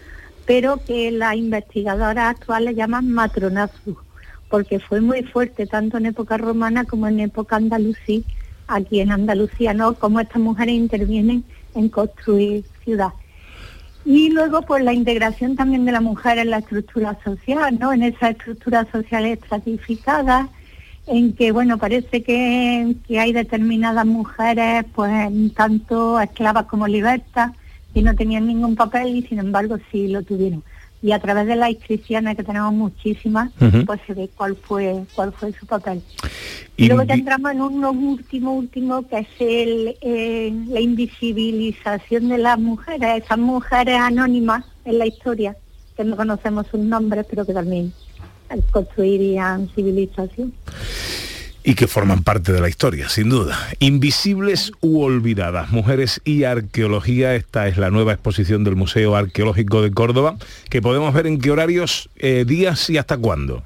pero 0.48 0.78
que 0.82 1.10
las 1.10 1.36
investigadoras 1.36 2.30
actuales 2.30 2.74
llaman 2.74 3.10
matronazgo, 3.10 4.02
porque 4.48 4.80
fue 4.80 5.02
muy 5.02 5.22
fuerte 5.22 5.66
tanto 5.66 5.98
en 5.98 6.06
época 6.06 6.38
romana 6.38 6.86
como 6.86 7.06
en 7.06 7.20
época 7.20 7.56
andalusí, 7.56 8.24
aquí 8.66 9.00
en 9.00 9.12
Andalucía, 9.12 9.74
¿no? 9.74 9.92
Como 9.92 10.20
estas 10.20 10.40
mujeres 10.40 10.74
intervienen 10.74 11.44
en 11.74 11.90
construir 11.90 12.64
ciudad. 12.82 13.12
Y 14.06 14.30
luego, 14.30 14.62
pues 14.62 14.82
la 14.82 14.94
integración 14.94 15.54
también 15.54 15.84
de 15.84 15.92
la 15.92 16.00
mujer 16.00 16.38
en 16.38 16.48
la 16.48 16.60
estructura 16.60 17.18
social, 17.22 17.78
¿no? 17.78 17.92
En 17.92 18.02
esas 18.02 18.30
estructuras 18.30 18.86
sociales 18.90 19.38
estratificadas, 19.38 20.48
en 21.06 21.34
que, 21.34 21.52
bueno, 21.52 21.76
parece 21.76 22.22
que, 22.22 22.96
que 23.06 23.20
hay 23.20 23.34
determinadas 23.34 24.06
mujeres, 24.06 24.86
pues 24.94 25.30
tanto 25.54 26.18
esclavas 26.18 26.64
como 26.64 26.88
libertas, 26.88 27.52
que 27.98 28.04
no 28.04 28.14
tenían 28.14 28.46
ningún 28.46 28.76
papel 28.76 29.16
y 29.16 29.22
sin 29.22 29.40
embargo 29.40 29.76
sí 29.90 30.06
lo 30.06 30.22
tuvieron. 30.22 30.62
Y 31.02 31.10
a 31.10 31.18
través 31.18 31.46
de 31.46 31.56
las 31.56 31.70
inscripciones, 31.70 32.36
que 32.36 32.44
tenemos 32.44 32.72
muchísimas, 32.72 33.50
pues 33.86 34.00
se 34.06 34.14
ve 34.14 34.30
cuál 34.36 34.54
fue, 34.56 35.04
cuál 35.16 35.32
fue 35.32 35.52
su 35.52 35.66
papel. 35.66 36.00
Y 36.76 36.84
Y 36.84 36.86
luego 36.86 37.02
ya 37.02 37.14
entramos 37.14 37.50
en 37.50 37.60
un 37.60 37.84
último, 37.84 38.52
último, 38.54 39.06
que 39.08 39.18
es 39.18 39.28
el, 39.40 39.96
eh, 40.00 40.52
la 40.68 40.80
invisibilización 40.80 42.28
de 42.28 42.38
las 42.38 42.58
mujeres, 42.58 43.24
esas 43.24 43.38
mujeres 43.38 43.96
anónimas 43.96 44.64
en 44.84 44.98
la 44.98 45.06
historia, 45.06 45.56
que 45.96 46.04
no 46.04 46.16
conocemos 46.16 46.66
sus 46.68 46.80
nombres, 46.80 47.26
pero 47.28 47.44
que 47.44 47.52
también 47.52 47.92
construirían 48.70 49.68
civilización. 49.74 50.52
Y 51.68 51.74
que 51.74 51.86
forman 51.86 52.22
parte 52.22 52.50
de 52.50 52.62
la 52.62 52.70
historia, 52.70 53.10
sin 53.10 53.28
duda. 53.28 53.58
Invisibles 53.78 54.72
u 54.80 55.02
olvidadas, 55.02 55.70
mujeres 55.70 56.18
y 56.24 56.44
arqueología. 56.44 57.34
Esta 57.34 57.68
es 57.68 57.76
la 57.76 57.90
nueva 57.90 58.14
exposición 58.14 58.64
del 58.64 58.74
Museo 58.74 59.14
Arqueológico 59.14 59.82
de 59.82 59.90
Córdoba, 59.90 60.36
que 60.70 60.80
podemos 60.80 61.12
ver 61.12 61.26
en 61.26 61.38
qué 61.38 61.50
horarios, 61.50 62.08
eh, 62.16 62.46
días 62.46 62.88
y 62.88 62.96
hasta 62.96 63.18
cuándo. 63.18 63.64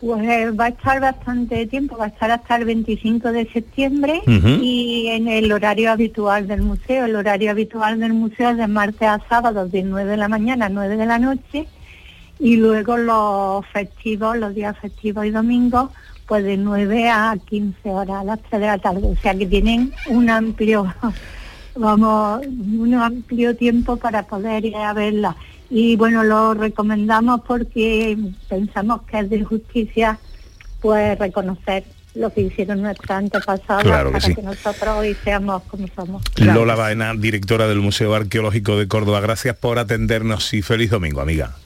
Pues 0.00 0.22
eh, 0.22 0.52
va 0.52 0.64
a 0.64 0.68
estar 0.68 1.02
bastante 1.02 1.66
tiempo, 1.66 1.98
va 1.98 2.06
a 2.06 2.08
estar 2.08 2.30
hasta 2.30 2.56
el 2.56 2.64
25 2.64 3.30
de 3.30 3.46
septiembre 3.52 4.22
y 4.26 5.08
en 5.08 5.28
el 5.28 5.52
horario 5.52 5.92
habitual 5.92 6.48
del 6.48 6.62
museo. 6.62 7.04
El 7.04 7.16
horario 7.16 7.50
habitual 7.50 8.00
del 8.00 8.14
museo 8.14 8.52
es 8.52 8.56
de 8.56 8.68
martes 8.68 9.06
a 9.06 9.20
sábado, 9.28 9.68
de 9.68 9.82
9 9.82 10.12
de 10.12 10.16
la 10.16 10.28
mañana 10.28 10.64
a 10.64 10.70
9 10.70 10.96
de 10.96 11.06
la 11.06 11.18
noche 11.18 11.66
y 12.40 12.56
luego 12.56 12.96
los 12.96 13.66
festivos, 13.66 14.38
los 14.38 14.54
días 14.54 14.76
festivos 14.78 15.26
y 15.26 15.30
domingos, 15.30 15.90
pues 16.32 16.44
de 16.44 16.56
9 16.56 17.10
a 17.10 17.36
15 17.44 17.90
horas, 17.90 18.22
a 18.22 18.24
las 18.24 18.40
3 18.48 18.58
de 18.62 18.66
la 18.66 18.78
tarde. 18.78 19.02
O 19.04 19.16
sea 19.20 19.34
que 19.34 19.44
tienen 19.44 19.92
un 20.08 20.30
amplio, 20.30 20.90
vamos, 21.76 22.46
un 22.46 22.94
amplio 22.94 23.54
tiempo 23.54 23.98
para 23.98 24.22
poder 24.22 24.64
ir 24.64 24.74
a 24.76 24.94
verla. 24.94 25.36
Y 25.68 25.94
bueno, 25.96 26.24
lo 26.24 26.54
recomendamos 26.54 27.42
porque 27.46 28.16
pensamos 28.48 29.02
que 29.02 29.18
es 29.18 29.28
de 29.28 29.44
justicia 29.44 30.18
pues 30.80 31.18
reconocer 31.18 31.84
lo 32.14 32.32
que 32.32 32.40
hicieron 32.40 32.80
nuestros 32.80 33.10
antepasados 33.10 33.82
Claro 33.82 34.08
que 34.08 34.12
para 34.12 34.26
sí. 34.26 34.34
que 34.34 34.40
nosotros 34.40 34.96
hoy 34.96 35.14
seamos 35.22 35.62
como 35.64 35.86
somos. 35.88 36.22
Lola 36.36 36.76
Baena, 36.76 37.12
directora 37.12 37.66
del 37.66 37.80
Museo 37.80 38.14
Arqueológico 38.14 38.78
de 38.78 38.88
Córdoba, 38.88 39.20
gracias 39.20 39.54
por 39.54 39.78
atendernos 39.78 40.54
y 40.54 40.62
feliz 40.62 40.88
domingo, 40.88 41.20
amiga. 41.20 41.56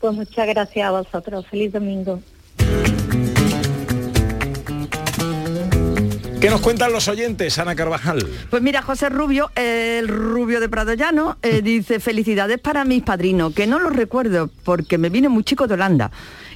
Pues 0.00 0.14
muchas 0.14 0.48
gracias 0.48 0.84
a 0.84 0.90
vosotros. 0.90 1.46
Feliz 1.46 1.72
domingo. 1.72 2.20
¿Qué 6.44 6.50
nos 6.50 6.60
cuentan 6.60 6.92
los 6.92 7.08
oyentes, 7.08 7.58
Ana 7.58 7.74
Carvajal? 7.74 8.18
Pues 8.50 8.60
mira, 8.60 8.82
José 8.82 9.08
Rubio, 9.08 9.50
el 9.54 10.08
rubio 10.08 10.60
de 10.60 10.68
Prado 10.68 10.92
Llano, 10.92 11.38
eh, 11.40 11.62
dice, 11.62 12.00
felicidades 12.00 12.58
para 12.58 12.84
mis 12.84 13.02
padrinos, 13.02 13.54
que 13.54 13.66
no 13.66 13.78
los 13.78 13.96
recuerdo 13.96 14.50
porque 14.62 14.98
me 14.98 15.08
vine 15.08 15.30
muy 15.30 15.42
chico 15.42 15.66
de 15.66 15.72
Holanda. 15.72 16.10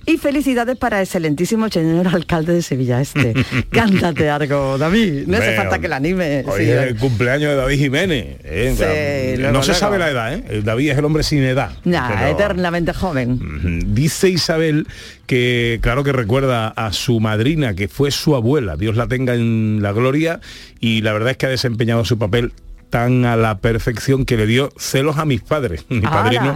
Y 0.09 0.17
felicidades 0.17 0.77
para 0.79 1.03
excelentísimo 1.03 1.69
señor 1.69 2.09
alcalde 2.09 2.55
de 2.55 2.63
Sevilla 2.63 3.01
Este. 3.01 3.35
Cántate 3.71 4.31
algo, 4.31 4.79
David. 4.79 5.25
No 5.27 5.37
hace 5.37 5.55
falta 5.55 5.79
que 5.79 5.87
la 5.87 5.97
anime. 5.97 6.45
Hoy 6.47 6.65
sí. 6.65 6.71
es 6.71 6.83
el 6.83 6.97
cumpleaños 6.97 7.51
de 7.51 7.57
David 7.57 7.79
Jiménez. 7.79 8.37
¿eh? 8.43 8.75
Sí, 8.75 9.43
no 9.43 9.51
luego, 9.51 9.63
se 9.63 9.69
luego. 9.73 9.81
sabe 9.81 9.99
la 9.99 10.11
edad, 10.11 10.35
¿eh? 10.35 10.45
El 10.49 10.65
David 10.65 10.91
es 10.93 10.99
el 10.99 11.05
hombre 11.05 11.23
sin 11.23 11.43
edad. 11.43 11.73
Nah, 11.85 12.09
Pero- 12.09 12.27
eternamente 12.29 12.95
joven. 12.95 13.95
Dice 13.95 14.31
Isabel 14.31 14.87
que 15.27 15.79
claro 15.83 16.05
que 16.05 16.13
recuerda 16.13 16.69
a 16.69 16.93
su 16.95 17.21
madrina, 17.21 17.75
que 17.75 17.87
fue 17.87 18.11
su 18.11 18.35
abuela, 18.35 18.77
Dios 18.77 18.97
la 18.97 19.09
tenga 19.09 19.35
en 19.35 19.81
la 19.83 19.93
gloria, 19.93 20.41
y 20.81 21.03
la 21.03 21.13
verdad 21.13 21.33
es 21.33 21.37
que 21.37 21.45
ha 21.45 21.51
desempeñado 21.51 22.07
su 22.07 22.17
papel 22.19 22.53
tan 22.91 23.25
a 23.25 23.37
la 23.37 23.59
perfección 23.59 24.25
que 24.25 24.37
le 24.37 24.47
dio 24.47 24.71
celos 24.79 25.19
a 25.19 25.25
mis 25.25 25.41
padres. 25.43 25.85
Mi 25.89 26.01
padrino 26.01 26.55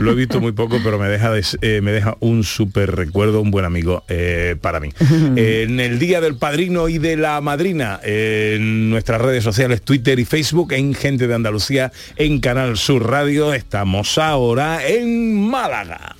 lo 0.00 0.12
he 0.12 0.14
visto 0.14 0.40
muy 0.40 0.52
poco, 0.64 0.78
pero 0.82 0.98
me 0.98 1.08
deja, 1.08 1.30
des- 1.30 1.58
eh, 1.62 1.80
me 1.82 1.92
deja 1.92 2.16
un 2.20 2.44
súper 2.44 2.94
recuerdo, 2.96 3.40
un 3.40 3.50
buen 3.50 3.64
amigo 3.64 4.02
eh, 4.08 4.56
para 4.60 4.80
mí. 4.80 4.90
en 5.36 5.80
el 5.80 5.98
Día 5.98 6.20
del 6.20 6.36
Padrino 6.36 6.88
y 6.88 6.98
de 6.98 7.16
la 7.16 7.40
Madrina, 7.40 8.00
en 8.02 8.90
nuestras 8.90 9.20
redes 9.20 9.44
sociales, 9.44 9.82
Twitter 9.82 10.18
y 10.18 10.24
Facebook, 10.24 10.72
en 10.72 10.94
Gente 10.94 11.26
de 11.28 11.34
Andalucía, 11.34 11.92
en 12.16 12.40
Canal 12.40 12.76
Sur 12.76 13.08
Radio, 13.10 13.52
estamos 13.54 14.18
ahora 14.18 14.86
en 14.86 15.48
Málaga. 15.48 16.16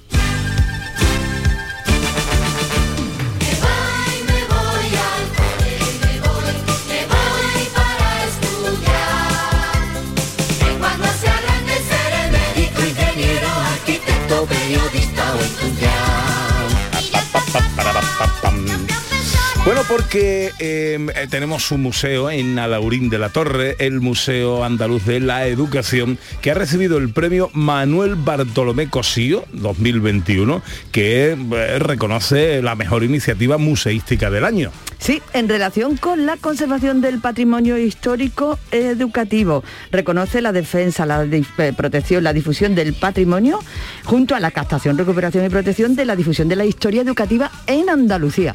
Bueno, 19.64 19.80
porque 19.88 20.52
eh, 20.58 20.98
eh, 21.16 21.26
tenemos 21.30 21.70
un 21.70 21.80
museo 21.80 22.30
en 22.30 22.58
Alaurín 22.58 23.08
de 23.08 23.18
la 23.18 23.30
Torre, 23.30 23.76
el 23.78 24.02
Museo 24.02 24.62
Andaluz 24.62 25.06
de 25.06 25.20
la 25.20 25.46
Educación, 25.46 26.18
que 26.42 26.50
ha 26.50 26.54
recibido 26.54 26.98
el 26.98 27.14
premio 27.14 27.48
Manuel 27.54 28.14
Bartolomé 28.14 28.90
Cosío 28.90 29.46
2021, 29.52 30.60
que 30.92 31.30
eh, 31.30 31.78
reconoce 31.78 32.60
la 32.60 32.74
mejor 32.74 33.04
iniciativa 33.04 33.56
museística 33.56 34.30
del 34.30 34.44
año. 34.44 34.70
Sí, 34.98 35.20
en 35.34 35.50
relación 35.50 35.98
con 35.98 36.24
la 36.24 36.38
conservación 36.38 37.02
del 37.02 37.20
patrimonio 37.20 37.76
histórico 37.76 38.58
educativo. 38.70 39.62
Reconoce 39.90 40.40
la 40.40 40.50
defensa, 40.50 41.04
la 41.04 41.24
eh, 41.24 41.72
protección, 41.76 42.24
la 42.24 42.32
difusión 42.32 42.74
del 42.74 42.94
patrimonio 42.94 43.60
junto 44.04 44.34
a 44.34 44.40
la 44.40 44.50
captación, 44.50 44.96
recuperación 44.96 45.44
y 45.44 45.50
protección 45.50 45.94
de 45.94 46.06
la 46.06 46.16
difusión 46.16 46.48
de 46.48 46.56
la 46.56 46.64
historia 46.64 47.02
educativa 47.02 47.50
en 47.66 47.90
Andalucía. 47.90 48.54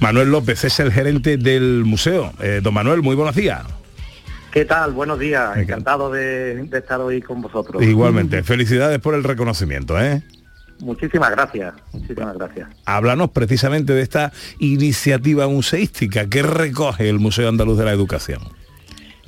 Manuel 0.00 0.30
López 0.30 0.45
es 0.52 0.80
el 0.80 0.92
gerente 0.92 1.36
del 1.36 1.84
museo. 1.84 2.32
Eh, 2.40 2.60
don 2.62 2.74
Manuel, 2.74 3.02
muy 3.02 3.16
buenos 3.16 3.34
días. 3.34 3.62
¿Qué 4.52 4.64
tal? 4.64 4.92
Buenos 4.92 5.18
días. 5.18 5.56
Encantado 5.56 6.10
de, 6.10 6.54
de 6.64 6.78
estar 6.78 7.00
hoy 7.00 7.20
con 7.20 7.42
vosotros. 7.42 7.82
Igualmente, 7.82 8.42
felicidades 8.42 8.98
por 9.00 9.14
el 9.14 9.22
reconocimiento. 9.22 10.00
¿eh? 10.00 10.22
Muchísimas 10.80 11.30
gracias. 11.30 11.74
Muchísimas 11.92 12.36
gracias. 12.36 12.68
Háblanos 12.84 13.30
precisamente 13.30 13.92
de 13.92 14.02
esta 14.02 14.32
iniciativa 14.58 15.46
museística 15.48 16.26
que 16.28 16.42
recoge 16.42 17.08
el 17.08 17.18
Museo 17.18 17.48
Andaluz 17.48 17.78
de 17.78 17.84
la 17.84 17.92
Educación. 17.92 18.40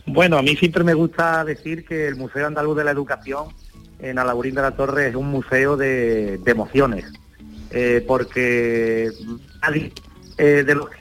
Bueno, 0.06 0.38
a 0.38 0.42
mí 0.42 0.56
siempre 0.56 0.84
me 0.84 0.94
gusta 0.94 1.44
decir 1.44 1.84
que 1.84 2.08
el 2.08 2.16
Museo 2.16 2.46
Andaluz 2.46 2.76
de 2.76 2.84
la 2.84 2.90
Educación 2.90 3.48
en 4.00 4.18
Alaurín 4.18 4.54
de 4.54 4.62
la 4.62 4.70
Torre 4.70 5.08
es 5.08 5.14
un 5.14 5.28
museo 5.28 5.76
de, 5.76 6.38
de 6.38 6.50
emociones, 6.50 7.04
eh, 7.70 8.02
porque 8.06 9.10
nadie 9.60 9.92
eh, 10.38 10.64
de 10.66 10.74
los 10.74 10.88
que 10.88 10.96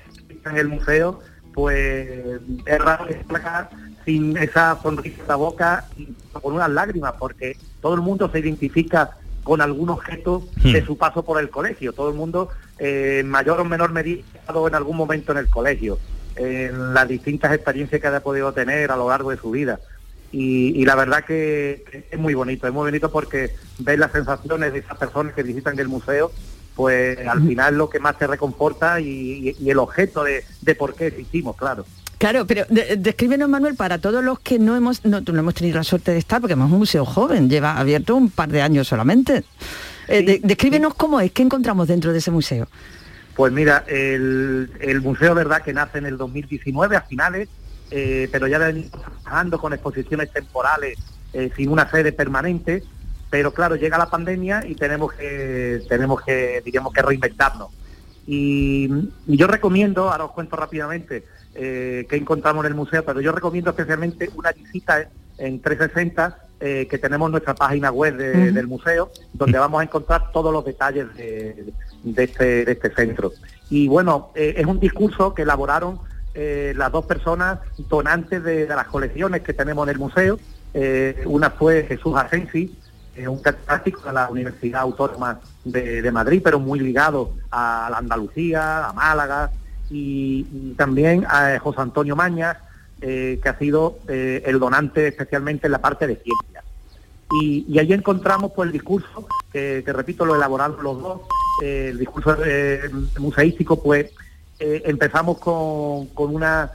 en 0.52 0.58
el 0.58 0.68
museo, 0.68 1.20
pues 1.54 2.40
es 2.66 2.80
raro 2.80 3.06
destacar 3.06 3.70
sin 4.06 4.38
esa 4.38 4.80
sonrisa 4.82 5.22
en 5.22 5.28
la 5.28 5.36
boca 5.36 5.86
y 5.98 6.08
con 6.32 6.54
unas 6.54 6.70
lágrimas, 6.70 7.14
porque 7.20 7.58
todo 7.82 7.96
el 7.96 8.02
mundo 8.02 8.30
se 8.32 8.40
identifica 8.40 9.18
con 9.44 9.62
algún 9.62 9.90
objeto 9.90 10.44
de 10.62 10.86
su 10.86 10.98
paso 10.98 11.24
por 11.24 11.40
el 11.40 11.50
colegio. 11.50 11.94
Todo 11.94 12.10
el 12.10 12.16
mundo, 12.16 12.50
eh, 12.80 13.24
mayor 13.26 13.60
o 13.62 13.66
menor 13.66 13.92
medida, 13.92 14.24
en 14.50 14.76
algún 14.76 14.98
momento 14.98 15.32
en 15.32 15.38
el 15.40 15.50
colegio, 15.50 15.98
en 16.36 16.94
las 16.94 17.08
distintas 17.08 17.54
experiencias 17.54 18.02
que 18.02 18.08
ha 18.08 18.20
podido 18.20 18.52
tener 18.54 18.92
a 18.92 18.98
lo 18.98 19.10
largo 19.10 19.32
de 19.32 19.38
su 19.38 19.52
vida. 19.52 19.80
Y, 20.32 20.80
y 20.80 20.86
la 20.86 20.96
verdad 20.96 21.24
que, 21.24 21.86
que 21.90 22.08
es 22.12 22.20
muy 22.20 22.34
bonito, 22.34 22.68
es 22.68 22.74
muy 22.74 22.84
bonito 22.84 23.10
porque 23.10 23.56
ves 23.80 23.98
las 23.98 24.12
sensaciones 24.12 24.74
de 24.74 24.80
esas 24.80 24.98
personas 24.98 25.34
que 25.34 25.44
visitan 25.44 25.80
el 25.80 25.88
museo, 25.88 26.32
pues 26.78 27.18
al 27.28 27.46
final 27.46 27.76
lo 27.76 27.90
que 27.90 28.00
más 28.00 28.18
te 28.20 28.28
reconforta 28.28 29.02
y, 29.02 29.50
y- 29.50 29.56
y 29.60 29.70
el 29.72 29.80
objeto 29.80 30.24
de, 30.24 30.46
de 30.62 30.76
por 30.76 30.94
qué 30.96 31.08
existimos, 31.08 31.58
claro. 31.58 31.86
Claro, 32.20 32.46
pero 32.48 32.66
de- 32.70 32.96
descríbenos, 32.98 33.50
Manuel, 33.50 33.74
para 33.76 33.98
todos 33.98 34.24
los 34.24 34.40
que 34.40 34.60
no 34.60 34.76
hemos, 34.76 35.04
no, 35.04 35.22
no 35.22 35.40
hemos 35.40 35.56
tenido 35.56 35.78
la 35.78 35.84
suerte 35.84 36.12
de 36.12 36.20
estar, 36.20 36.40
porque 36.40 36.54
es 36.54 36.60
un 36.60 36.70
museo 36.70 37.04
joven, 37.04 37.50
lleva 37.50 37.78
abierto 37.78 38.16
un 38.16 38.30
par 38.30 38.50
de 38.50 38.62
años 38.62 38.88
solamente. 38.88 39.44
Eh, 40.08 40.24
de- 40.24 40.40
descríbenos 40.44 40.94
cómo 40.94 41.20
es, 41.20 41.32
qué 41.32 41.42
encontramos 41.42 41.88
dentro 41.88 42.12
de 42.14 42.20
ese 42.20 42.30
museo. 42.32 42.68
Pues 43.36 43.52
mira, 43.52 43.84
el, 43.88 44.72
el 44.80 45.02
museo, 45.02 45.34
verdad, 45.36 45.64
que 45.64 45.74
nace 45.74 45.98
en 45.98 46.06
el 46.06 46.18
2019 46.18 46.96
a 46.96 47.02
finales, 47.02 47.50
eh, 47.90 48.30
pero 48.32 48.46
ya 48.48 48.60
venimos 48.60 48.92
trabajando 48.92 49.60
con 49.60 49.74
exposiciones 49.74 50.32
temporales 50.32 50.98
eh, 51.34 51.50
sin 51.58 51.70
una 51.70 51.90
sede 51.90 52.12
permanente, 52.14 52.84
pero 53.30 53.54
claro, 53.54 53.76
llega 53.76 53.98
la 53.98 54.10
pandemia 54.10 54.64
y 54.68 54.76
tenemos 54.76 55.14
que, 55.14 55.82
tenemos 55.90 56.22
que, 56.22 56.62
diríamos 56.64 56.94
que 56.94 57.02
reinventarnos. 57.02 57.70
Y, 58.26 58.90
y 59.28 59.38
yo 59.38 59.48
recomiendo, 59.48 60.10
ahora 60.12 60.26
os 60.26 60.32
cuento 60.32 60.56
rápidamente 60.56 61.24
eh, 61.56 62.06
qué 62.10 62.18
encontramos 62.18 62.66
en 62.66 62.72
el 62.72 62.76
museo, 62.76 63.04
pero 63.06 63.22
yo 63.22 63.32
recomiendo 63.32 63.70
especialmente 63.72 64.30
una 64.36 64.52
visita 64.52 65.02
en, 65.02 65.08
en 65.38 65.62
360 65.62 66.38
eh, 66.60 66.88
que 66.90 66.98
tenemos 66.98 67.28
en 67.28 67.32
nuestra 67.32 67.54
página 67.56 67.92
web 67.92 68.18
de- 68.18 68.52
del 68.52 68.68
museo, 68.68 69.12
donde 69.34 69.58
vamos 69.60 69.80
a 69.80 69.84
encontrar 69.84 70.32
todos 70.32 70.52
los 70.52 70.66
detalles 70.66 71.14
de, 71.16 71.72
de 72.04 72.24
este, 72.24 72.66
de 72.66 72.72
este 72.72 72.90
centro. 72.96 73.32
Y 73.70 73.88
bueno, 73.88 74.32
eh, 74.36 74.56
es 74.58 74.66
un 74.66 74.80
discurso 74.80 75.34
que 75.34 75.44
elaboraron 75.44 76.00
las 76.36 76.92
dos 76.92 77.04
personas 77.06 77.58
donantes 77.90 78.44
de, 78.44 78.68
las 78.68 78.86
colecciones 78.88 79.42
que 79.42 79.54
tenemos 79.54 79.88
en 79.88 79.94
el 79.96 79.98
museo. 80.00 80.38
Una 81.26 81.50
fue 81.50 81.84
Jesús 81.88 82.14
Asensi, 82.16 82.78
eh, 83.18 83.28
un 83.28 83.40
catedrático 83.40 84.02
de 84.04 84.14
la 84.14 84.30
Universidad 84.30 84.82
Autónoma 84.82 85.40
de, 85.64 86.12
Madrid, 86.12 86.42
pero 86.44 86.60
muy 86.60 86.80
ligado 86.80 87.34
a 87.50 87.88
la 87.90 87.98
Andalucía, 87.98 88.88
a 88.88 88.94
Málaga, 88.94 89.50
y, 89.90 90.74
también 90.78 91.26
a 91.28 91.56
eh, 91.56 91.60
José 91.60 91.82
Antonio 91.82 92.16
Mañas, 92.16 92.58
eh, 93.02 93.40
que 93.42 93.50
ha 93.50 93.58
sido 93.58 94.00
eh, 94.08 94.44
el 94.46 94.60
donante 94.60 95.08
especialmente 95.08 95.68
en 95.68 95.72
la 95.72 95.82
parte 95.82 96.06
de 96.06 96.16
ciencia. 96.18 96.64
Y, 97.42 97.66
y 97.68 97.80
ahí 97.80 97.92
encontramos 97.92 98.52
pues 98.56 98.68
el 98.68 98.74
discurso, 98.74 99.28
que, 99.52 99.82
que 99.84 99.94
repito, 99.94 100.24
lo 100.26 100.36
elaboraron 100.36 100.82
los 100.84 101.02
dos, 101.02 101.22
el 101.64 101.98
discurso 101.98 102.38
museístico, 103.20 103.82
pues 103.82 104.12
empezamos 104.60 105.40
con, 105.40 106.08
una 106.16 106.72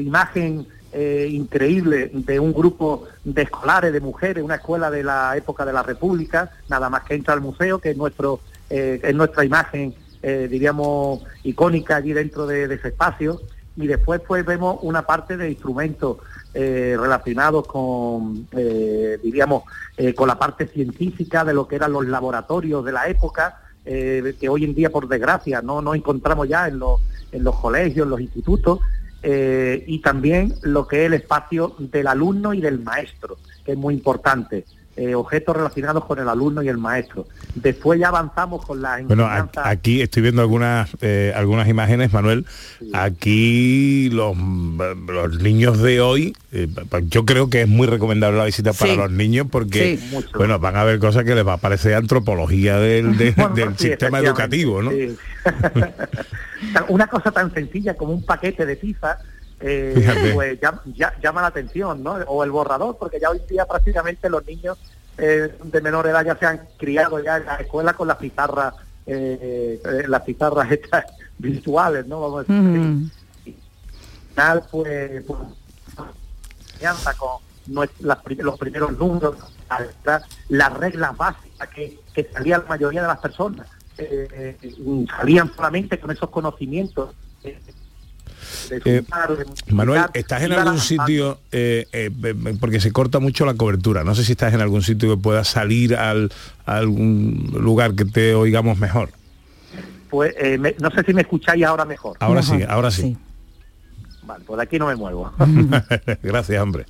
imagen 0.00 0.66
eh, 0.98 1.28
increíble 1.30 2.10
de 2.10 2.40
un 2.40 2.54
grupo 2.54 3.04
de 3.22 3.42
escolares, 3.42 3.92
de 3.92 4.00
mujeres, 4.00 4.42
una 4.42 4.54
escuela 4.54 4.90
de 4.90 5.04
la 5.04 5.36
época 5.36 5.66
de 5.66 5.74
la 5.74 5.82
República, 5.82 6.50
nada 6.70 6.88
más 6.88 7.04
que 7.04 7.14
entra 7.14 7.34
al 7.34 7.42
museo, 7.42 7.78
que 7.80 7.90
es, 7.90 7.98
nuestro, 7.98 8.40
eh, 8.70 8.98
es 9.02 9.14
nuestra 9.14 9.44
imagen, 9.44 9.94
eh, 10.22 10.48
diríamos, 10.50 11.22
icónica 11.42 11.96
allí 11.96 12.14
dentro 12.14 12.46
de, 12.46 12.64
ese 12.64 12.88
espacio. 12.88 13.42
Y 13.76 13.86
después 13.86 14.22
pues 14.26 14.46
vemos 14.46 14.78
una 14.80 15.02
parte 15.02 15.36
de 15.36 15.50
instrumentos 15.50 16.16
relacionados 16.54 17.66
con, 17.66 18.48
diríamos, 18.50 19.64
con 20.14 20.28
la 20.28 20.38
parte 20.38 20.66
científica 20.66 21.44
de 21.44 21.52
lo 21.52 21.68
que 21.68 21.76
eran 21.76 21.92
los 21.92 22.06
laboratorios 22.06 22.82
de 22.82 22.92
la 22.92 23.06
época, 23.06 23.60
que 23.84 24.48
hoy 24.48 24.64
en 24.64 24.74
día, 24.74 24.88
por 24.88 25.06
desgracia, 25.06 25.60
no 25.60 25.82
nos 25.82 25.94
encontramos 25.94 26.48
ya 26.48 26.68
en 26.68 26.78
los, 26.78 27.02
en 27.32 27.44
los 27.44 27.56
colegios, 27.56 28.04
en 28.04 28.10
los 28.10 28.20
institutos, 28.22 28.80
eh, 29.22 29.84
y 29.86 30.00
también 30.00 30.54
lo 30.62 30.86
que 30.86 31.02
es 31.02 31.06
el 31.06 31.14
espacio 31.14 31.74
del 31.78 32.06
alumno 32.06 32.54
y 32.54 32.60
del 32.60 32.80
maestro, 32.80 33.38
que 33.64 33.72
es 33.72 33.78
muy 33.78 33.94
importante, 33.94 34.64
eh, 34.96 35.14
objetos 35.14 35.54
relacionados 35.56 36.04
con 36.06 36.18
el 36.18 36.28
alumno 36.28 36.62
y 36.62 36.68
el 36.68 36.78
maestro. 36.78 37.26
Después 37.54 38.00
ya 38.00 38.08
avanzamos 38.08 38.64
con 38.64 38.80
la 38.80 38.98
Bueno, 39.02 39.28
aquí 39.62 40.00
estoy 40.00 40.22
viendo 40.22 40.40
algunas 40.42 40.88
eh, 41.02 41.32
algunas 41.36 41.68
imágenes, 41.68 42.12
Manuel. 42.12 42.46
Aquí 42.92 44.08
los, 44.10 44.36
los 44.36 45.38
niños 45.40 45.78
de 45.82 46.00
hoy, 46.00 46.34
eh, 46.52 46.68
yo 47.08 47.24
creo 47.24 47.50
que 47.50 47.62
es 47.62 47.68
muy 47.68 47.86
recomendable 47.86 48.38
la 48.38 48.44
visita 48.46 48.72
para 48.72 48.94
los 48.94 49.10
niños 49.10 49.46
porque, 49.50 49.98
Sí, 49.98 50.16
bueno, 50.34 50.58
van 50.58 50.76
a 50.76 50.84
ver 50.84 50.98
cosas 50.98 51.24
que 51.24 51.34
les 51.34 51.46
va 51.46 51.54
a 51.54 51.58
parecer 51.58 51.94
antropología 51.94 52.78
del, 52.78 53.16
de- 53.16 53.30
Bueno, 53.36 53.54
del 53.54 53.76
sí, 53.76 53.88
sistema 53.88 54.18
educativo, 54.20 54.82
¿no? 54.82 54.90
sí. 54.90 55.16
Una 56.88 57.06
cosa 57.06 57.30
tan 57.30 57.52
sencilla 57.52 57.94
como 57.94 58.12
un 58.12 58.22
paquete 58.24 58.64
de 58.66 58.76
tiza, 58.76 59.18
eh, 59.60 60.32
pues 60.34 60.60
ya- 60.60 60.80
ya- 60.94 61.14
llama 61.22 61.40
la 61.42 61.46
atención, 61.48 62.02
¿no? 62.02 62.12
O 62.26 62.44
el 62.44 62.50
borrador, 62.50 62.96
porque 62.98 63.18
ya 63.20 63.30
hoy 63.30 63.38
en 63.38 63.46
día 63.46 63.64
prácticamente 63.66 64.28
los 64.28 64.44
niños 64.46 64.78
eh, 65.18 65.54
de 65.64 65.80
menor 65.80 66.06
edad 66.06 66.24
ya 66.26 66.36
se 66.36 66.44
han 66.46 66.60
criado 66.76 67.22
ya 67.24 67.38
en 67.38 67.46
la 67.46 67.56
escuela 67.56 67.94
con 67.94 68.06
las 68.08 68.18
pizarras, 68.18 68.74
eh, 69.06 69.80
eh, 69.82 70.04
las 70.08 70.22
pizarras 70.22 70.70
estas 70.72 71.04
virtuales, 71.38 72.06
¿no? 72.06 72.20
Vamos 72.20 72.38
a 72.38 72.40
decir 72.42 72.54
así. 73.44 73.58
final, 74.30 74.62
pues, 74.70 75.24
pues, 75.26 75.38
con 77.18 77.88
las 78.00 78.18
los 78.38 78.58
primeros 78.58 78.98
números, 78.98 79.36
las, 80.04 80.22
las 80.48 80.72
reglas 80.74 81.16
básicas 81.16 81.68
que, 81.70 81.98
que 82.14 82.24
salían 82.32 82.60
la 82.62 82.68
mayoría 82.68 83.02
de 83.02 83.08
las 83.08 83.18
personas, 83.18 83.66
eh, 83.98 84.56
eh, 84.60 85.06
salían 85.16 85.50
solamente 85.56 85.98
con 85.98 86.10
esos 86.10 86.28
conocimientos. 86.30 87.14
Eh, 88.70 88.80
de 88.84 88.96
Eh, 88.98 89.02
sumar, 89.04 89.36
de 89.36 89.72
Manuel, 89.72 90.02
¿estás 90.14 90.42
en 90.42 90.52
algún 90.52 90.78
sitio, 90.78 91.38
eh, 91.52 91.86
eh, 91.92 92.10
porque 92.60 92.80
se 92.80 92.92
corta 92.92 93.18
mucho 93.18 93.44
la 93.46 93.54
cobertura, 93.54 94.04
no 94.04 94.14
sé 94.14 94.24
si 94.24 94.32
estás 94.32 94.52
en 94.54 94.60
algún 94.60 94.82
sitio 94.82 95.14
que 95.16 95.20
pueda 95.22 95.44
salir 95.44 95.94
al, 95.96 96.32
a 96.64 96.76
algún 96.76 97.50
lugar 97.58 97.94
que 97.94 98.04
te 98.04 98.34
oigamos 98.34 98.78
mejor? 98.78 99.10
Pues 100.10 100.34
eh, 100.38 100.56
me- 100.58 100.74
no 100.80 100.90
sé 100.90 101.02
si 101.04 101.12
me 101.12 101.22
escucháis 101.22 101.64
ahora 101.64 101.84
mejor. 101.84 102.16
Ahora 102.20 102.42
sí, 102.42 102.60
ahora 102.68 102.90
sí. 102.90 103.16
Vale, 104.22 104.44
pues 104.46 104.56
de 104.56 104.62
aquí 104.64 104.78
no 104.78 104.86
me 104.88 104.96
muevo. 104.96 105.32
Gracias, 106.22 106.62
hombre. 106.62 106.86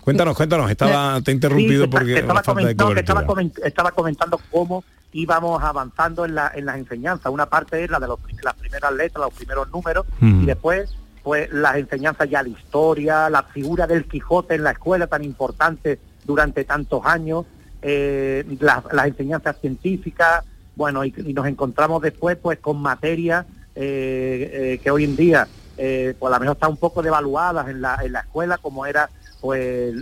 Cuéntanos, 0.00 0.36
cuéntanos, 0.36 0.70
estaba, 0.70 1.20
te 1.20 1.30
he 1.30 1.34
interrumpido 1.34 1.84
Sí, 1.84 1.90
porque 1.90 2.14
estaba, 2.14 2.34
la 2.34 2.42
falta 2.42 2.66
de 2.66 2.74
coment- 2.76 2.88
no, 2.88 2.94
que 2.94 3.00
estaba, 3.00 3.26
cobertura. 3.26 3.54
coment- 3.62 3.66
estaba 3.66 3.90
comentando 3.92 4.40
cómo 4.50 4.82
íbamos 5.12 5.62
avanzando 5.62 6.24
en, 6.24 6.34
la, 6.34 6.50
en 6.54 6.66
las 6.66 6.76
enseñanzas. 6.76 7.32
Una 7.32 7.46
parte 7.46 7.82
es 7.84 7.90
la 7.90 7.98
de 8.00 8.06
los, 8.08 8.18
las 8.42 8.54
primeras 8.54 8.92
letras, 8.92 9.24
los 9.26 9.34
primeros 9.34 9.70
números, 9.70 10.06
Mm. 10.20 10.42
y 10.42 10.46
después 10.46 10.94
pues 11.22 11.52
las 11.52 11.76
enseñanzas 11.76 12.30
ya 12.30 12.42
de 12.42 12.50
historia, 12.50 13.28
la 13.28 13.42
figura 13.42 13.86
del 13.86 14.04
Quijote 14.06 14.54
en 14.54 14.62
la 14.64 14.70
escuela 14.70 15.06
tan 15.08 15.22
importante 15.24 15.98
durante 16.24 16.64
tantos 16.64 17.04
años, 17.04 17.44
eh, 17.82 18.44
las, 18.60 18.82
las 18.92 19.06
enseñanzas 19.08 19.56
científicas, 19.60 20.44
bueno, 20.74 21.04
y, 21.04 21.12
y 21.18 21.34
nos 21.34 21.46
encontramos 21.46 22.00
después 22.02 22.36
pues 22.40 22.58
con 22.60 22.80
materias 22.80 23.44
eh, 23.74 24.50
eh, 24.74 24.80
que 24.82 24.90
hoy 24.90 25.04
en 25.04 25.16
día 25.16 25.46
eh, 25.76 26.14
pues 26.18 26.32
a 26.32 26.36
lo 26.36 26.40
mejor 26.40 26.56
están 26.56 26.70
un 26.70 26.76
poco 26.76 27.02
devaluadas 27.02 27.68
en 27.68 27.82
la, 27.82 27.98
en 28.02 28.12
la 28.12 28.20
escuela, 28.20 28.56
como 28.58 28.86
era 28.86 29.08
pues 29.40 29.94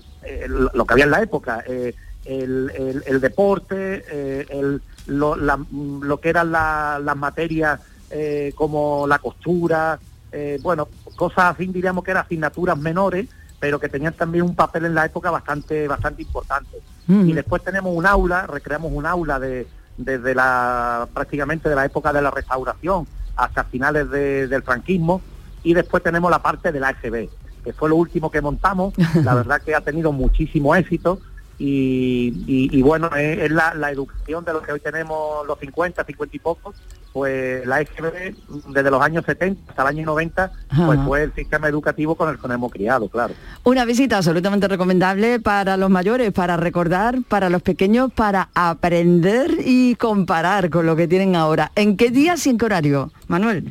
lo 0.74 0.84
que 0.84 0.92
había 0.92 1.04
en 1.06 1.10
la 1.10 1.22
época, 1.22 1.60
el, 1.66 1.94
el- 2.24 3.02
el 3.06 3.20
deporte, 3.20 4.04
el- 4.50 4.80
lo, 5.06 5.36
la- 5.36 5.58
lo 5.70 6.20
que 6.20 6.28
eran 6.30 6.52
la- 6.52 7.00
las 7.02 7.16
materias 7.16 7.80
eh, 8.10 8.52
como 8.54 9.06
la 9.06 9.18
costura, 9.18 9.98
eh, 10.32 10.58
bueno, 10.62 10.88
cosas 11.16 11.54
así 11.54 11.66
diríamos 11.66 12.04
que 12.04 12.12
eran 12.12 12.24
asignaturas 12.24 12.78
menores, 12.78 13.26
pero 13.58 13.80
que 13.80 13.88
tenían 13.88 14.12
también 14.12 14.44
un 14.44 14.54
papel 14.54 14.84
en 14.84 14.94
la 14.94 15.04
época 15.06 15.30
bastante, 15.30 15.88
bastante 15.88 16.22
importante. 16.22 16.76
Mm. 17.06 17.28
Y 17.28 17.32
después 17.32 17.64
tenemos 17.64 17.92
un 17.96 18.06
aula, 18.06 18.46
recreamos 18.46 18.92
un 18.92 19.06
aula 19.06 19.38
de, 19.40 19.66
desde 19.96 20.34
la 20.34 21.08
prácticamente 21.12 21.68
de 21.68 21.74
la 21.74 21.84
época 21.84 22.12
de 22.12 22.20
la 22.22 22.30
restauración 22.30 23.06
hasta 23.34 23.64
finales 23.64 24.10
de- 24.10 24.46
del 24.46 24.62
franquismo, 24.62 25.20
y 25.62 25.74
después 25.74 26.02
tenemos 26.02 26.30
la 26.30 26.40
parte 26.42 26.70
del 26.70 26.84
ASB, 26.84 27.28
que 27.64 27.72
fue 27.72 27.88
lo 27.88 27.96
último 27.96 28.30
que 28.30 28.40
montamos, 28.40 28.94
la 29.24 29.34
verdad 29.34 29.60
que 29.62 29.74
ha 29.74 29.80
tenido 29.80 30.12
muchísimo 30.12 30.74
éxito, 30.76 31.18
y, 31.58 32.32
y- 32.46 32.78
y 32.78 32.82
bueno, 32.82 33.10
es, 33.16 33.38
es 33.38 33.50
la, 33.50 33.74
la 33.74 33.90
educación 33.90 34.44
de 34.44 34.52
los 34.52 34.62
que 34.62 34.72
hoy 34.72 34.80
tenemos 34.80 35.46
los 35.46 35.58
50, 35.58 36.04
50 36.04 36.36
y 36.36 36.38
pocos, 36.38 36.76
pues 37.12 37.66
la 37.66 37.80
EGB 37.80 38.34
desde 38.68 38.90
los 38.90 39.00
años 39.00 39.24
70 39.24 39.70
hasta 39.70 39.82
el 39.82 39.88
año 39.88 40.04
90 40.04 40.52
pues 40.68 40.98
Ajá. 40.98 41.04
fue 41.06 41.22
el 41.22 41.32
sistema 41.34 41.66
educativo 41.68 42.14
con 42.14 42.28
el 42.28 42.36
que 42.38 42.46
nos 42.46 42.54
hemos 42.56 42.70
criado, 42.70 43.08
claro. 43.08 43.32
Una 43.64 43.86
visita 43.86 44.18
absolutamente 44.18 44.68
recomendable 44.68 45.40
para 45.40 45.78
los 45.78 45.88
mayores, 45.88 46.30
para 46.32 46.58
recordar, 46.58 47.16
para 47.26 47.48
los 47.48 47.62
pequeños, 47.62 48.12
para 48.12 48.50
aprender 48.54 49.50
y 49.64 49.94
comparar 49.96 50.68
con 50.68 50.84
lo 50.84 50.94
que 50.94 51.08
tienen 51.08 51.36
ahora. 51.36 51.72
¿En 51.74 51.96
qué 51.96 52.10
días 52.10 52.46
y 52.46 52.50
en 52.50 52.58
qué 52.58 52.66
horario, 52.66 53.10
Manuel? 53.28 53.64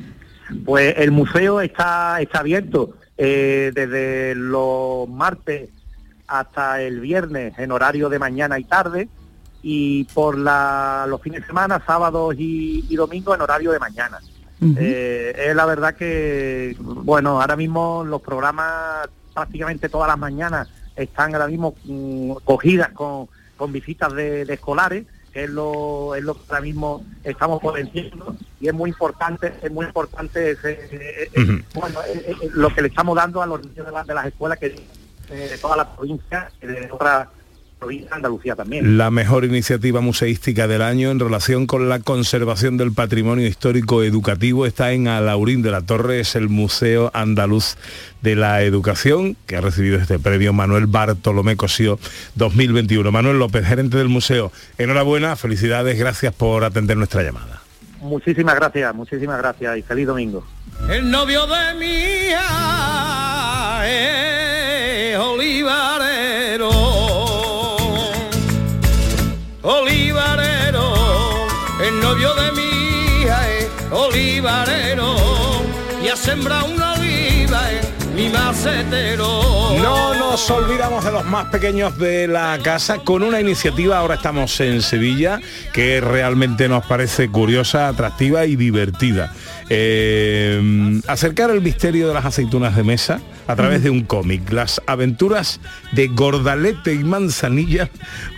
Pues 0.66 0.96
el 0.98 1.12
museo 1.12 1.62
está, 1.62 2.20
está 2.22 2.40
abierto 2.40 2.96
eh, 3.18 3.72
desde 3.76 4.34
los 4.36 5.08
martes 5.08 5.70
hasta 6.28 6.82
el 6.82 7.00
viernes 7.00 7.58
en 7.60 7.72
horario 7.72 8.10
de 8.10 8.20
mañana 8.20 8.58
y 8.60 8.64
tarde 8.64 9.08
y 9.62 10.04
por 10.06 10.38
la- 10.38 11.06
los 11.08 11.22
fines 11.22 11.42
de 11.42 11.48
semana, 11.48 11.82
sábados 11.86 12.36
y, 12.38 12.86
y 12.90 12.96
domingos 12.96 13.36
en 13.36 13.42
horario 13.42 13.72
de 13.72 13.80
mañana. 13.80 14.20
Eh, 14.78 15.34
es 15.50 15.56
la 15.56 15.66
verdad 15.66 15.96
que, 15.96 16.76
bueno, 16.80 17.42
ahora 17.42 17.56
mismo 17.56 18.04
los 18.06 18.22
programas 18.22 19.08
prácticamente 19.34 19.90
todas 19.90 20.08
las 20.08 20.18
mañanas 20.18 20.70
están 20.96 21.34
ahora 21.36 21.48
mismo 21.48 21.76
mm, 21.84 22.32
cogidas 22.46 22.90
con, 22.94 23.28
con 23.58 23.72
visitas 23.74 24.14
de, 24.14 24.46
de 24.46 24.54
escolares, 24.54 25.06
que 25.34 25.44
es 25.44 25.50
lo, 25.50 26.16
es 26.16 26.24
lo 26.24 26.36
que 26.36 26.42
ahora 26.48 26.62
mismo 26.62 27.04
estamos 27.24 27.62
potenciando 27.62 28.36
y 28.62 28.70
es 28.70 28.74
muy 28.74 28.90
importante, 28.92 29.54
es 29.62 29.72
muy 29.72 29.86
importante 29.86 30.52
ese, 30.52 30.72
eh, 30.72 31.30
eh, 31.34 31.64
bueno, 31.74 32.00
eh, 32.08 32.36
eh, 32.42 32.50
lo 32.54 32.74
que 32.74 32.82
le 32.82 32.88
estamos 32.88 33.16
dando 33.18 33.42
a 33.42 33.46
los 33.46 33.62
niños 33.62 33.86
de, 33.86 33.92
la- 33.92 34.04
de 34.06 34.14
las 34.14 34.26
escuelas 34.28 34.58
que 34.58 34.74
eh, 35.30 35.48
de 35.52 35.58
toda 35.58 35.78
la 35.78 35.96
provincia 35.96 36.52
y 36.62 36.68
de 36.68 36.90
otras 36.92 37.28
provincias 37.80 38.10
de 38.10 38.16
Andalucía 38.16 38.56
también. 38.56 38.98
La 38.98 39.12
mejor 39.12 39.46
iniciativa 39.46 40.02
museística 40.02 40.68
del 40.68 40.82
año 40.82 41.12
en 41.12 41.20
relación 41.20 41.68
con 41.68 41.90
la 41.90 42.00
conservación 42.00 42.78
del 42.78 42.94
patrimonio 42.94 43.48
histórico 43.48 44.04
educativo 44.04 44.66
está 44.66 44.92
en 44.92 45.08
Alaurín 45.08 45.62
de 45.62 45.72
la 45.72 45.82
Torre, 45.82 46.20
es 46.22 46.36
el 46.36 46.50
Museo 46.50 47.12
Andaluz 47.14 47.76
de 48.22 48.36
la 48.36 48.62
Educación, 48.64 49.36
que 49.46 49.58
ha 49.58 49.62
recibido 49.62 49.98
este 49.98 50.20
premio 50.20 50.54
Manuel 50.54 50.88
Bartolomé 50.88 51.56
Cosío 51.58 52.00
2021. 52.36 53.12
Manuel 53.12 53.40
López, 53.40 53.66
gerente 53.66 53.98
del 53.98 54.10
museo, 54.10 54.52
enhorabuena, 54.78 55.36
felicidades, 55.36 56.00
gracias 56.00 56.34
por 56.34 56.64
atender 56.64 56.98
nuestra 56.98 57.24
llamada. 57.24 57.62
Muchísimas 58.00 58.56
gracias, 58.56 58.94
muchísimas 58.94 59.38
gracias 59.40 59.78
y 59.78 59.82
feliz 59.82 60.08
domingo. 60.08 60.46
El 60.90 61.10
novio 61.10 61.48
de 61.48 61.74
mi 61.80 61.86
hija 62.32 63.82
olivarero. 65.18 66.70
Olivarero. 69.62 70.94
El 71.84 72.00
novio 72.00 72.34
de 72.36 72.52
mi 72.52 73.22
hija 73.22 73.50
es 73.52 73.68
olivarero. 73.92 75.16
Y 76.04 76.08
ha 76.08 76.16
sembrado 76.16 76.66
una 76.68 76.94
oliva 76.94 77.72
en 77.72 78.16
mi 78.16 78.30
macetero. 78.30 79.76
No 79.82 80.14
nos 80.16 80.50
olvidamos 80.50 81.04
de 81.04 81.12
los 81.12 81.26
más 81.26 81.46
pequeños 81.48 81.98
de 81.98 82.28
la 82.28 82.58
casa 82.64 83.00
con 83.00 83.24
una 83.24 83.42
iniciativa, 83.42 83.98
ahora 83.98 84.16
estamos 84.16 84.60
en 84.60 84.82
Sevilla, 84.82 85.40
que 85.74 86.00
realmente 86.02 86.70
nos 86.70 86.86
parece 86.86 87.30
curiosa, 87.30 87.88
atractiva 87.88 88.46
y 88.46 88.56
divertida. 88.56 89.34
Eh, 89.70 91.02
acercar 91.08 91.50
el 91.50 91.62
misterio 91.62 92.08
de 92.08 92.14
las 92.14 92.26
aceitunas 92.26 92.76
de 92.76 92.84
mesa 92.84 93.20
a 93.48 93.56
través 93.56 93.84
de 93.84 93.90
un 93.90 94.02
cómic, 94.02 94.52
las 94.52 94.82
aventuras 94.88 95.60
de 95.92 96.08
Gordalete 96.08 96.94
y 96.94 97.04
Manzanilla, 97.04 97.90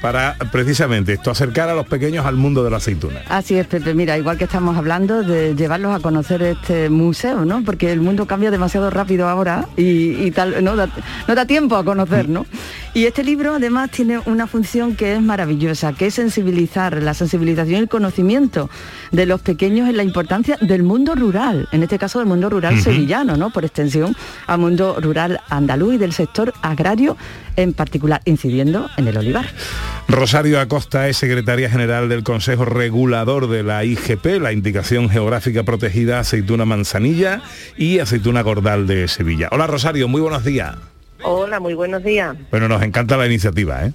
para 0.02 0.36
precisamente 0.52 1.14
esto, 1.14 1.32
acercar 1.32 1.70
a 1.70 1.76
los 1.76 1.88
pequeños 1.88 2.26
al 2.26 2.36
mundo 2.36 2.64
de 2.64 2.72
la 2.72 2.78
aceituna. 2.78 3.22
Así 3.30 3.56
es, 3.56 3.68
Pepe. 3.68 3.94
Mira, 3.94 4.18
igual 4.18 4.38
que 4.38 4.44
estamos 4.46 4.78
hablando 4.78 5.24
de 5.24 5.56
llevarlos 5.56 5.96
a 5.96 6.00
conocer 6.00 6.42
este 6.42 6.90
museo, 6.90 7.46
¿no? 7.46 7.64
Porque 7.64 7.92
el 7.92 8.02
mundo 8.02 8.26
cambia 8.26 8.52
demasiado 8.52 8.90
rápido 8.90 9.28
ahora 9.28 9.68
y, 9.78 10.32
tal, 10.32 10.64
no 10.64 10.76
da, 10.76 10.90
no 11.28 11.36
da 11.36 11.46
tiempo 11.46 11.76
a 11.76 11.86
conocer, 11.86 12.28
¿no? 12.30 12.46
Y 12.94 13.06
este 13.06 13.24
libro 13.24 13.56
además 13.56 13.92
tiene 13.92 14.20
una 14.26 14.48
función 14.48 14.96
que 14.96 15.14
es 15.14 15.22
maravillosa, 15.22 15.94
que 15.94 16.08
es 16.08 16.16
sensibilizar, 16.16 17.02
la 17.02 17.14
sensibilización 17.14 17.76
y 17.76 17.84
el 17.84 17.90
conocimiento 17.90 18.70
de 19.12 19.26
los 19.26 19.42
pequeños 19.42 19.88
en 19.88 19.98
la 19.98 20.04
importancia 20.04 20.58
del 20.62 20.84
mundo 20.84 21.16
rural, 21.18 21.68
en 21.72 21.84
este 21.84 21.98
caso 21.98 22.20
del 22.20 22.28
mundo 22.28 22.50
rural 22.50 22.80
sevillano, 22.80 23.38
¿no? 23.38 23.50
Por 23.50 23.66
extensión 23.66 24.16
al 24.46 24.60
mundo 24.60 24.98
rural 25.02 25.42
andaluz 25.50 25.96
y 25.96 25.98
del 25.98 26.14
sector 26.14 26.54
agrario 26.62 27.18
en 27.56 27.74
particular, 27.74 28.22
incidiendo 28.26 28.90
en 28.98 29.08
el 29.08 29.18
olivar. 29.18 29.46
Rosario 30.08 30.60
Acosta 30.60 31.10
es 31.10 31.18
secretaria 31.18 31.70
general 31.70 32.08
del 32.08 32.24
Consejo 32.24 32.66
Regulador 32.66 33.48
de 33.48 33.64
la 33.64 33.84
IGP, 33.84 34.40
la 34.40 34.52
Indicación 34.52 35.10
Geográfica 35.10 35.64
Protegida 35.64 36.20
Aceituna 36.20 36.66
Manzanilla 36.66 37.42
y 37.76 38.00
Aceituna 38.00 38.42
Gordal 38.42 38.88
de 38.88 39.08
Sevilla. 39.08 39.50
Hola 39.52 39.68
Rosario, 39.68 40.08
muy 40.08 40.22
buenos 40.22 40.44
días. 40.46 40.76
Hola, 41.24 41.60
muy 41.60 41.74
buenos 41.74 42.04
días. 42.04 42.36
Bueno, 42.52 42.68
nos 42.68 42.84
encanta 42.84 43.18
la 43.18 43.26
iniciativa, 43.26 43.86
¿eh? 43.86 43.92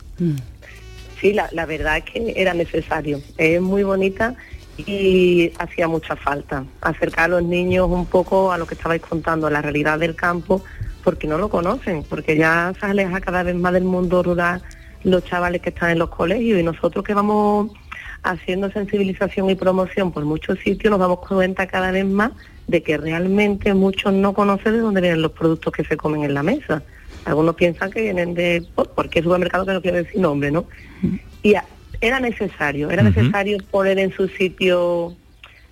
Sí, 1.21 1.33
la, 1.33 1.49
la 1.53 1.67
verdad 1.67 1.99
es 1.99 2.05
que 2.05 2.35
era 2.37 2.53
necesario. 2.53 3.21
Es 3.39 3.61
muy 3.61 3.85
bonita 3.85 4.35
y 4.79 5.53
hacía 5.59 5.87
mucha 5.89 6.17
falta 6.17 6.65
acercar 6.81 7.25
a 7.27 7.29
los 7.29 7.43
niños 7.45 7.89
un 7.91 8.07
poco 8.07 8.53
a 8.53 8.59
lo 8.59 8.67
que 8.67 8.75
estabais 8.75 9.03
contando, 9.03 9.47
a 9.47 9.51
la 9.51 9.63
realidad 9.63 9.99
del 9.99 10.15
campo, 10.17 10.63
porque 11.05 11.27
no 11.27 11.37
lo 11.39 11.49
conocen, 11.49 12.05
porque 12.09 12.37
ya 12.37 12.73
se 12.79 12.87
aleja 12.87 13.21
cada 13.21 13.43
vez 13.43 13.55
más 13.57 13.73
del 13.73 13.85
mundo 13.85 14.23
rural 14.23 14.63
los 15.05 15.25
chavales 15.25 15.61
que 15.63 15.71
están 15.71 15.91
en 15.91 15.99
los 15.99 16.11
colegios 16.11 16.61
y 16.61 16.63
nosotros 16.63 17.05
que 17.05 17.13
vamos 17.13 17.71
haciendo 18.23 18.71
sensibilización 18.71 19.51
y 19.51 19.57
promoción 19.57 20.13
por 20.13 20.25
muchos 20.25 20.59
sitios 20.61 20.93
nos 20.93 21.01
damos 21.01 21.19
cuenta 21.27 21.67
cada 21.67 21.91
vez 21.91 22.07
más 22.07 22.31
de 22.69 22.83
que 22.85 22.97
realmente 22.97 23.75
muchos 23.75 24.13
no 24.13 24.33
conocen 24.33 24.75
de 24.75 24.79
dónde 24.79 25.01
vienen 25.01 25.23
los 25.23 25.33
productos 25.33 25.73
que 25.73 25.85
se 25.85 25.97
comen 25.97 26.23
en 26.23 26.35
la 26.35 26.45
mesa. 26.45 26.83
Algunos 27.25 27.57
piensan 27.57 27.91
que 27.91 28.01
vienen 28.03 28.35
de 28.35 28.65
por- 28.77 28.91
cualquier 28.91 29.25
supermercado 29.25 29.67
que 29.67 29.73
no 29.73 29.83
quiero 29.83 29.97
decir 29.97 30.21
nombre, 30.21 30.53
¿no? 30.53 30.67
Y 31.43 31.55
a- 31.57 31.65
era 32.03 32.21
necesario, 32.21 32.91
era 32.91 33.03
necesario 33.03 33.59
poner 33.71 33.99
en 33.99 34.13
su 34.13 34.29
sitio 34.29 35.17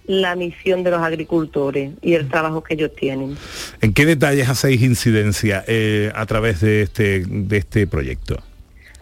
la 0.07 0.37
misión 0.37 0.83
de 0.85 0.93
los 0.93 1.03
agricultores 1.03 1.90
y 2.01 2.14
el 2.14 2.29
trabajo 2.29 2.62
que 2.62 2.75
ellos 2.75 2.95
tienen. 2.95 3.37
¿En 3.81 3.93
qué 3.93 4.07
detalles 4.07 4.49
hacéis 4.49 4.81
incidencia 4.83 5.64
eh, 5.66 6.11
a 6.14 6.25
través 6.27 6.61
de 6.61 6.83
este, 6.83 7.25
de 7.27 7.57
este 7.57 7.87
proyecto? 7.87 8.43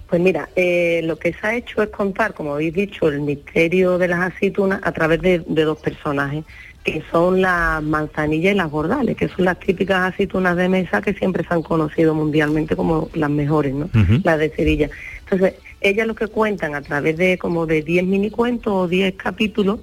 Pues 0.08 0.22
mira, 0.22 0.48
eh, 0.56 1.02
lo 1.04 1.18
que 1.18 1.34
se 1.34 1.46
ha 1.46 1.54
hecho 1.54 1.82
es 1.82 1.90
contar, 1.90 2.32
como 2.32 2.54
habéis 2.54 2.72
dicho, 2.72 3.08
el 3.08 3.20
misterio 3.20 3.98
de 3.98 4.08
las 4.08 4.32
aceitunas 4.32 4.80
a 4.82 4.92
través 4.92 5.20
de, 5.20 5.42
de 5.46 5.64
dos 5.64 5.78
personajes, 5.78 6.44
que 6.82 7.02
son 7.10 7.42
las 7.42 7.82
manzanillas 7.82 8.54
y 8.54 8.56
las 8.56 8.70
bordales, 8.70 9.18
que 9.18 9.28
son 9.28 9.44
las 9.44 9.60
típicas 9.60 10.14
aceitunas 10.14 10.56
de 10.56 10.70
mesa 10.70 11.02
que 11.02 11.12
siempre 11.12 11.44
se 11.46 11.52
han 11.52 11.62
conocido 11.62 12.14
mundialmente 12.14 12.74
como 12.74 13.10
las 13.12 13.28
mejores, 13.28 13.74
¿no? 13.74 13.90
Las 14.24 14.38
de 14.38 14.48
Sevilla. 14.48 14.88
Entonces, 15.20 15.54
ellas 15.80 16.06
lo 16.06 16.14
que 16.14 16.26
cuentan 16.28 16.74
a 16.74 16.82
través 16.82 17.16
de 17.16 17.38
como 17.38 17.66
de 17.66 17.82
10 17.82 18.04
minicuentos 18.04 18.72
o 18.72 18.88
10 18.88 19.14
capítulos, 19.14 19.80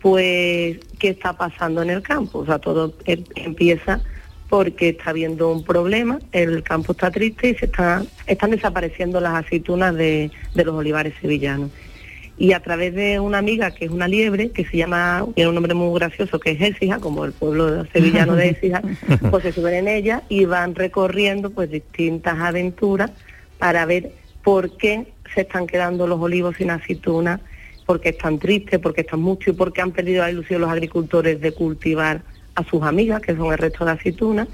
pues 0.00 0.78
qué 0.98 1.08
está 1.08 1.34
pasando 1.34 1.82
en 1.82 1.90
el 1.90 2.02
campo. 2.02 2.40
O 2.40 2.46
sea, 2.46 2.58
todo 2.58 2.94
em- 3.04 3.24
empieza 3.36 4.00
porque 4.48 4.90
está 4.90 5.10
habiendo 5.10 5.52
un 5.52 5.62
problema, 5.62 6.18
el 6.32 6.62
campo 6.64 6.92
está 6.92 7.10
triste 7.10 7.50
y 7.50 7.54
se 7.54 7.66
está, 7.66 8.02
están 8.26 8.50
desapareciendo 8.50 9.20
las 9.20 9.44
aceitunas 9.44 9.94
de, 9.94 10.30
de 10.54 10.64
los 10.64 10.74
olivares 10.74 11.14
sevillanos. 11.20 11.70
Y 12.36 12.54
a 12.54 12.60
través 12.60 12.94
de 12.94 13.20
una 13.20 13.38
amiga 13.38 13.70
que 13.70 13.84
es 13.84 13.90
una 13.90 14.08
liebre, 14.08 14.50
que 14.50 14.64
se 14.64 14.78
llama, 14.78 15.26
tiene 15.34 15.50
un 15.50 15.54
nombre 15.54 15.74
muy 15.74 15.96
gracioso, 15.98 16.40
que 16.40 16.52
es 16.52 16.60
Écija, 16.62 16.98
como 16.98 17.26
el 17.26 17.32
pueblo 17.32 17.84
sevillano 17.92 18.34
de 18.34 18.48
Écija, 18.48 18.82
pues 19.30 19.42
se 19.42 19.52
suben 19.52 19.74
en 19.74 19.88
ella 19.88 20.22
y 20.28 20.46
van 20.46 20.74
recorriendo 20.74 21.50
pues 21.50 21.70
distintas 21.70 22.38
aventuras 22.40 23.12
para 23.58 23.84
ver 23.84 24.12
por 24.42 24.76
qué 24.78 25.12
se 25.34 25.42
están 25.42 25.66
quedando 25.66 26.06
los 26.06 26.20
olivos 26.20 26.56
sin 26.56 26.70
aceitunas, 26.70 27.40
por 27.86 28.00
qué 28.00 28.10
están 28.10 28.38
tristes, 28.38 28.78
por 28.78 28.94
qué 28.94 29.00
están 29.02 29.20
mucho 29.20 29.50
y 29.50 29.52
por 29.52 29.72
qué 29.72 29.80
han 29.80 29.90
perdido 29.90 30.22
la 30.22 30.30
ilusión 30.30 30.60
los 30.60 30.70
agricultores 30.70 31.40
de 31.40 31.52
cultivar 31.52 32.22
a 32.54 32.64
sus 32.64 32.82
amigas, 32.82 33.20
que 33.20 33.34
son 33.36 33.52
el 33.52 33.58
resto 33.58 33.84
de 33.84 33.92
aceitunas. 33.92 34.48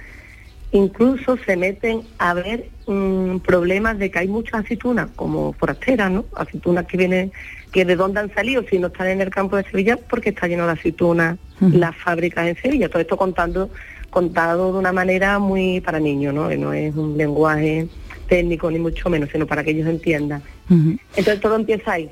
Incluso 0.72 1.36
se 1.44 1.56
meten 1.56 2.02
a 2.18 2.34
ver 2.34 2.68
mm, 2.86 3.38
problemas 3.38 3.98
de 3.98 4.10
que 4.10 4.18
hay 4.18 4.28
muchas 4.28 4.64
aceitunas, 4.64 5.10
como 5.16 5.52
forasteras, 5.52 6.10
¿no? 6.10 6.24
Aceitunas 6.34 6.86
que 6.86 6.96
vienen, 6.96 7.32
que 7.72 7.84
de 7.84 7.96
dónde 7.96 8.20
han 8.20 8.34
salido 8.34 8.64
si 8.68 8.78
no 8.78 8.88
están 8.88 9.08
en 9.08 9.20
el 9.20 9.30
campo 9.30 9.56
de 9.56 9.64
Sevilla, 9.64 9.98
porque 10.08 10.30
está 10.30 10.46
lleno 10.48 10.66
de 10.66 10.72
aceitunas 10.72 11.38
las 11.60 11.96
fábricas 11.96 12.48
en 12.48 12.56
Sevilla. 12.56 12.88
Todo 12.88 13.00
esto 13.00 13.16
contando, 13.16 13.70
contado 14.10 14.72
de 14.72 14.78
una 14.78 14.92
manera 14.92 15.38
muy 15.38 15.80
para 15.80 16.00
niños, 16.00 16.34
¿no? 16.34 16.48
Que 16.48 16.58
no 16.58 16.72
es 16.72 16.94
un 16.94 17.16
lenguaje 17.16 17.88
técnico 18.26 18.70
ni 18.70 18.78
mucho 18.78 19.08
menos, 19.08 19.30
sino 19.30 19.46
para 19.46 19.62
que 19.64 19.70
ellos 19.70 19.88
entiendan. 19.88 20.42
Entonces 20.68 21.40
todo 21.40 21.56
empieza 21.56 21.92
ahí. 21.92 22.10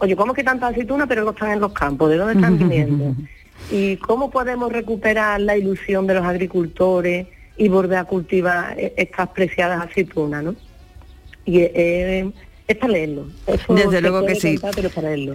Oye, 0.00 0.16
¿cómo 0.16 0.34
que 0.34 0.44
tantas 0.44 0.72
aceitunas 0.72 1.08
pero 1.08 1.24
no 1.24 1.30
están 1.30 1.52
en 1.52 1.60
los 1.60 1.72
campos? 1.72 2.10
¿De 2.10 2.16
dónde 2.16 2.34
están 2.34 2.58
viniendo? 2.58 3.14
¿Y 3.70 3.96
cómo 3.96 4.30
podemos 4.30 4.72
recuperar 4.72 5.40
la 5.40 5.56
ilusión 5.56 6.06
de 6.06 6.14
los 6.14 6.24
agricultores 6.24 7.26
y 7.56 7.68
volver 7.68 7.98
a 7.98 8.04
cultivar 8.04 8.78
eh, 8.78 8.94
estas 8.96 9.28
preciadas 9.30 9.84
aceitunas, 9.84 10.44
¿no? 10.44 10.54
Y 11.44 11.60
eh, 11.60 12.30
es 12.68 12.76
para 12.76 12.92
leerlo. 12.92 13.26
Eso 13.46 13.74
Desde 13.74 14.02
luego 14.02 14.26
que 14.26 14.34
sí. 14.34 14.58
contar, 14.58 14.78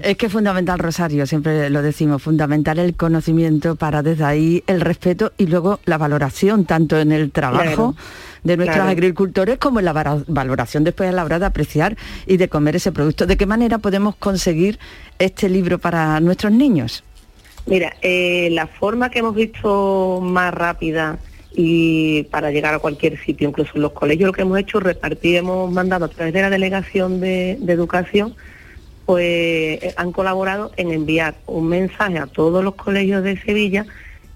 es 0.04 0.18
que 0.18 0.26
es 0.28 0.32
fundamental, 0.32 0.78
Rosario, 0.78 1.26
siempre 1.26 1.68
lo 1.72 1.82
decimos, 1.82 2.22
fundamental 2.22 2.78
el 2.78 2.96
conocimiento 2.96 3.76
para 3.76 4.04
desde 4.04 4.24
ahí 4.24 4.64
el 4.68 4.82
respeto 4.82 5.34
y 5.38 5.48
luego 5.48 5.80
la 5.86 5.98
valoración, 5.98 6.66
tanto 6.66 7.00
en 7.00 7.12
el 7.12 7.32
trabajo 7.32 7.64
Claro, 7.64 7.96
de 8.44 8.56
nuestros 8.58 8.78
claro. 8.78 8.92
agricultores 8.92 9.58
como 9.58 9.80
en 9.80 9.86
la 9.86 10.24
valoración 10.28 10.84
después 10.84 11.10
a 11.10 11.12
la 11.12 11.26
hora 11.26 11.40
de 11.40 11.48
apreciar 11.48 11.98
y 12.28 12.38
de 12.38 12.50
comer 12.50 12.76
ese 12.76 12.92
producto. 12.92 13.26
¿De 13.26 13.36
qué 13.36 13.48
manera 13.48 13.80
podemos 13.80 14.16
conseguir 14.16 14.78
este 15.18 15.50
libro 15.50 15.80
para 15.80 16.20
nuestros 16.20 16.52
niños? 16.54 17.04
Mira, 17.66 17.96
eh, 18.04 18.50
la 18.52 18.68
forma 18.68 19.10
que 19.10 19.20
hemos 19.20 19.34
visto 19.34 20.20
más 20.22 20.54
rápida 20.54 21.18
y 21.56 22.24
para 22.32 22.52
llegar 22.52 22.74
a 22.74 22.80
cualquier 22.80 23.20
sitio, 23.24 23.48
incluso 23.48 23.72
en 23.76 23.82
los 23.84 23.92
colegios, 23.92 24.28
lo 24.28 24.34
que 24.34 24.42
hemos 24.42 24.58
hecho, 24.60 24.80
repartir, 24.80 25.36
hemos 25.36 25.72
mandado 25.72 26.06
a 26.06 26.08
través 26.08 26.34
de 26.34 26.42
la 26.42 26.50
Delegación 26.50 27.20
de, 27.20 27.58
de 27.60 27.74
Educación, 27.74 28.36
pues 29.06 29.24
eh, 29.84 29.94
han 29.98 30.12
colaborado 30.12 30.72
en 30.78 30.92
enviar 30.92 31.36
un 31.46 31.68
mensaje 31.68 32.18
a 32.18 32.26
todos 32.28 32.64
los 32.64 32.76
colegios 32.76 33.24
de 33.24 33.38
Sevilla 33.42 33.86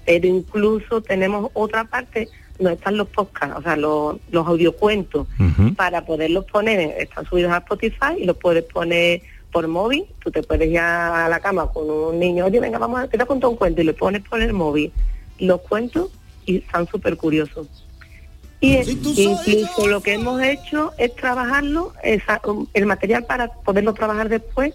Pero 0.05 0.27
incluso 0.27 1.01
tenemos 1.01 1.49
otra 1.53 1.83
parte 1.85 2.27
donde 2.59 2.75
están 2.75 2.97
los 2.97 3.07
podcasts, 3.09 3.55
o 3.57 3.61
sea, 3.61 3.75
los, 3.75 4.17
los 4.31 4.47
audiocuentos, 4.47 5.27
para 5.75 6.05
poderlos 6.05 6.45
poner, 6.45 6.79
están 7.01 7.25
subidos 7.25 7.51
a 7.51 7.57
Spotify 7.57 8.15
y 8.19 8.25
los 8.25 8.37
puedes 8.37 8.63
poner 8.65 9.21
por 9.53 9.67
móvil, 9.67 10.05
tú 10.21 10.31
te 10.31 10.41
puedes 10.43 10.67
ir 10.69 10.79
a 10.79 11.29
la 11.29 11.39
cama 11.39 11.67
con 11.71 11.89
un 11.89 12.19
niño, 12.19 12.45
oye, 12.45 12.59
venga, 12.59 12.79
vamos 12.79 12.99
a, 12.99 13.07
te 13.07 13.15
voy 13.17 13.23
a 13.23 13.27
contar 13.27 13.49
un 13.51 13.55
cuento 13.55 13.81
y 13.81 13.85
le 13.85 13.93
pones 13.93 14.23
por 14.23 14.41
el 14.41 14.51
móvil 14.51 14.91
los 15.39 15.61
cuentos 15.61 16.09
y 16.45 16.57
están 16.57 16.87
súper 16.87 17.15
curiosos. 17.15 17.67
Y 18.59 18.75
es- 18.77 18.87
incluso 19.15 19.87
lo 19.87 20.01
que 20.01 20.13
hemos 20.13 20.41
hecho 20.41 20.91
es 20.97 21.15
trabajarlo, 21.15 21.93
esa- 22.03 22.41
um, 22.45 22.65
el 22.73 22.85
material 22.87 23.25
para 23.25 23.47
poderlo 23.49 23.93
trabajar 23.93 24.27
después, 24.27 24.73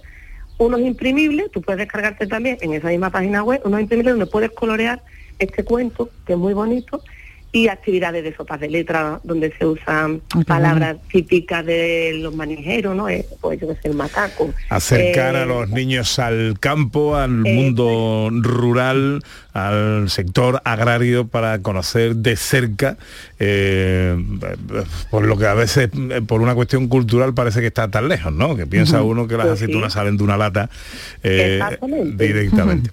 unos 0.58 0.80
imprimibles, 0.80 1.50
tú 1.50 1.60
puedes 1.60 1.78
descargarte 1.78 2.26
también 2.26 2.58
en 2.60 2.72
esa 2.74 2.88
misma 2.88 3.10
página 3.10 3.42
web, 3.42 3.60
unos 3.64 3.80
imprimibles 3.80 4.14
donde 4.14 4.26
puedes 4.26 4.50
colorear 4.52 5.02
este 5.38 5.64
cuento, 5.64 6.08
que 6.26 6.32
es 6.34 6.38
muy 6.38 6.54
bonito, 6.54 7.02
y 7.50 7.68
actividades 7.68 8.22
de 8.22 8.34
sopas 8.36 8.60
de 8.60 8.68
letra 8.68 9.20
donde 9.24 9.52
se 9.58 9.64
usan 9.66 10.20
palabras 10.46 10.96
típicas 11.10 11.64
de 11.64 12.12
los 12.20 12.34
manijeros, 12.34 12.94
¿no? 12.94 13.08
Eh, 13.08 13.24
Pues 13.40 13.58
yo 13.60 13.68
que 13.68 13.74
sé, 13.74 13.88
el 13.88 13.94
macaco. 13.94 14.52
Acercar 14.68 15.34
Eh, 15.34 15.38
a 15.38 15.46
los 15.46 15.70
niños 15.70 16.18
al 16.18 16.58
campo, 16.60 17.16
al 17.16 17.30
mundo 17.30 18.28
rural, 18.32 19.22
al 19.54 20.08
sector 20.10 20.60
agrario 20.64 21.26
para 21.26 21.60
conocer 21.60 22.16
de 22.16 22.36
cerca, 22.36 22.96
eh, 23.38 24.16
por 25.10 25.26
lo 25.26 25.36
que 25.38 25.46
a 25.46 25.54
veces 25.54 25.88
eh, 26.10 26.20
por 26.26 26.42
una 26.42 26.54
cuestión 26.54 26.88
cultural 26.88 27.34
parece 27.34 27.60
que 27.60 27.66
está 27.68 27.90
tan 27.90 28.08
lejos, 28.08 28.32
¿no? 28.32 28.56
Que 28.56 28.66
piensa 28.66 29.02
uno 29.02 29.26
que 29.26 29.36
las 29.36 29.46
Pues 29.46 29.58
sí. 29.58 29.64
aceitunas 29.64 29.92
salen 29.94 30.16
de 30.16 30.22
una 30.24 30.36
lata 30.36 30.68
eh, 31.22 31.60
directamente. 32.14 32.90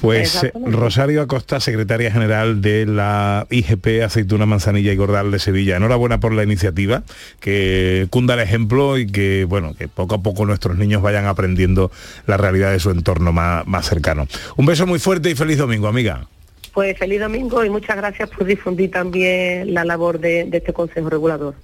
Pues 0.00 0.44
eh. 0.44 0.52
Rosario 0.66 1.22
Acosta, 1.22 1.60
secretaria 1.60 2.10
general 2.10 2.60
de 2.62 2.86
la 2.86 3.46
IGP 3.50 3.97
Aceituna 4.02 4.46
Manzanilla 4.46 4.92
y 4.92 4.96
Gordal 4.96 5.30
de 5.30 5.38
Sevilla. 5.38 5.76
Enhorabuena 5.76 6.20
por 6.20 6.32
la 6.32 6.42
iniciativa, 6.42 7.02
que 7.40 8.06
cunda 8.10 8.34
el 8.34 8.40
ejemplo 8.40 8.98
y 8.98 9.06
que 9.06 9.44
bueno, 9.44 9.74
que 9.74 9.88
poco 9.88 10.16
a 10.16 10.22
poco 10.22 10.46
nuestros 10.46 10.76
niños 10.76 11.02
vayan 11.02 11.26
aprendiendo 11.26 11.90
la 12.26 12.36
realidad 12.36 12.72
de 12.72 12.80
su 12.80 12.90
entorno 12.90 13.32
más, 13.32 13.66
más 13.66 13.86
cercano. 13.86 14.26
Un 14.56 14.66
beso 14.66 14.86
muy 14.86 14.98
fuerte 14.98 15.30
y 15.30 15.34
feliz 15.34 15.58
domingo, 15.58 15.88
amiga. 15.88 16.26
Pues 16.72 16.96
feliz 16.98 17.20
domingo 17.20 17.64
y 17.64 17.70
muchas 17.70 17.96
gracias 17.96 18.30
por 18.30 18.44
difundir 18.44 18.90
también 18.90 19.74
la 19.74 19.84
labor 19.84 20.20
de, 20.20 20.44
de 20.44 20.58
este 20.58 20.72
Consejo 20.72 21.10
Regulador. 21.10 21.54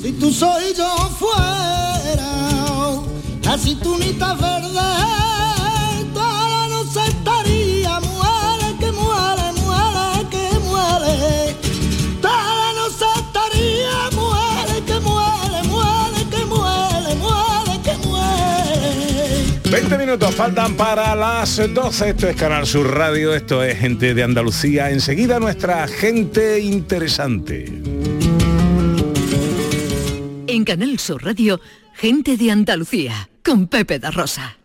Si 0.00 0.12
tú 0.12 0.32
soy 0.32 0.72
yo 0.76 0.88
fuera, 1.18 2.32
aceitunita 3.52 4.34
verde, 4.34 5.25
20 19.76 19.98
minutos 19.98 20.34
faltan 20.34 20.74
para 20.74 21.14
las 21.14 21.58
12. 21.74 22.08
Esto 22.08 22.28
es 22.30 22.36
Canal 22.36 22.66
Sur 22.66 22.96
Radio, 22.96 23.34
esto 23.34 23.62
es 23.62 23.78
Gente 23.78 24.14
de 24.14 24.22
Andalucía. 24.22 24.90
Enseguida 24.90 25.38
nuestra 25.38 25.86
gente 25.86 26.58
interesante. 26.60 27.66
En 30.46 30.64
Canal 30.64 30.98
Sur 30.98 31.22
Radio, 31.22 31.60
gente 31.92 32.38
de 32.38 32.50
Andalucía, 32.52 33.28
con 33.44 33.66
Pepe 33.66 33.98
da 33.98 34.10
Rosa. 34.10 34.56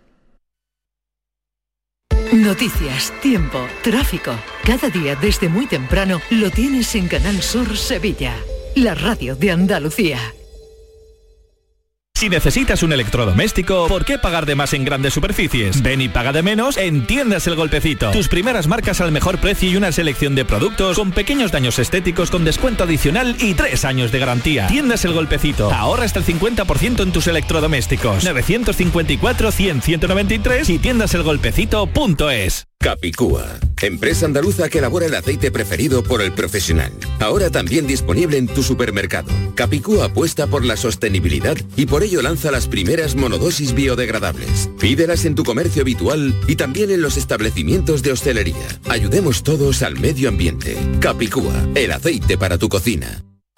Noticias, 2.31 3.11
tiempo, 3.21 3.67
tráfico. 3.83 4.31
Cada 4.63 4.89
día 4.89 5.17
desde 5.17 5.49
muy 5.49 5.67
temprano 5.67 6.21
lo 6.29 6.49
tienes 6.51 6.95
en 6.95 7.09
Canal 7.09 7.41
Sur 7.41 7.75
Sevilla, 7.75 8.33
la 8.77 8.95
radio 8.95 9.35
de 9.35 9.51
Andalucía. 9.51 10.19
Si 12.21 12.29
necesitas 12.29 12.83
un 12.83 12.93
electrodoméstico, 12.93 13.87
¿por 13.87 14.05
qué 14.05 14.19
pagar 14.19 14.45
de 14.45 14.53
más 14.53 14.73
en 14.73 14.85
grandes 14.85 15.15
superficies? 15.15 15.81
Ven 15.81 16.01
y 16.01 16.09
paga 16.09 16.31
de 16.31 16.43
menos 16.43 16.77
en 16.77 17.07
Tiendas 17.07 17.47
El 17.47 17.55
Golpecito. 17.55 18.11
Tus 18.11 18.27
primeras 18.27 18.67
marcas 18.67 19.01
al 19.01 19.11
mejor 19.11 19.39
precio 19.39 19.71
y 19.71 19.75
una 19.75 19.91
selección 19.91 20.35
de 20.35 20.45
productos 20.45 20.99
con 20.99 21.13
pequeños 21.13 21.51
daños 21.51 21.79
estéticos 21.79 22.29
con 22.29 22.45
descuento 22.45 22.83
adicional 22.83 23.35
y 23.39 23.55
tres 23.55 23.85
años 23.85 24.11
de 24.11 24.19
garantía. 24.19 24.67
Tiendas 24.67 25.03
El 25.03 25.13
Golpecito. 25.13 25.73
Ahorra 25.73 26.03
hasta 26.03 26.19
el 26.19 26.25
50% 26.25 27.01
en 27.01 27.11
tus 27.11 27.25
electrodomésticos. 27.25 28.23
954-100-193 28.23 30.69
y 30.69 30.77
tiendaselgolpecito.es. 30.77 32.67
Capicúa, 32.81 33.45
empresa 33.83 34.25
andaluza 34.25 34.67
que 34.67 34.79
elabora 34.79 35.05
el 35.05 35.13
aceite 35.13 35.51
preferido 35.51 36.01
por 36.01 36.19
el 36.19 36.31
profesional. 36.31 36.91
Ahora 37.19 37.51
también 37.51 37.85
disponible 37.85 38.39
en 38.39 38.47
tu 38.47 38.63
supermercado. 38.63 39.31
Capicúa 39.53 40.05
apuesta 40.05 40.47
por 40.47 40.65
la 40.65 40.75
sostenibilidad 40.75 41.55
y 41.75 41.85
por 41.85 42.00
ello 42.01 42.21
lanza 42.21 42.51
las 42.51 42.67
primeras 42.67 43.15
monodosis 43.15 43.73
biodegradables. 43.73 44.69
Pídelas 44.79 45.25
en 45.25 45.35
tu 45.35 45.43
comercio 45.43 45.81
habitual 45.81 46.35
y 46.47 46.55
también 46.55 46.91
en 46.91 47.01
los 47.01 47.17
establecimientos 47.17 48.03
de 48.03 48.11
hostelería. 48.11 48.79
Ayudemos 48.89 49.43
todos 49.43 49.81
al 49.81 49.99
medio 49.99 50.29
ambiente. 50.29 50.77
Capicúa, 50.99 51.67
el 51.75 51.91
aceite 51.91 52.37
para 52.37 52.57
tu 52.57 52.69
cocina. 52.69 53.23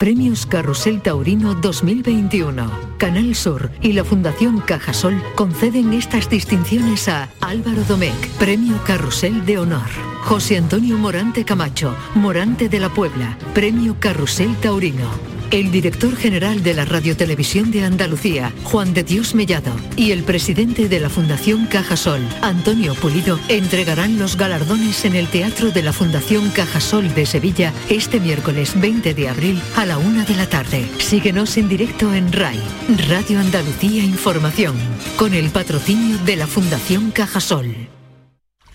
Premios 0.00 0.46
Carrusel 0.46 1.02
Taurino 1.02 1.54
2021. 1.54 2.70
Canal 2.96 3.34
Sur 3.34 3.70
y 3.82 3.92
la 3.92 4.02
Fundación 4.02 4.60
Cajasol 4.60 5.22
conceden 5.34 5.92
estas 5.92 6.30
distinciones 6.30 7.06
a 7.06 7.28
Álvaro 7.42 7.84
Domecq, 7.84 8.30
Premio 8.38 8.82
Carrusel 8.86 9.44
de 9.44 9.58
Honor. 9.58 9.90
José 10.22 10.56
Antonio 10.56 10.96
Morante 10.96 11.44
Camacho, 11.44 11.94
Morante 12.14 12.70
de 12.70 12.80
la 12.80 12.88
Puebla, 12.88 13.36
Premio 13.52 13.96
Carrusel 14.00 14.56
Taurino. 14.56 15.29
El 15.50 15.72
director 15.72 16.14
general 16.14 16.62
de 16.62 16.74
la 16.74 16.84
Radiotelevisión 16.84 17.72
de 17.72 17.84
Andalucía, 17.84 18.52
Juan 18.62 18.94
de 18.94 19.02
Dios 19.02 19.34
Mellado, 19.34 19.72
y 19.96 20.12
el 20.12 20.22
presidente 20.22 20.88
de 20.88 21.00
la 21.00 21.08
Fundación 21.08 21.66
Cajasol, 21.66 22.20
Antonio 22.40 22.94
Pulido, 22.94 23.40
entregarán 23.48 24.16
los 24.16 24.36
galardones 24.36 25.04
en 25.04 25.16
el 25.16 25.26
Teatro 25.26 25.72
de 25.72 25.82
la 25.82 25.92
Fundación 25.92 26.50
Cajasol 26.50 27.12
de 27.14 27.26
Sevilla 27.26 27.72
este 27.88 28.20
miércoles 28.20 28.80
20 28.80 29.12
de 29.12 29.28
abril 29.28 29.60
a 29.76 29.86
la 29.86 29.98
una 29.98 30.24
de 30.24 30.36
la 30.36 30.48
tarde. 30.48 30.88
Síguenos 30.98 31.56
en 31.56 31.68
directo 31.68 32.14
en 32.14 32.32
RAI, 32.32 32.60
Radio 33.08 33.40
Andalucía 33.40 34.04
Información, 34.04 34.76
con 35.16 35.34
el 35.34 35.50
patrocinio 35.50 36.16
de 36.18 36.36
la 36.36 36.46
Fundación 36.46 37.10
Cajasol. 37.10 37.74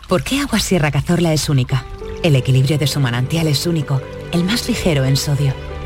¿Por 0.10 0.24
qué 0.24 0.42
Agua 0.42 0.60
Sierra 0.60 0.92
Cazorla 0.92 1.32
es 1.32 1.48
única? 1.48 1.86
El 2.22 2.36
equilibrio 2.36 2.78
de 2.78 2.88
su 2.88 3.00
manantial 3.00 3.48
es 3.48 3.66
único, 3.66 4.02
el 4.34 4.44
más 4.44 4.68
ligero 4.68 5.06
en 5.06 5.16
sodio, 5.16 5.54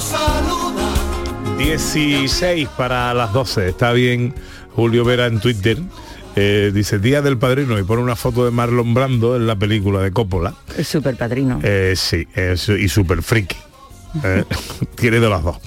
Que 0.00 0.16
cuando 0.16 0.80
saluda 1.50 1.56
16 1.58 2.68
para 2.76 3.12
las 3.14 3.32
12. 3.32 3.68
Está 3.68 3.92
bien 3.92 4.34
Julio 4.74 5.04
Vera 5.04 5.26
en 5.26 5.40
Twitter. 5.40 5.78
Eh, 6.36 6.70
dice 6.72 6.98
Día 7.00 7.20
del 7.20 7.36
Padrino 7.36 7.78
y 7.78 7.82
pone 7.82 8.02
una 8.02 8.14
foto 8.14 8.44
de 8.44 8.50
Marlon 8.52 8.94
Brando 8.94 9.34
en 9.34 9.46
la 9.46 9.56
película 9.56 10.00
de 10.00 10.12
Coppola. 10.12 10.54
El 10.76 10.84
super 10.84 11.16
padrino. 11.16 11.58
Eh, 11.64 11.94
sí, 11.96 12.28
es- 12.34 12.68
y 12.68 12.88
súper 12.88 13.22
friki. 13.22 13.56
Eh, 14.24 14.44
tiene 14.96 15.20
de 15.20 15.28
las 15.28 15.42
dos. 15.42 15.58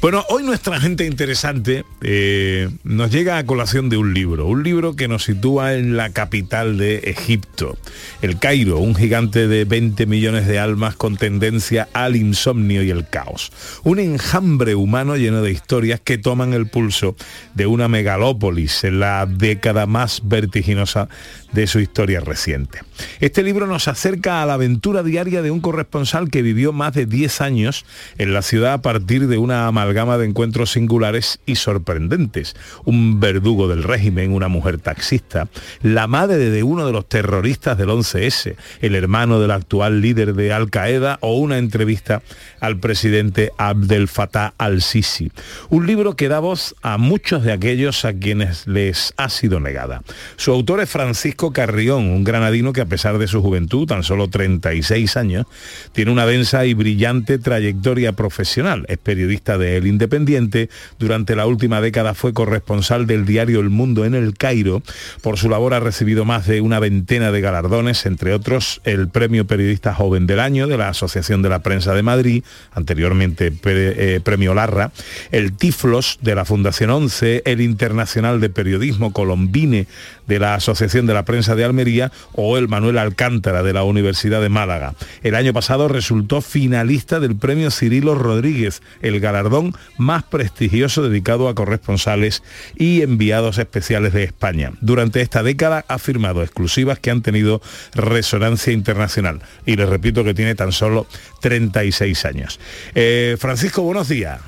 Bueno, 0.00 0.24
hoy 0.28 0.42
nuestra 0.42 0.80
gente 0.80 1.06
interesante 1.06 1.84
eh, 2.02 2.68
nos 2.84 3.10
llega 3.10 3.38
a 3.38 3.44
colación 3.44 3.88
de 3.88 3.96
un 3.96 4.14
libro, 4.14 4.46
un 4.46 4.62
libro 4.62 4.96
que 4.96 5.08
nos 5.08 5.24
sitúa 5.24 5.74
en 5.74 5.96
la 5.96 6.10
capital 6.10 6.78
de 6.78 6.98
Egipto, 6.98 7.76
el 8.22 8.38
Cairo, 8.38 8.78
un 8.78 8.94
gigante 8.94 9.48
de 9.48 9.64
20 9.64 10.06
millones 10.06 10.46
de 10.46 10.58
almas 10.58 10.96
con 10.96 11.16
tendencia 11.16 11.88
al 11.92 12.16
insomnio 12.16 12.82
y 12.82 12.90
el 12.90 13.06
caos. 13.08 13.52
Un 13.84 13.98
enjambre 13.98 14.74
humano 14.74 15.16
lleno 15.16 15.42
de 15.42 15.52
historias 15.52 16.00
que 16.00 16.18
toman 16.18 16.52
el 16.52 16.66
pulso 16.66 17.16
de 17.54 17.66
una 17.66 17.88
megalópolis 17.88 18.84
en 18.84 19.00
la 19.00 19.26
década 19.26 19.86
más 19.86 20.22
vertiginosa 20.24 21.08
de 21.52 21.66
su 21.66 21.80
historia 21.80 22.20
reciente. 22.20 22.80
Este 23.20 23.42
libro 23.42 23.66
nos 23.66 23.88
acerca 23.88 24.42
a 24.42 24.46
la 24.46 24.54
aventura 24.54 25.02
diaria 25.02 25.42
de 25.42 25.50
un 25.50 25.60
corresponsal 25.60 26.30
que 26.30 26.42
vivió 26.42 26.72
más 26.72 26.94
de 26.94 27.06
10 27.06 27.40
años 27.40 27.84
en 28.18 28.32
la 28.32 28.42
ciudad 28.42 28.74
a 28.74 28.82
partir 28.82 29.26
de 29.26 29.38
una 29.38 29.66
amalgama 29.66 30.18
de 30.18 30.26
encuentros 30.26 30.72
singulares 30.72 31.40
y 31.46 31.56
sorprendentes. 31.56 32.54
Un 32.84 33.20
verdugo 33.20 33.68
del 33.68 33.82
régimen, 33.82 34.32
una 34.32 34.48
mujer 34.48 34.78
taxista, 34.78 35.48
la 35.82 36.06
madre 36.06 36.50
de 36.50 36.62
uno 36.62 36.86
de 36.86 36.92
los 36.92 37.08
terroristas 37.08 37.78
del 37.78 37.88
11S, 37.88 38.56
el 38.80 38.94
hermano 38.94 39.40
del 39.40 39.50
actual 39.50 40.00
líder 40.00 40.34
de 40.34 40.52
Al 40.52 40.70
Qaeda 40.70 41.18
o 41.20 41.36
una 41.36 41.58
entrevista 41.58 42.22
al 42.60 42.78
presidente 42.78 43.50
Abdel 43.58 44.08
Fattah 44.08 44.54
al-Sisi. 44.58 45.32
Un 45.68 45.86
libro 45.86 46.14
que 46.14 46.28
da 46.28 46.40
voz 46.40 46.74
a 46.82 46.98
muchos 46.98 47.42
de 47.42 47.52
aquellos 47.52 48.04
a 48.04 48.12
quienes 48.12 48.66
les 48.66 49.14
ha 49.16 49.28
sido 49.28 49.60
negada. 49.60 50.02
Su 50.36 50.52
autor 50.52 50.80
es 50.80 50.90
Francisco 50.90 51.52
Carrión, 51.52 52.10
un 52.10 52.24
granadino 52.24 52.72
que 52.72 52.82
a 52.82 52.86
pesar 52.86 53.18
de 53.18 53.26
su 53.26 53.42
juventud, 53.42 53.86
tan 53.86 54.02
solo 54.02 54.28
36 54.28 55.16
años, 55.16 55.46
tiene 55.92 56.10
una 56.10 56.26
densa 56.26 56.66
y 56.66 56.74
brillante 56.74 57.38
trayectoria 57.38 57.79
profesional. 58.16 58.84
Es 58.88 58.98
periodista 58.98 59.58
de 59.58 59.76
El 59.76 59.86
Independiente. 59.86 60.68
Durante 60.98 61.36
la 61.36 61.46
última 61.46 61.80
década 61.80 62.14
fue 62.14 62.32
corresponsal 62.32 63.06
del 63.06 63.26
diario 63.26 63.60
El 63.60 63.70
Mundo 63.70 64.04
en 64.04 64.14
El 64.14 64.36
Cairo. 64.36 64.82
Por 65.22 65.38
su 65.38 65.48
labor 65.48 65.74
ha 65.74 65.80
recibido 65.80 66.24
más 66.24 66.46
de 66.46 66.60
una 66.60 66.78
veintena 66.80 67.32
de 67.32 67.40
galardones, 67.40 68.06
entre 68.06 68.32
otros 68.32 68.80
el 68.84 69.08
Premio 69.08 69.46
Periodista 69.46 69.94
Joven 69.94 70.26
del 70.26 70.40
Año 70.40 70.66
de 70.66 70.76
la 70.76 70.88
Asociación 70.88 71.42
de 71.42 71.48
la 71.48 71.60
Prensa 71.60 71.94
de 71.94 72.02
Madrid, 72.02 72.44
anteriormente 72.72 73.52
eh, 73.64 74.20
Premio 74.22 74.54
Larra, 74.54 74.92
el 75.30 75.52
Tiflos 75.52 76.18
de 76.22 76.34
la 76.34 76.44
Fundación 76.44 76.90
11, 76.90 77.42
el 77.44 77.60
Internacional 77.60 78.40
de 78.40 78.50
Periodismo 78.50 79.12
Colombine 79.12 79.86
de 80.30 80.38
la 80.38 80.54
Asociación 80.54 81.06
de 81.06 81.12
la 81.14 81.24
Prensa 81.24 81.56
de 81.56 81.64
Almería 81.64 82.12
o 82.34 82.56
el 82.56 82.68
Manuel 82.68 82.98
Alcántara 82.98 83.64
de 83.64 83.72
la 83.72 83.82
Universidad 83.82 84.40
de 84.40 84.48
Málaga. 84.48 84.94
El 85.24 85.34
año 85.34 85.52
pasado 85.52 85.88
resultó 85.88 86.40
finalista 86.40 87.18
del 87.18 87.34
Premio 87.34 87.72
Cirilo 87.72 88.14
Rodríguez, 88.14 88.80
el 89.02 89.18
galardón 89.18 89.74
más 89.98 90.22
prestigioso 90.22 91.02
dedicado 91.02 91.48
a 91.48 91.56
corresponsales 91.56 92.44
y 92.76 93.02
enviados 93.02 93.58
especiales 93.58 94.12
de 94.12 94.22
España. 94.22 94.72
Durante 94.80 95.20
esta 95.20 95.42
década 95.42 95.84
ha 95.88 95.98
firmado 95.98 96.44
exclusivas 96.44 97.00
que 97.00 97.10
han 97.10 97.22
tenido 97.22 97.60
resonancia 97.92 98.72
internacional. 98.72 99.40
Y 99.66 99.74
les 99.74 99.88
repito 99.88 100.22
que 100.22 100.32
tiene 100.32 100.54
tan 100.54 100.70
solo 100.70 101.08
36 101.40 102.24
años. 102.24 102.60
Eh, 102.94 103.36
Francisco, 103.36 103.82
buenos 103.82 104.08
días. 104.08 104.40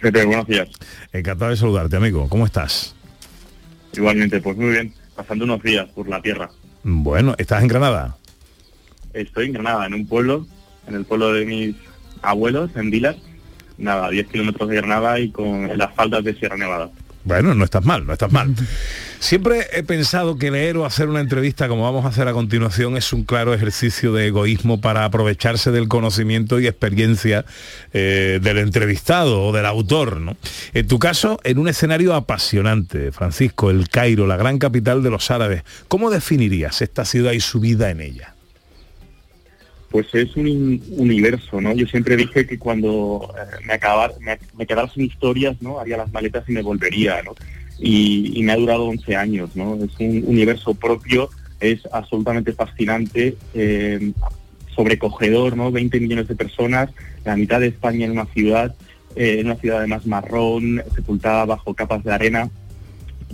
Buenos 0.00 0.46
días. 0.46 0.68
Encantado 1.12 1.50
de 1.50 1.58
saludarte, 1.58 1.96
amigo. 1.96 2.30
¿Cómo 2.30 2.46
estás? 2.46 2.94
Igualmente, 3.92 4.40
pues 4.40 4.56
muy 4.56 4.70
bien, 4.70 4.94
pasando 5.14 5.44
unos 5.44 5.62
días 5.62 5.88
por 5.90 6.08
la 6.08 6.20
tierra. 6.20 6.50
Bueno, 6.82 7.34
¿estás 7.38 7.62
en 7.62 7.68
Granada? 7.68 8.16
Estoy 9.12 9.46
en 9.46 9.52
Granada, 9.52 9.86
en 9.86 9.94
un 9.94 10.06
pueblo, 10.06 10.46
en 10.86 10.94
el 10.94 11.04
pueblo 11.04 11.32
de 11.32 11.44
mis 11.44 11.76
abuelos, 12.22 12.70
en 12.76 12.90
Vilas, 12.90 13.16
nada, 13.76 14.06
a 14.06 14.10
10 14.10 14.28
kilómetros 14.28 14.68
de 14.68 14.76
Granada 14.76 15.18
y 15.18 15.30
con 15.30 15.76
las 15.76 15.94
faldas 15.94 16.24
de 16.24 16.34
Sierra 16.34 16.56
Nevada. 16.56 16.90
Bueno, 17.24 17.54
no 17.54 17.64
estás 17.64 17.84
mal, 17.84 18.06
no 18.06 18.12
estás 18.12 18.32
mal. 18.32 18.54
Siempre 19.20 19.66
he 19.72 19.82
pensado 19.82 20.38
que 20.38 20.50
leer 20.50 20.78
o 20.78 20.86
hacer 20.86 21.08
una 21.08 21.20
entrevista 21.20 21.68
como 21.68 21.82
vamos 21.82 22.06
a 22.06 22.08
hacer 22.08 22.26
a 22.26 22.32
continuación 22.32 22.96
es 22.96 23.12
un 23.12 23.24
claro 23.24 23.52
ejercicio 23.52 24.14
de 24.14 24.28
egoísmo 24.28 24.80
para 24.80 25.04
aprovecharse 25.04 25.70
del 25.70 25.88
conocimiento 25.88 26.58
y 26.58 26.66
experiencia 26.66 27.44
eh, 27.92 28.40
del 28.42 28.56
entrevistado 28.56 29.42
o 29.44 29.52
del 29.52 29.66
autor. 29.66 30.20
¿no? 30.22 30.38
En 30.72 30.88
tu 30.88 30.98
caso, 30.98 31.38
en 31.44 31.58
un 31.58 31.68
escenario 31.68 32.14
apasionante, 32.14 33.12
Francisco, 33.12 33.70
el 33.70 33.90
Cairo, 33.90 34.26
la 34.26 34.38
gran 34.38 34.58
capital 34.58 35.02
de 35.02 35.10
los 35.10 35.30
árabes, 35.30 35.64
¿cómo 35.88 36.10
definirías 36.10 36.80
esta 36.80 37.04
ciudad 37.04 37.32
y 37.32 37.40
su 37.40 37.60
vida 37.60 37.90
en 37.90 38.00
ella? 38.00 38.34
Pues 39.90 40.14
es 40.14 40.36
un 40.36 40.80
universo, 40.96 41.60
¿no? 41.60 41.74
Yo 41.74 41.86
siempre 41.86 42.16
dije 42.16 42.46
que 42.46 42.58
cuando 42.58 43.34
eh, 43.36 43.64
me, 43.66 43.74
acabar, 43.74 44.14
me, 44.20 44.38
me 44.56 44.66
quedara 44.66 44.88
sin 44.88 45.04
historias, 45.04 45.60
¿no? 45.60 45.80
Haría 45.80 45.96
las 45.96 46.12
maletas 46.12 46.48
y 46.48 46.52
me 46.52 46.62
volvería, 46.62 47.22
¿no? 47.22 47.34
Y, 47.78 48.38
y 48.38 48.42
me 48.42 48.52
ha 48.52 48.56
durado 48.56 48.84
11 48.84 49.16
años, 49.16 49.56
¿no? 49.56 49.74
Es 49.82 49.98
un 49.98 50.24
universo 50.26 50.74
propio, 50.74 51.28
es 51.60 51.80
absolutamente 51.92 52.52
fascinante, 52.52 53.36
eh, 53.54 54.12
sobrecogedor, 54.74 55.56
¿no? 55.56 55.70
20 55.70 56.00
millones 56.00 56.28
de 56.28 56.36
personas, 56.36 56.90
la 57.24 57.36
mitad 57.36 57.60
de 57.60 57.68
España 57.68 58.06
en 58.06 58.12
una 58.12 58.26
ciudad, 58.26 58.74
eh, 59.16 59.36
en 59.40 59.46
una 59.46 59.56
ciudad 59.56 59.78
además 59.78 60.06
marrón, 60.06 60.82
sepultada 60.94 61.44
bajo 61.44 61.74
capas 61.74 62.02
de 62.04 62.12
arena, 62.12 62.48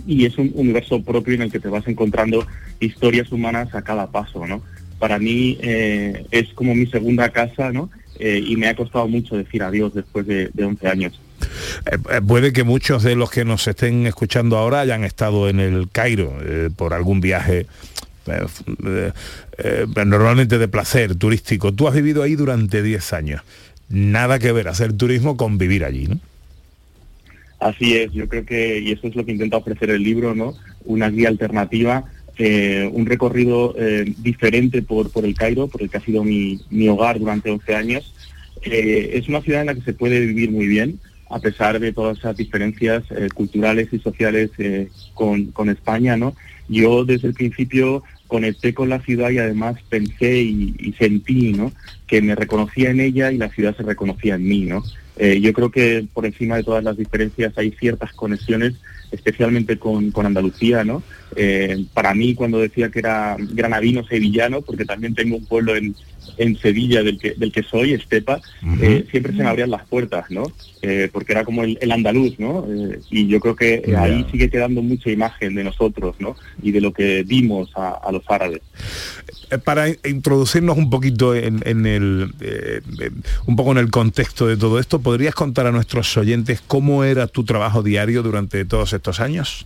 y 0.05 0.25
es 0.25 0.37
un 0.37 0.51
universo 0.55 1.01
propio 1.03 1.35
en 1.35 1.43
el 1.43 1.51
que 1.51 1.59
te 1.59 1.69
vas 1.69 1.87
encontrando 1.87 2.45
historias 2.79 3.31
humanas 3.31 3.73
a 3.73 3.81
cada 3.81 4.11
paso, 4.11 4.45
¿no? 4.45 4.61
Para 4.99 5.19
mí 5.19 5.57
eh, 5.61 6.25
es 6.31 6.53
como 6.53 6.73
mi 6.73 6.87
segunda 6.87 7.29
casa, 7.29 7.71
¿no? 7.71 7.89
Eh, 8.19 8.43
y 8.45 8.55
me 8.55 8.67
ha 8.67 8.75
costado 8.75 9.07
mucho 9.07 9.37
decir 9.37 9.61
adiós 9.61 9.93
después 9.93 10.25
de, 10.25 10.49
de 10.53 10.63
11 10.63 10.87
años. 10.87 11.19
Eh, 11.85 11.97
eh, 12.11 12.21
puede 12.25 12.51
que 12.51 12.63
muchos 12.63 13.03
de 13.03 13.15
los 13.15 13.29
que 13.29 13.45
nos 13.45 13.67
estén 13.67 14.07
escuchando 14.07 14.57
ahora 14.57 14.81
hayan 14.81 15.03
estado 15.03 15.49
en 15.49 15.59
el 15.59 15.87
Cairo 15.91 16.33
por 16.75 16.93
algún 16.93 17.21
viaje 17.21 17.67
normalmente 20.05 20.57
de 20.57 20.67
placer 20.67 21.15
turístico. 21.15 21.73
Tú 21.73 21.87
has 21.87 21.93
vivido 21.93 22.23
ahí 22.23 22.35
durante 22.35 22.81
10 22.81 23.13
años. 23.13 23.41
Nada 23.89 24.39
que 24.39 24.51
ver 24.51 24.67
hacer 24.67 24.93
turismo 24.93 25.37
con 25.37 25.57
vivir 25.57 25.85
allí, 25.85 26.07
¿no? 26.07 26.19
Así 27.59 27.95
es, 27.95 28.11
yo 28.11 28.27
creo 28.27 28.45
que, 28.45 28.79
y 28.79 28.91
eso 28.91 29.07
es 29.07 29.15
lo 29.15 29.25
que 29.25 29.31
intenta 29.31 29.57
ofrecer 29.57 29.89
el 29.89 30.03
libro, 30.03 30.35
¿no? 30.35 30.53
Una 30.85 31.09
guía 31.09 31.29
alternativa, 31.29 32.05
eh, 32.37 32.89
un 32.91 33.05
recorrido 33.05 33.73
eh, 33.77 34.13
diferente 34.19 34.81
por, 34.81 35.11
por 35.11 35.25
el 35.25 35.33
Cairo, 35.35 35.67
por 35.67 35.81
el 35.81 35.89
que 35.89 35.97
ha 35.97 36.01
sido 36.01 36.23
mi, 36.23 36.59
mi 36.69 36.87
hogar 36.87 37.19
durante 37.19 37.49
11 37.49 37.75
años. 37.75 38.13
Eh, 38.63 39.11
es 39.13 39.27
una 39.27 39.41
ciudad 39.41 39.61
en 39.61 39.67
la 39.67 39.75
que 39.75 39.81
se 39.81 39.93
puede 39.93 40.19
vivir 40.19 40.51
muy 40.51 40.67
bien, 40.67 40.99
a 41.29 41.39
pesar 41.39 41.79
de 41.79 41.93
todas 41.93 42.19
esas 42.19 42.37
diferencias 42.37 43.03
culturales 43.33 43.89
y 43.91 43.99
sociales 43.99 44.51
con, 45.13 45.47
con 45.47 45.69
España, 45.69 46.15
¿no? 46.15 46.35
Yo 46.69 47.03
desde 47.05 47.27
el 47.27 47.33
principio 47.33 48.03
conecté 48.27 48.73
con 48.73 48.89
la 48.89 49.01
ciudad 49.01 49.29
y 49.29 49.39
además 49.39 49.77
pensé 49.89 50.41
y, 50.41 50.75
y 50.79 50.93
sentí, 50.93 51.53
¿no? 51.53 51.73
Que 52.07 52.21
me 52.21 52.35
reconocía 52.35 52.91
en 52.91 53.01
ella 53.01 53.31
y 53.31 53.37
la 53.37 53.49
ciudad 53.49 53.75
se 53.75 53.83
reconocía 53.83 54.35
en 54.35 54.47
mí, 54.47 54.61
¿no? 54.61 54.83
Eh, 55.19 55.39
yo 55.41 55.51
creo 55.53 55.71
que 55.71 56.05
por 56.13 56.25
encima 56.25 56.57
de 56.57 56.63
todas 56.63 56.83
las 56.83 56.97
diferencias 56.97 57.57
hay 57.57 57.71
ciertas 57.71 58.13
conexiones, 58.13 58.75
especialmente 59.11 59.79
con, 59.79 60.11
con 60.11 60.25
Andalucía, 60.25 60.83
¿no? 60.83 61.01
Eh, 61.35 61.85
para 61.93 62.13
mí, 62.13 62.35
cuando 62.35 62.59
decía 62.59 62.89
que 62.89 62.99
era 62.99 63.35
granadino 63.39 64.05
sevillano, 64.05 64.61
porque 64.61 64.85
también 64.85 65.15
tengo 65.15 65.37
un 65.37 65.45
pueblo 65.45 65.75
en, 65.75 65.95
en 66.37 66.57
Sevilla 66.57 67.03
del 67.03 67.17
que, 67.17 67.31
del 67.35 67.51
que 67.51 67.63
soy, 67.63 67.93
Estepa, 67.93 68.41
eh, 68.81 69.05
siempre 69.11 69.33
se 69.33 69.39
me 69.43 69.49
abrían 69.49 69.71
las 69.71 69.85
puertas, 69.87 70.29
¿no? 70.29 70.43
Eh, 70.81 71.09
porque 71.11 71.31
era 71.33 71.43
como 71.43 71.63
el, 71.63 71.77
el 71.81 71.91
andaluz, 71.91 72.37
¿no? 72.39 72.65
Eh, 72.69 72.99
y 73.09 73.27
yo 73.27 73.39
creo 73.39 73.55
que 73.55 73.81
ahí 73.97 74.25
sigue 74.31 74.49
quedando 74.49 74.81
mucha 74.81 75.09
imagen 75.09 75.55
de 75.55 75.63
nosotros, 75.63 76.15
¿no? 76.19 76.35
Y 76.61 76.71
de 76.71 76.81
lo 76.81 76.93
que 76.93 77.23
dimos 77.23 77.71
a, 77.75 77.89
a 77.91 78.11
los 78.11 78.23
árabes. 78.29 78.61
Para 79.63 79.89
in- 79.89 79.97
introducirnos 80.05 80.77
un 80.77 80.89
poquito 80.89 81.33
en, 81.33 81.61
en 81.65 81.85
el 81.85 82.33
un 83.45 83.55
poco 83.55 83.71
en 83.71 83.77
el 83.77 83.89
contexto 83.89 84.47
de 84.47 84.57
todo 84.57 84.79
esto, 84.79 84.99
¿podrías 84.99 85.35
contar 85.35 85.67
a 85.67 85.71
nuestros 85.71 86.15
oyentes 86.17 86.61
cómo 86.65 87.03
era 87.03 87.27
tu 87.27 87.43
trabajo 87.43 87.81
diario 87.83 88.23
durante 88.23 88.65
todos 88.65 88.93
estos 88.93 89.19
años? 89.19 89.65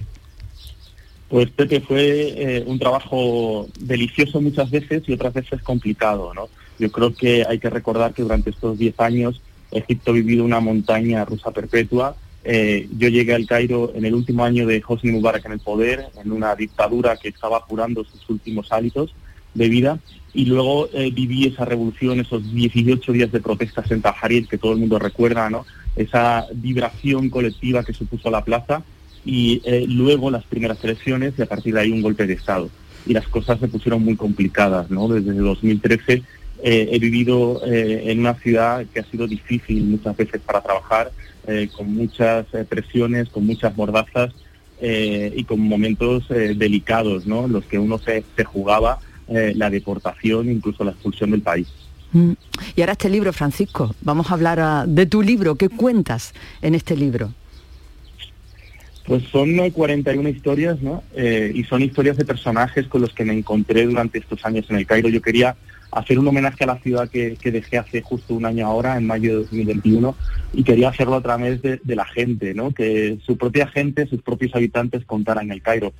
Pues 1.32 1.50
Pepe 1.50 1.80
fue 1.80 2.34
eh, 2.36 2.64
un 2.68 2.78
trabajo 2.78 3.70
delicioso 3.80 4.42
muchas 4.42 4.70
veces 4.70 5.04
y 5.08 5.14
otras 5.14 5.34
veces 5.34 5.64
complicado, 5.64 6.34
¿no? 6.34 6.50
Yo 6.78 6.92
creo 6.92 7.16
que 7.16 7.46
hay 7.48 7.58
que 7.58 7.70
recordar 7.70 8.14
que 8.14 8.22
durante 8.22 8.50
estos 8.50 8.78
10 8.78 9.00
años 9.00 9.42
Egipto 9.72 10.12
ha 10.12 10.16
vivido 10.16 10.44
una 10.44 10.60
montaña 10.60 11.24
rusa 11.24 11.52
perpetua. 11.52 12.18
Eh, 12.44 12.90
yo 12.98 13.08
llegué 13.08 13.34
al 13.34 13.48
Cairo 13.48 13.94
en 13.96 14.04
el 14.04 14.14
último 14.14 14.44
año 14.44 14.68
de 14.68 14.84
Hosni 14.86 15.14
Mubarak 15.14 15.46
en 15.46 15.54
el 15.54 15.62
poder, 15.62 16.08
en 16.22 16.34
una 16.34 16.54
dictadura 16.54 17.16
que 17.16 17.30
estaba 17.30 17.60
apurando 17.60 18.04
sus 18.04 18.30
últimos 18.30 18.70
hábitos 18.74 19.16
de 19.54 19.70
vida, 19.70 20.00
y 20.34 20.44
luego 20.46 20.90
eh, 20.92 21.12
viví 21.12 21.48
esa 21.48 21.64
revolución, 21.64 22.20
esos 22.20 22.54
18 22.54 23.10
días 23.14 23.32
de 23.32 23.40
protestas 23.40 23.90
en 23.90 24.02
Tahrir 24.02 24.50
que 24.50 24.58
todo 24.58 24.74
el 24.74 24.80
mundo 24.80 25.00
recuerda, 25.00 25.50
¿no? 25.50 25.66
Esa 25.96 26.46
vibración 26.54 27.30
colectiva 27.30 27.86
que 27.86 27.94
supuso 27.94 28.30
la 28.30 28.44
plaza 28.44 28.84
y 29.26 29.62
eh, 29.66 29.86
luego 29.88 30.32
las 30.32 30.44
primeras 30.44 30.84
elecciones 30.84 31.34
y 31.38 31.42
a 31.42 31.46
partir 31.46 31.74
de 31.74 31.82
ahí 31.82 31.92
un 31.92 32.02
golpe 32.02 32.26
de 32.26 32.34
Estado. 32.34 32.70
Y 33.06 33.14
las 33.14 33.28
cosas 33.28 33.60
se 33.60 33.68
pusieron 33.68 34.04
muy 34.04 34.16
complicadas, 34.16 34.90
¿no? 34.92 35.08
Desde 35.08 35.34
2013 35.34 36.24
eh, 36.64 36.90
he 36.92 37.00
vivido 37.00 37.62
eh, 37.66 38.04
en 38.12 38.20
una 38.20 38.36
ciudad 38.36 38.86
que 38.94 39.00
ha 39.00 39.04
sido 39.06 39.28
difícil 39.28 39.84
muchas 39.84 40.16
veces 40.16 40.42
para 40.42 40.62
trabajar, 40.62 41.12
con 41.76 41.92
muchas 41.96 42.46
presiones, 42.70 43.28
con 43.30 43.48
muchas 43.48 43.76
mordazas 43.76 44.32
y 44.80 45.44
con 45.44 45.60
momentos 45.60 46.30
delicados, 46.30 47.26
¿no? 47.26 47.46
En 47.46 47.52
los 47.52 47.66
que 47.66 47.80
uno 47.80 47.98
se, 47.98 48.24
se 48.38 48.44
jugaba 48.44 49.00
la 49.28 49.72
deportación, 49.72 50.52
incluso 50.52 50.84
la 50.84 50.92
expulsión 50.92 51.32
del 51.32 51.42
país. 51.42 51.68
Mm. 52.14 52.34
Y 52.76 52.82
ahora 52.82 52.94
este 52.94 53.10
libro, 53.10 53.34
Francisco, 53.34 53.96
vamos 54.02 54.30
a 54.30 54.34
hablar 54.34 54.60
ah, 54.60 54.86
de 54.88 55.06
tu 55.06 55.22
libro. 55.22 55.56
¿Qué 55.56 55.70
cuentas 55.70 56.34
en 56.62 56.76
este 56.76 56.96
libro? 56.96 57.34
Pues 59.12 59.24
son 59.24 59.60
eh, 59.60 59.74
41 59.74 60.30
historias, 60.30 60.82
¿no? 60.82 61.04
Eh, 61.14 61.52
y 61.54 61.66
son 61.66 61.82
historias 61.82 62.16
de 62.16 62.24
personajes 62.24 62.88
con 62.88 63.02
los 63.02 63.14
que 63.14 63.26
me 63.26 63.34
encontré 63.34 63.86
durante 63.86 64.20
estos 64.20 64.46
años 64.46 64.66
en 64.70 64.78
el 64.78 64.86
Cairo. 64.86 65.10
Yo 65.10 65.22
quería 65.22 65.58
hacer 65.92 66.18
un 66.18 66.30
homenaje 66.30 66.64
a 66.64 66.68
la 66.68 66.78
ciudad 66.78 67.10
que, 67.10 67.38
dejé 67.44 67.78
hace 67.78 68.02
justo 68.02 68.34
un 68.34 68.46
año 68.46 68.66
ahora, 68.66 68.96
en 68.96 69.06
mayo 69.06 69.32
de 69.32 69.36
2021, 69.40 70.16
y 70.54 70.64
quería 70.64 70.88
hacerlo 70.88 71.16
a 71.16 71.22
través 71.22 71.62
de, 71.62 71.82
la 71.88 72.06
gente, 72.06 72.54
¿no? 72.54 72.72
Que 72.72 73.18
su 73.26 73.36
propia 73.36 73.68
gente, 73.68 74.08
sus 74.08 74.22
propios 74.22 74.56
habitantes 74.56 75.04
contaran 75.04 75.52
el 75.52 75.62
Cairo. 75.62 75.92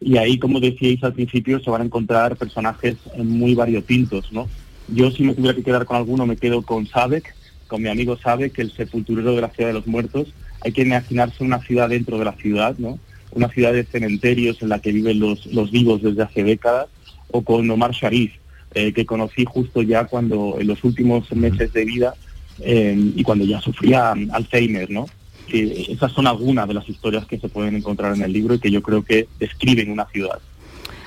Y 0.00 0.18
ahí, 0.18 0.38
como 0.38 0.60
decíais 0.60 1.02
al 1.02 1.14
principio, 1.14 1.58
se 1.58 1.70
van 1.70 1.82
a 1.82 1.86
encontrar 1.86 2.36
personajes 2.36 2.98
eh, 3.16 3.22
muy 3.24 3.56
variopintos, 3.56 4.32
¿no? 4.32 4.48
Yo 4.86 5.10
si 5.10 5.24
me 5.24 5.34
tuviera 5.34 5.56
que 5.56 5.64
quedar 5.64 5.86
con 5.86 5.96
alguno, 5.96 6.24
me 6.24 6.36
quedo 6.36 6.62
con 6.62 6.86
Sabek, 6.86 7.34
con 7.66 7.82
mi 7.82 7.88
amigo 7.88 8.16
Sabek, 8.16 8.56
el 8.60 8.70
sepulturero 8.70 9.34
de 9.34 9.40
la 9.40 9.48
ciudad 9.48 9.70
de 9.70 9.74
los 9.74 9.88
muertos. 9.88 10.32
Hay 10.62 10.72
que 10.72 10.82
imaginarse 10.82 11.44
una 11.44 11.60
ciudad 11.60 11.88
dentro 11.88 12.18
de 12.18 12.24
la 12.24 12.32
ciudad, 12.32 12.76
¿no? 12.78 12.98
Una 13.32 13.48
ciudad 13.48 13.72
de 13.72 13.84
cementerios 13.84 14.60
en 14.62 14.68
la 14.68 14.80
que 14.80 14.92
viven 14.92 15.20
los, 15.20 15.46
los 15.46 15.70
vivos 15.70 16.02
desde 16.02 16.22
hace 16.22 16.42
décadas, 16.42 16.88
o 17.30 17.42
con 17.42 17.70
Omar 17.70 17.92
Sharif, 17.92 18.32
eh, 18.74 18.92
que 18.92 19.06
conocí 19.06 19.44
justo 19.44 19.82
ya 19.82 20.04
cuando 20.04 20.56
en 20.60 20.66
los 20.66 20.84
últimos 20.84 21.30
meses 21.32 21.72
de 21.72 21.84
vida 21.84 22.14
eh, 22.60 23.12
y 23.16 23.22
cuando 23.22 23.44
ya 23.44 23.60
sufría 23.60 24.12
Alzheimer, 24.12 24.90
¿no? 24.90 25.06
Que 25.48 25.86
esas 25.88 26.12
son 26.12 26.26
algunas 26.26 26.68
de 26.68 26.74
las 26.74 26.88
historias 26.88 27.26
que 27.26 27.38
se 27.38 27.48
pueden 27.48 27.76
encontrar 27.76 28.14
en 28.14 28.22
el 28.22 28.32
libro 28.32 28.54
y 28.54 28.60
que 28.60 28.70
yo 28.70 28.82
creo 28.82 29.02
que 29.02 29.26
describen 29.38 29.90
una 29.90 30.06
ciudad. 30.06 30.38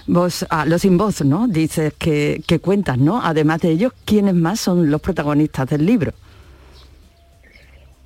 Vos, 0.06 0.46
ah, 0.50 0.66
los 0.66 0.82
sin 0.82 0.98
voz, 0.98 1.24
¿no? 1.24 1.48
Dices 1.48 1.94
que, 1.98 2.42
que 2.46 2.60
cuentas, 2.60 2.98
¿no? 2.98 3.22
Además 3.24 3.62
de 3.62 3.72
ellos, 3.72 3.94
¿quiénes 4.04 4.36
más 4.36 4.60
son 4.60 4.92
los 4.92 5.00
protagonistas 5.00 5.70
del 5.70 5.86
libro? 5.86 6.14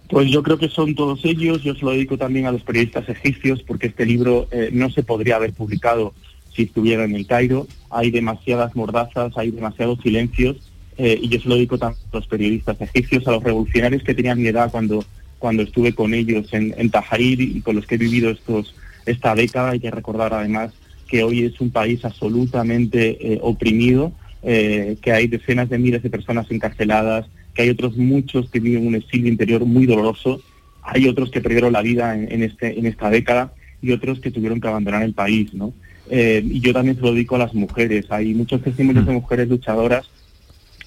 Pues 0.09 0.29
yo 0.31 0.41
creo 0.41 0.57
que 0.57 0.69
son 0.69 0.95
todos 0.95 1.23
ellos. 1.25 1.63
Yo 1.63 1.75
se 1.75 1.83
lo 1.83 1.91
dedico 1.91 2.17
también 2.17 2.45
a 2.45 2.51
los 2.51 2.63
periodistas 2.63 3.07
egipcios 3.09 3.63
porque 3.63 3.87
este 3.87 4.05
libro 4.05 4.47
eh, 4.51 4.69
no 4.71 4.89
se 4.89 5.03
podría 5.03 5.35
haber 5.35 5.53
publicado 5.53 6.13
si 6.53 6.63
estuviera 6.63 7.03
en 7.03 7.15
el 7.15 7.27
Cairo. 7.27 7.67
Hay 7.89 8.11
demasiadas 8.11 8.75
mordazas, 8.75 9.37
hay 9.37 9.51
demasiados 9.51 9.99
silencios 10.01 10.57
eh, 10.97 11.19
y 11.21 11.27
yo 11.27 11.39
se 11.39 11.49
lo 11.49 11.55
dedico 11.55 11.77
también 11.77 12.01
a 12.11 12.17
los 12.17 12.27
periodistas 12.27 12.79
egipcios, 12.79 13.27
a 13.27 13.31
los 13.31 13.43
revolucionarios 13.43 14.03
que 14.03 14.15
tenían 14.15 14.41
mi 14.41 14.47
edad 14.47 14.71
cuando, 14.71 15.03
cuando 15.39 15.63
estuve 15.63 15.93
con 15.93 16.13
ellos 16.13 16.53
en, 16.53 16.73
en 16.77 16.89
Tahrir 16.89 17.41
y 17.41 17.61
con 17.61 17.75
los 17.75 17.85
que 17.85 17.95
he 17.95 17.99
vivido 17.99 18.29
estos, 18.29 18.75
esta 19.05 19.35
década. 19.35 19.71
Hay 19.71 19.79
que 19.81 19.91
recordar 19.91 20.33
además 20.33 20.71
que 21.07 21.23
hoy 21.23 21.43
es 21.43 21.59
un 21.59 21.69
país 21.69 22.03
absolutamente 22.05 23.33
eh, 23.33 23.39
oprimido, 23.41 24.11
que 24.43 25.11
hay 25.11 25.27
decenas 25.27 25.67
de 25.67 25.77
miles 25.77 26.01
de 26.03 26.09
personas 26.09 26.49
encarceladas, 26.51 27.25
que 27.57 27.63
hay 27.63 27.69
otros 27.71 27.97
muchos 27.97 28.51
que 28.51 28.59
viven 28.59 28.85
un 28.85 28.93
exilio 28.93 29.31
interior 29.31 29.65
muy 29.65 29.87
doloroso, 29.87 30.39
hay 30.83 31.07
otros 31.07 31.31
que 31.31 31.41
perdieron 31.41 31.73
la 31.73 31.81
vida 31.81 32.15
en, 32.15 32.31
en 32.31 32.43
este, 32.43 32.77
en 32.77 32.85
esta 32.85 33.09
década 33.09 33.51
y 33.81 33.93
otros 33.93 34.19
que 34.19 34.29
tuvieron 34.29 34.61
que 34.61 34.67
abandonar 34.67 35.01
el 35.01 35.15
país, 35.15 35.55
¿no? 35.55 35.73
Eh, 36.07 36.43
y 36.45 36.59
yo 36.59 36.71
también 36.71 36.97
se 36.97 37.01
lo 37.01 37.13
dedico 37.13 37.35
a 37.35 37.39
las 37.39 37.55
mujeres, 37.55 38.05
hay 38.11 38.35
muchos 38.35 38.61
testimonios 38.61 39.07
de 39.07 39.11
mujeres 39.11 39.49
luchadoras. 39.49 40.07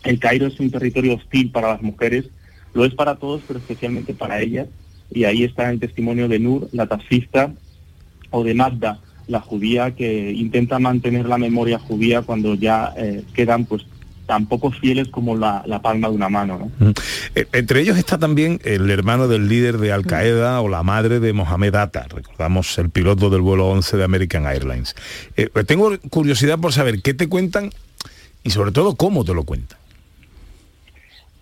El 0.05 0.21
Cairo 0.21 0.47
es 0.47 0.61
un 0.61 0.71
territorio 0.71 1.16
hostil 1.16 1.51
para 1.51 1.73
las 1.73 1.83
mujeres, 1.83 2.31
lo 2.73 2.85
es 2.85 2.95
para 2.95 3.16
todos, 3.16 3.43
pero 3.49 3.59
especialmente 3.59 4.14
para 4.14 4.41
ellas. 4.41 4.68
Y 5.11 5.25
ahí 5.25 5.43
está 5.43 5.71
el 5.71 5.81
testimonio 5.81 6.29
de 6.29 6.39
Nur, 6.39 6.68
la 6.71 6.87
taxista, 6.87 7.53
o 8.31 8.45
de 8.45 8.55
Magda, 8.55 9.01
la 9.27 9.41
judía, 9.41 9.97
que 9.97 10.31
intenta 10.31 10.79
mantener 10.79 11.27
la 11.27 11.37
memoria 11.37 11.81
judía 11.81 12.23
cuando 12.23 12.55
ya 12.55 12.95
eh, 12.97 13.25
quedan 13.35 13.64
pues 13.64 13.85
tan 14.31 14.47
poco 14.47 14.70
fieles 14.70 15.09
como 15.09 15.37
la, 15.37 15.64
la 15.66 15.83
palma 15.83 16.09
de 16.09 16.14
una 16.14 16.28
mano. 16.28 16.70
¿no? 16.78 16.93
Eh, 17.35 17.49
Entre 17.53 17.81
ellos 17.81 17.99
está 17.99 18.16
también 18.16 18.61
el 18.62 18.89
hermano 18.89 19.26
del 19.26 19.49
líder 19.49 19.78
de 19.78 19.91
Al 19.91 20.07
Qaeda 20.07 20.61
o 20.61 20.68
la 20.68 20.85
madre 20.85 21.18
de 21.18 21.33
Mohamed 21.33 21.74
Atta, 21.74 22.07
recordamos 22.09 22.78
el 22.78 22.91
piloto 22.91 23.28
del 23.28 23.41
vuelo 23.41 23.68
11 23.70 23.97
de 23.97 24.05
American 24.05 24.47
Airlines. 24.47 24.95
Eh, 25.37 25.51
pues 25.53 25.66
tengo 25.66 25.99
curiosidad 26.11 26.61
por 26.61 26.72
saber 26.72 27.03
qué 27.03 27.12
te 27.12 27.28
cuentan 27.28 27.70
y 28.45 28.51
sobre 28.51 28.70
todo 28.70 28.95
cómo 28.95 29.24
te 29.24 29.35
lo 29.35 29.43
cuentan. 29.43 29.81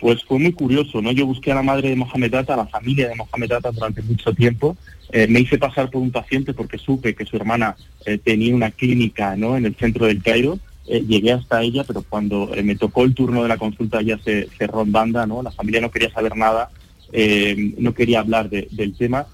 Pues 0.01 0.25
fue 0.25 0.39
muy 0.39 0.55
curioso, 0.55 1.03
¿no? 1.03 1.13
Yo 1.13 1.27
busqué 1.27 1.53
a 1.53 1.57
la 1.57 1.63
madre 1.63 1.91
de 1.91 1.97
Mohamed 1.97 2.33
Atta, 2.33 2.55
a 2.55 2.57
la 2.57 2.67
familia 2.69 3.07
de 3.11 3.17
Mohamed 3.17 3.53
Atta 3.53 3.71
durante 3.71 4.01
mucho 4.01 4.33
tiempo. 4.33 4.79
Eh, 5.13 5.27
me 5.29 5.41
hice 5.41 5.59
pasar 5.59 5.91
por 5.91 6.01
un 6.01 6.11
paciente 6.11 6.55
porque 6.55 6.79
supe 6.79 7.15
que 7.15 7.27
su 7.27 7.37
hermana 7.37 7.77
eh, 8.07 8.17
tenía 8.17 8.55
una 8.55 8.71
clínica, 8.71 9.37
¿no? 9.37 9.59
En 9.59 9.67
el 9.67 9.75
centro 9.75 10.07
del 10.07 10.23
Cairo. 10.23 10.59
Eh, 10.91 11.05
llegué 11.07 11.33
hasta 11.33 11.63
ella, 11.63 11.85
pero 11.85 12.03
cuando 12.03 12.51
eh, 12.55 12.63
me 12.63 12.75
tocó 12.75 13.05
el 13.05 13.15
turno 13.15 13.43
de 13.43 13.49
la 13.49 13.59
consulta 13.59 14.01
ya 14.01 14.17
se 14.19 14.49
cerró 14.57 14.83
en 14.83 14.91
banda, 14.93 15.27
¿no? 15.27 15.43
La 15.43 15.51
familia 15.51 15.81
no 15.83 15.91
quería 15.91 16.11
saber 16.11 16.35
nada, 16.37 16.71
eh, 17.13 17.75
no 17.79 17.93
quería 17.93 18.21
hablar 18.21 18.49
de- 18.49 18.69
del 18.71 18.95
tema. 18.97 19.27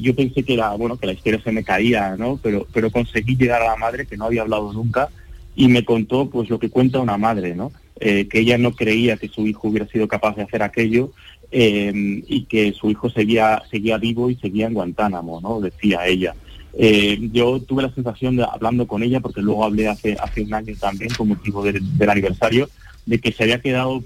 Yo 0.00 0.12
pensé 0.16 0.42
que 0.42 0.54
era, 0.54 0.70
bueno, 0.74 0.96
que 0.96 1.06
la 1.06 1.12
historia 1.12 1.40
se 1.40 1.52
me 1.52 1.62
caía, 1.62 2.16
¿no? 2.16 2.40
Pero, 2.42 2.66
pero 2.72 2.90
conseguí 2.90 3.36
llegar 3.36 3.62
a 3.62 3.66
la 3.66 3.76
madre 3.76 4.06
que 4.06 4.16
no 4.16 4.24
había 4.24 4.42
hablado 4.42 4.72
nunca 4.72 5.08
y 5.54 5.68
me 5.68 5.84
contó 5.84 6.28
pues 6.28 6.48
lo 6.50 6.58
que 6.58 6.68
cuenta 6.68 6.98
una 6.98 7.16
madre, 7.16 7.54
¿no? 7.54 7.70
Que 8.00 8.28
ella 8.32 8.58
no 8.58 8.72
creía 8.72 9.18
que 9.18 9.28
su 9.28 9.46
hijo 9.46 9.68
hubiera 9.68 9.86
sido 9.86 10.08
capaz 10.08 10.34
de 10.34 10.42
hacer 10.42 10.64
aquello 10.64 11.12
y 11.52 12.44
que 12.48 12.72
su 12.72 12.90
hijo 12.90 13.08
seguía, 13.10 13.62
seguía 13.70 13.98
vivo 13.98 14.30
y 14.30 14.34
seguía 14.36 14.66
en 14.66 14.74
Guantánamo, 14.74 15.40
¿no? 15.40 15.60
Decía 15.60 16.06
ella. 16.08 16.34
Eh, 16.80 17.18
yo 17.32 17.60
tuve 17.60 17.82
la 17.82 17.92
sensación 17.92 18.36
de, 18.36 18.44
hablando 18.44 18.86
con 18.86 19.02
ella, 19.02 19.18
porque 19.20 19.42
luego 19.42 19.64
hablé 19.64 19.88
hace, 19.88 20.16
hace 20.20 20.42
un 20.42 20.54
año 20.54 20.74
también 20.78 21.10
con 21.12 21.26
motivo 21.28 21.62
del, 21.64 21.98
del 21.98 22.08
aniversario, 22.10 22.70
de 23.04 23.18
que 23.18 23.32
se 23.32 23.42
había 23.42 23.60
quedado 23.60 24.02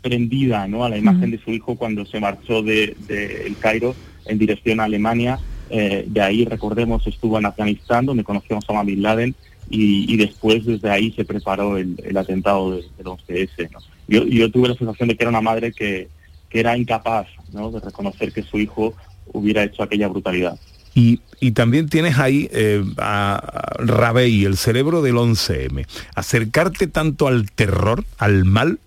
prendida 0.00 0.66
¿no? 0.66 0.84
a 0.84 0.88
la 0.88 0.96
imagen 0.96 1.30
de 1.30 1.38
su 1.38 1.50
hijo 1.50 1.76
cuando 1.76 2.06
se 2.06 2.20
marchó 2.20 2.62
de, 2.62 2.96
de 3.06 3.46
El 3.46 3.56
Cairo 3.58 3.94
en 4.24 4.38
dirección 4.38 4.80
a 4.80 4.84
Alemania. 4.84 5.38
Eh, 5.68 6.04
de 6.08 6.20
ahí, 6.22 6.44
recordemos, 6.46 7.06
estuvo 7.06 7.38
en 7.38 7.46
Afganistán, 7.46 8.06
donde 8.06 8.24
conoció 8.24 8.56
a 8.56 8.60
Osama 8.60 8.82
Bin 8.82 9.02
Laden, 9.02 9.34
y, 9.68 10.12
y 10.12 10.16
después 10.16 10.64
desde 10.64 10.90
ahí 10.90 11.12
se 11.12 11.24
preparó 11.24 11.76
el, 11.76 11.94
el 12.02 12.16
atentado 12.16 12.72
de- 12.72 12.84
del 12.96 13.06
11S. 13.06 13.70
¿no? 13.70 13.78
Yo, 14.08 14.24
yo 14.24 14.50
tuve 14.50 14.68
la 14.68 14.74
sensación 14.74 15.08
de 15.10 15.16
que 15.16 15.22
era 15.22 15.30
una 15.30 15.40
madre 15.42 15.72
que, 15.72 16.08
que 16.48 16.58
era 16.60 16.76
incapaz 16.76 17.28
¿no? 17.52 17.70
de 17.70 17.78
reconocer 17.80 18.32
que 18.32 18.42
su 18.42 18.58
hijo 18.58 18.94
hubiera 19.32 19.62
hecho 19.62 19.82
aquella 19.82 20.08
brutalidad. 20.08 20.58
Y, 20.94 21.20
y 21.40 21.52
también 21.52 21.88
tienes 21.88 22.18
ahí 22.18 22.48
eh, 22.52 22.84
a 22.98 23.74
Rabey, 23.78 24.44
el 24.44 24.56
cerebro 24.56 25.02
del 25.02 25.14
11M. 25.14 25.86
Acercarte 26.14 26.86
tanto 26.86 27.28
al 27.28 27.50
terror, 27.50 28.04
al 28.18 28.44
mal, 28.44 28.78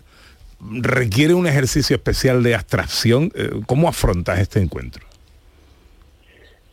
requiere 0.71 1.33
un 1.33 1.47
ejercicio 1.47 1.95
especial 1.95 2.43
de 2.43 2.55
abstracción. 2.55 3.31
Eh, 3.35 3.49
¿Cómo 3.65 3.87
afrontas 3.87 4.39
este 4.39 4.61
encuentro? 4.61 5.05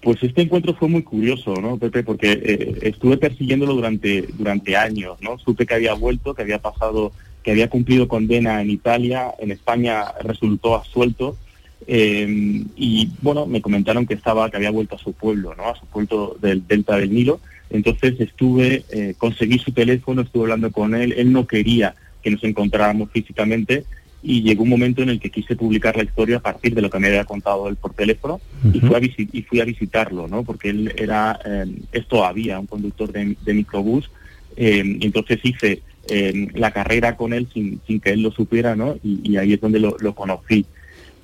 Pues 0.03 0.23
este 0.23 0.43
encuentro 0.43 0.75
fue 0.75 0.89
muy 0.89 1.03
curioso, 1.03 1.55
¿no, 1.57 1.77
Pepe? 1.77 2.03
Porque 2.03 2.33
eh, 2.33 2.79
estuve 2.83 3.19
persiguiéndolo 3.19 3.75
durante, 3.75 4.23
durante 4.33 4.77
años, 4.77 5.19
¿no? 5.21 5.39
Supe 5.39 5.67
que 5.67 5.75
había 5.75 5.93
vuelto, 5.93 6.35
que 6.35 6.43
había 6.43 6.59
pasado, 6.59 7.13
que 7.43 7.51
había 7.51 7.69
cumplido 7.69 8.09
condena 8.09 8.63
en 8.63 8.71
Italia, 8.71 9.35
en 9.39 9.51
España 9.51 10.05
resultó 10.23 10.75
absuelto, 10.75 11.37
eh, 11.87 12.65
y 12.77 13.11
bueno, 13.23 13.47
me 13.47 13.61
comentaron 13.61 14.07
que 14.07 14.15
estaba, 14.15 14.51
que 14.51 14.57
había 14.57 14.71
vuelto 14.71 14.97
a 14.97 14.99
su 14.99 15.13
pueblo, 15.13 15.55
¿no? 15.57 15.69
A 15.69 15.77
su 15.77 15.87
pueblo 15.87 16.37
del 16.41 16.67
Delta 16.67 16.97
del 16.97 17.13
Nilo. 17.13 17.41
Entonces 17.71 18.21
estuve, 18.21 18.85
eh, 18.91 19.15
conseguí 19.17 19.59
su 19.59 19.73
teléfono, 19.73 20.23
estuve 20.23 20.45
hablando 20.45 20.71
con 20.71 20.95
él, 20.95 21.15
él 21.17 21.33
no 21.33 21.47
quería 21.47 21.95
que 22.23 22.31
nos 22.31 22.45
encontráramos 22.45 23.11
físicamente, 23.11 23.85
y 24.23 24.43
llegó 24.43 24.65
un 24.65 24.69
momento 24.69 25.03
en 25.03 25.09
el 25.09 25.19
que 25.19 25.31
quise 25.31 25.57
publicar 25.57 25.97
la 25.97 26.03
historia 26.03 26.37
a 26.37 26.41
partir 26.41 26.75
de 26.75 26.83
lo 26.83 26.91
que 26.91 26.99
me 26.99 27.09
había 27.09 27.25
contado 27.25 27.69
él 27.69 27.77
por 27.77 27.95
teléfono 27.95 28.39
y, 28.71 28.79
fui 28.81 28.95
a 28.95 29.01
y 29.01 29.43
fui 29.43 29.61
a 29.61 29.65
visitarlo, 29.65 30.29
¿no? 30.29 30.43
Porque 30.43 30.69
él 30.69 30.93
era, 30.99 31.39
eh, 31.43 31.65
esto 31.93 32.23
había, 32.23 32.61
un 32.61 32.67
conductor 32.67 33.11
de, 33.11 33.35
de 33.43 33.55
microbús, 33.55 34.11
eh, 34.57 34.99
entonces 35.01 35.39
hice 35.43 35.83
la 36.55 36.73
carrera 36.73 37.17
con 37.17 37.33
él 37.33 37.47
sin, 37.55 37.81
sin 37.87 38.01
que 38.01 38.11
él 38.11 38.23
lo 38.23 38.33
supiera, 38.33 38.75
¿no? 38.75 38.97
Y, 39.03 39.21
y 39.23 39.37
ahí 39.37 39.53
es 39.53 39.61
donde 39.61 39.79
lo, 39.79 39.97
lo 40.01 40.15
conocí. 40.15 40.67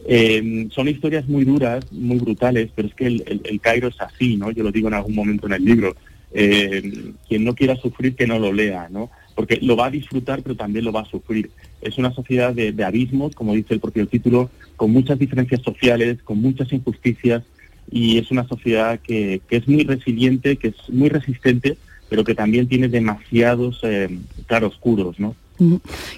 Eh, 0.08 0.68
son 0.70 0.88
historias 0.88 1.26
muy 1.26 1.44
duras, 1.44 1.84
muy 1.90 2.18
brutales, 2.18 2.70
pero 2.74 2.88
es 2.88 2.94
que 2.94 3.06
el, 3.06 3.60
Cairo 3.60 3.88
es 3.88 4.00
así, 4.00 4.36
¿no? 4.36 4.52
Yo 4.52 4.62
lo 4.62 4.70
digo 4.70 4.88
en 4.88 4.94
algún 4.94 5.14
momento 5.14 5.46
en 5.46 5.54
el 5.54 5.64
libro. 5.64 5.96
Eh, 6.32 7.12
quien 7.28 7.44
no 7.44 7.54
quiera 7.54 7.76
sufrir, 7.76 8.14
que 8.14 8.26
no 8.26 8.38
lo 8.38 8.52
lea, 8.52 8.88
¿no? 8.90 9.10
Porque 9.34 9.58
lo 9.60 9.76
va 9.76 9.86
a 9.86 9.90
disfrutar, 9.90 10.42
pero 10.42 10.54
también 10.54 10.84
lo 10.84 10.92
va 10.92 11.00
a 11.00 11.10
sufrir. 11.10 11.50
Es 11.80 11.98
una 11.98 12.12
sociedad 12.12 12.54
de, 12.54 12.84
abismos, 12.84 13.34
como 13.34 13.54
dice 13.54 13.74
el 13.74 13.80
propio 13.80 14.06
título, 14.06 14.50
con 14.76 14.92
muchas 14.92 15.18
diferencias 15.18 15.62
sociales, 15.62 16.22
con 16.22 16.40
muchas 16.40 16.72
injusticias, 16.72 17.42
y 17.90 18.18
es 18.18 18.30
una 18.30 18.46
sociedad 18.46 19.00
que, 19.00 19.40
que 19.48 19.56
es 19.56 19.68
muy 19.68 19.84
resiliente, 19.84 20.56
que 20.56 20.68
es 20.68 20.76
muy 20.88 21.08
resistente, 21.08 21.76
pero 22.08 22.24
que 22.24 22.34
también 22.34 22.68
tiene 22.68 22.88
demasiados 22.88 23.80
eh, 23.82 24.08
claroscuros, 24.46 25.18
¿no? 25.18 25.34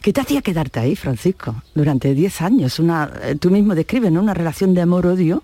¿Qué 0.02 0.12
te 0.12 0.20
hacía 0.20 0.42
quedarte 0.42 0.80
ahí, 0.80 0.96
Francisco? 0.96 1.62
Durante 1.74 2.14
10 2.14 2.40
años, 2.42 2.78
una, 2.78 3.10
eh, 3.22 3.34
tú 3.36 3.50
mismo 3.50 3.74
describes 3.74 4.10
¿no? 4.12 4.20
una 4.22 4.34
relación 4.34 4.74
de 4.74 4.80
amor-odio. 4.82 5.42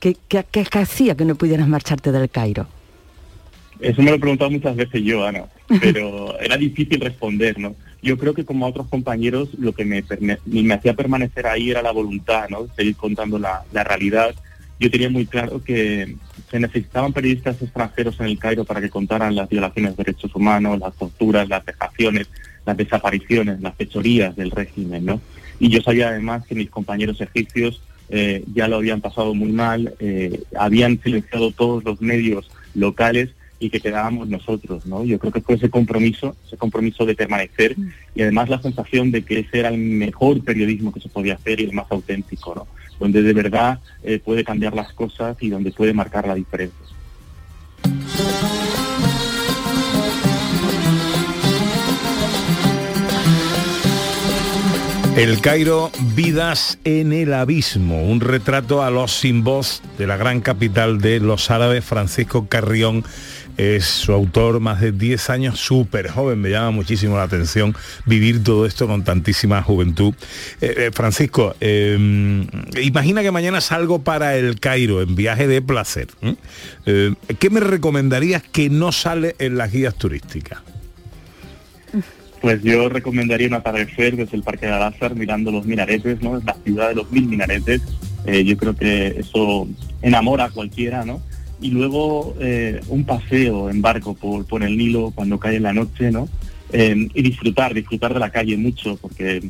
¿Qué, 0.00 0.16
qué, 0.28 0.44
qué- 0.50 0.64
qué 0.64 0.78
hacía 0.78 1.14
que 1.16 1.24
no 1.24 1.34
pudieras 1.34 1.68
marcharte 1.68 2.10
del 2.12 2.30
Cairo? 2.30 2.66
Eso 3.80 4.02
me 4.02 4.10
lo 4.10 4.16
he 4.16 4.20
preguntado 4.20 4.50
muchas 4.50 4.76
veces 4.76 5.02
yo, 5.02 5.24
Ana, 5.26 5.44
pero 5.80 6.38
era 6.40 6.56
difícil 6.56 7.00
responder, 7.00 7.58
¿no? 7.58 7.74
Yo 8.02 8.16
creo 8.18 8.34
que 8.34 8.44
como 8.44 8.64
a 8.66 8.68
otros 8.70 8.88
compañeros 8.88 9.48
lo 9.58 9.72
que 9.74 9.84
me, 9.84 10.02
hacía 10.74 10.94
permanecer 10.94 11.46
ahí 11.46 11.70
era 11.70 11.82
la 11.82 11.90
voluntad, 11.92 12.48
¿no? 12.48 12.66
Seguir 12.76 12.96
contando 12.96 13.38
la, 13.38 13.62
la 13.72 13.84
realidad. 13.84 14.34
Yo 14.78 14.90
tenía 14.90 15.10
muy 15.10 15.26
claro 15.26 15.62
que 15.62 16.16
se 16.50 16.58
necesitaban 16.60 17.12
periodistas 17.12 17.60
extranjeros 17.60 18.18
en 18.20 18.26
el 18.26 18.38
Cairo 18.38 18.64
para 18.64 18.80
que 18.80 18.88
contaran 18.88 19.34
las 19.34 19.48
violaciones 19.50 19.96
de 19.96 20.04
derechos 20.04 20.34
humanos, 20.34 20.78
las 20.78 20.94
torturas, 20.94 21.46
las 21.48 21.62
vejaciones, 21.64 22.28
las 22.70 22.76
desapariciones, 22.76 23.60
las 23.60 23.74
fechorías 23.74 24.36
del 24.36 24.52
régimen, 24.52 25.04
¿no? 25.04 25.20
Y 25.58 25.68
yo 25.70 25.82
sabía 25.82 26.08
además 26.08 26.46
que 26.46 26.54
mis 26.54 26.70
compañeros 26.70 27.20
egipcios 27.20 27.82
eh, 28.08 28.44
ya 28.54 28.68
lo 28.68 28.76
habían 28.76 29.00
pasado 29.00 29.34
muy 29.34 29.50
mal, 29.50 29.94
eh, 29.98 30.42
habían 30.56 31.00
silenciado 31.02 31.50
todos 31.50 31.82
los 31.84 32.00
medios 32.00 32.48
locales 32.74 33.30
y 33.58 33.70
que 33.70 33.80
quedábamos 33.80 34.28
nosotros, 34.28 34.86
¿no? 34.86 35.04
Yo 35.04 35.18
creo 35.18 35.32
que 35.32 35.40
fue 35.40 35.56
ese 35.56 35.68
compromiso, 35.68 36.36
ese 36.46 36.56
compromiso 36.56 37.04
de 37.04 37.16
permanecer 37.16 37.74
y 38.14 38.22
además 38.22 38.48
la 38.48 38.62
sensación 38.62 39.10
de 39.10 39.22
que 39.22 39.40
ese 39.40 39.58
era 39.58 39.68
el 39.68 39.78
mejor 39.78 40.42
periodismo 40.44 40.92
que 40.92 41.00
se 41.00 41.08
podía 41.08 41.34
hacer 41.34 41.60
y 41.60 41.64
el 41.64 41.72
más 41.72 41.86
auténtico, 41.90 42.54
¿no? 42.54 42.68
Donde 43.00 43.22
de 43.22 43.32
verdad 43.32 43.80
eh, 44.04 44.20
puede 44.24 44.44
cambiar 44.44 44.74
las 44.74 44.92
cosas 44.92 45.36
y 45.40 45.48
donde 45.48 45.72
puede 45.72 45.92
marcar 45.92 46.26
la 46.26 46.36
diferencia. 46.36 46.86
El 55.20 55.42
Cairo, 55.42 55.92
Vidas 56.14 56.78
en 56.84 57.12
el 57.12 57.34
Abismo, 57.34 58.02
un 58.04 58.22
retrato 58.22 58.82
a 58.82 58.90
los 58.90 59.12
sin 59.12 59.44
voz 59.44 59.82
de 59.98 60.06
la 60.06 60.16
gran 60.16 60.40
capital 60.40 60.98
de 60.98 61.20
los 61.20 61.50
árabes, 61.50 61.84
Francisco 61.84 62.48
Carrión. 62.48 63.04
Es 63.58 63.84
su 63.84 64.14
autor, 64.14 64.60
más 64.60 64.80
de 64.80 64.92
10 64.92 65.28
años, 65.28 65.60
súper 65.60 66.08
joven, 66.08 66.40
me 66.40 66.48
llama 66.48 66.70
muchísimo 66.70 67.18
la 67.18 67.24
atención 67.24 67.76
vivir 68.06 68.42
todo 68.42 68.64
esto 68.64 68.86
con 68.86 69.04
tantísima 69.04 69.62
juventud. 69.62 70.14
Eh, 70.62 70.74
eh, 70.78 70.90
Francisco, 70.90 71.54
eh, 71.60 71.98
imagina 72.82 73.20
que 73.20 73.30
mañana 73.30 73.60
salgo 73.60 74.02
para 74.02 74.38
el 74.38 74.58
Cairo 74.58 75.02
en 75.02 75.16
viaje 75.16 75.46
de 75.46 75.60
placer. 75.60 76.08
Eh, 76.86 77.12
¿Qué 77.38 77.50
me 77.50 77.60
recomendarías 77.60 78.42
que 78.42 78.70
no 78.70 78.90
sale 78.90 79.36
en 79.38 79.58
las 79.58 79.70
guías 79.70 79.94
turísticas? 79.96 80.69
Pues 82.40 82.62
yo 82.62 82.88
recomendaría 82.88 83.48
un 83.48 83.54
atardecer 83.54 84.16
desde 84.16 84.36
el 84.36 84.42
Parque 84.42 84.66
de 84.66 84.72
Al-Azhar 84.72 85.14
mirando 85.14 85.50
los 85.50 85.66
minaretes, 85.66 86.22
¿no? 86.22 86.40
La 86.40 86.54
ciudad 86.64 86.88
de 86.88 86.94
los 86.94 87.10
mil 87.12 87.26
minaretes. 87.26 87.82
Eh, 88.26 88.44
yo 88.44 88.56
creo 88.56 88.74
que 88.74 89.08
eso 89.18 89.68
enamora 90.00 90.44
a 90.44 90.50
cualquiera, 90.50 91.04
¿no? 91.04 91.20
Y 91.60 91.70
luego 91.70 92.34
eh, 92.40 92.80
un 92.88 93.04
paseo 93.04 93.68
en 93.68 93.82
barco 93.82 94.14
por, 94.14 94.46
por 94.46 94.62
el 94.62 94.78
Nilo 94.78 95.12
cuando 95.14 95.38
cae 95.38 95.60
la 95.60 95.74
noche, 95.74 96.10
¿no? 96.10 96.28
Eh, 96.72 97.08
y 97.12 97.22
disfrutar, 97.22 97.74
disfrutar 97.74 98.14
de 98.14 98.20
la 98.20 98.30
calle 98.30 98.56
mucho, 98.56 98.96
porque 98.96 99.42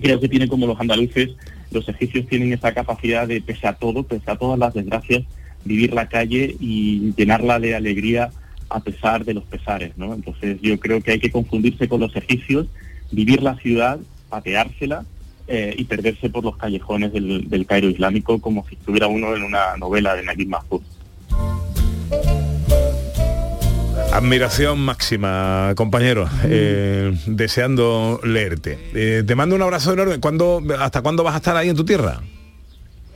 creo 0.00 0.20
que 0.20 0.28
tiene 0.28 0.48
como 0.48 0.66
los 0.66 0.80
andaluces, 0.80 1.30
los 1.70 1.86
egipcios 1.88 2.26
tienen 2.28 2.52
esa 2.52 2.72
capacidad 2.72 3.28
de, 3.28 3.42
pese 3.42 3.66
a 3.66 3.74
todo, 3.74 4.04
pese 4.04 4.30
a 4.30 4.36
todas 4.36 4.58
las 4.58 4.72
desgracias, 4.72 5.24
vivir 5.64 5.92
la 5.92 6.08
calle 6.08 6.56
y 6.58 7.12
llenarla 7.16 7.58
de 7.58 7.74
alegría 7.74 8.30
a 8.70 8.80
pesar 8.80 9.24
de 9.24 9.34
los 9.34 9.44
pesares, 9.44 9.96
¿no? 9.98 10.14
Entonces 10.14 10.58
yo 10.62 10.78
creo 10.78 11.00
que 11.02 11.12
hay 11.12 11.20
que 11.20 11.30
confundirse 11.30 11.88
con 11.88 12.00
los 12.00 12.14
egipcios, 12.16 12.66
vivir 13.10 13.42
la 13.42 13.56
ciudad, 13.56 13.98
pateársela 14.28 15.04
eh, 15.48 15.74
y 15.76 15.84
perderse 15.84 16.30
por 16.30 16.44
los 16.44 16.56
callejones 16.56 17.12
del, 17.12 17.48
del 17.48 17.66
Cairo 17.66 17.90
islámico 17.90 18.40
como 18.40 18.66
si 18.68 18.76
estuviera 18.76 19.08
uno 19.08 19.34
en 19.36 19.42
una 19.42 19.76
novela 19.76 20.14
de 20.14 20.22
Naguib 20.22 20.48
Mahfouz. 20.48 20.82
Admiración 24.12 24.80
máxima, 24.80 25.72
compañero. 25.76 26.28
Eh, 26.44 27.16
deseando 27.26 28.20
leerte. 28.24 28.78
Eh, 28.92 29.22
te 29.24 29.34
mando 29.36 29.54
un 29.54 29.62
abrazo 29.62 29.92
enorme. 29.92 30.18
¿Cuándo, 30.18 30.60
¿Hasta 30.80 31.00
cuándo 31.00 31.22
vas 31.22 31.34
a 31.34 31.38
estar 31.38 31.56
ahí 31.56 31.68
en 31.68 31.76
tu 31.76 31.84
tierra? 31.84 32.20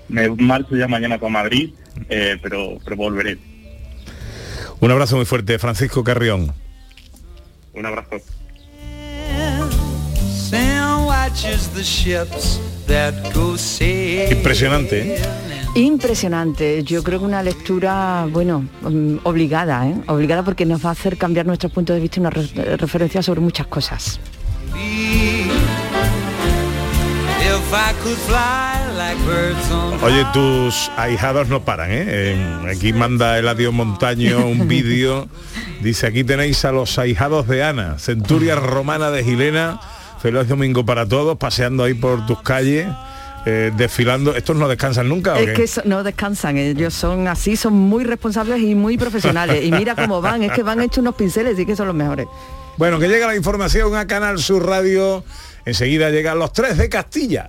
Me 0.09 0.29
marcho 0.29 0.77
ya 0.77 0.87
mañana 0.87 1.19
para 1.19 1.33
Madrid, 1.33 1.71
eh, 2.09 2.39
pero, 2.41 2.79
pero 2.85 2.97
volveré. 2.97 3.39
Un 4.81 4.91
abrazo 4.91 5.17
muy 5.17 5.25
fuerte, 5.25 5.59
Francisco 5.59 6.05
Carrión. 6.05 6.53
Un 7.75 7.87
abrazo. 7.87 8.17
Impresionante, 14.31 15.15
¿eh? 15.17 15.19
Impresionante. 15.75 16.85
Yo 16.85 17.03
creo 17.03 17.19
que 17.19 17.25
una 17.25 17.43
lectura, 17.43 18.27
bueno, 18.31 18.65
mm, 18.83 19.17
obligada, 19.25 19.89
¿eh? 19.89 19.95
Obligada 20.07 20.45
porque 20.45 20.65
nos 20.67 20.85
va 20.85 20.91
a 20.91 20.93
hacer 20.93 21.17
cambiar 21.17 21.47
nuestros 21.47 21.73
puntos 21.73 21.95
de 21.97 22.01
vista 22.03 22.19
y 22.19 22.21
una 22.21 22.31
re- 22.31 22.77
referencia 22.77 23.23
sobre 23.23 23.41
muchas 23.41 23.67
cosas. 23.67 24.21
Oye, 30.03 30.25
tus 30.33 30.91
ahijados 30.97 31.49
no 31.49 31.65
paran, 31.65 31.91
¿eh? 31.91 32.05
Eh, 32.07 32.73
aquí 32.75 32.93
manda 32.93 33.39
Eladio 33.39 33.73
Montaño 33.73 34.47
un 34.47 34.69
vídeo. 34.69 35.27
Dice, 35.81 36.07
aquí 36.07 36.25
tenéis 36.25 36.65
a 36.65 36.73
los 36.73 36.99
ahijados 36.99 37.47
de 37.49 37.63
Ana, 37.65 37.99
centuria 37.99 38.55
romana 38.57 39.11
de 39.11 39.25
Gilena. 39.25 39.81
Feliz 40.23 40.49
domingo 40.49 40.87
para 40.87 41.07
todos, 41.07 41.37
paseando 41.37 41.85
ahí 41.85 41.93
por 41.95 42.25
tus 42.27 42.41
calles, 42.41 42.87
eh, 43.45 43.71
desfilando. 43.77 44.35
¿Estos 44.35 44.57
no 44.57 44.69
descansan 44.69 45.09
nunca 45.09 45.35
o 45.35 45.37
Es 45.37 45.47
qué? 45.49 45.53
que 45.53 45.67
so- 45.67 45.83
no 45.85 46.03
descansan, 46.03 46.57
ellos 46.57 46.95
son 46.95 47.29
así, 47.29 47.57
son 47.57 47.75
muy 47.75 48.05
responsables 48.05 48.61
y 48.63 48.75
muy 48.75 48.97
profesionales. 48.97 49.63
Y 49.65 49.71
mira 49.71 49.95
cómo 49.95 50.23
van, 50.23 50.43
es 50.43 50.53
que 50.53 50.63
van 50.63 50.81
hechos 50.81 50.99
unos 50.99 51.15
pinceles 51.15 51.59
y 51.59 51.67
que 51.67 51.77
son 51.77 51.87
los 51.89 51.97
mejores. 51.97 52.27
Bueno, 52.79 52.99
que 52.99 53.09
llega 53.09 53.27
la 53.27 53.37
información 53.37 53.95
a 53.97 54.07
Canal 54.07 54.39
Sur 54.39 54.67
Radio. 54.67 55.23
Enseguida 55.65 56.11
llegan 56.11 56.39
los 56.39 56.53
tres 56.53 56.77
de 56.77 56.89
Castilla. 56.89 57.49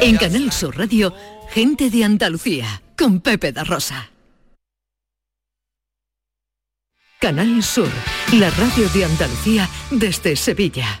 En 0.00 0.16
Canal 0.16 0.52
Sur 0.52 0.78
Radio, 0.78 1.14
gente 1.50 1.90
de 1.90 2.04
Andalucía, 2.04 2.82
con 2.96 3.20
Pepe 3.20 3.52
da 3.52 3.64
Rosa. 3.64 4.10
Canal 7.20 7.62
Sur, 7.62 7.88
la 8.32 8.50
radio 8.50 8.88
de 8.88 9.04
Andalucía 9.04 9.68
desde 9.90 10.34
Sevilla. 10.34 11.00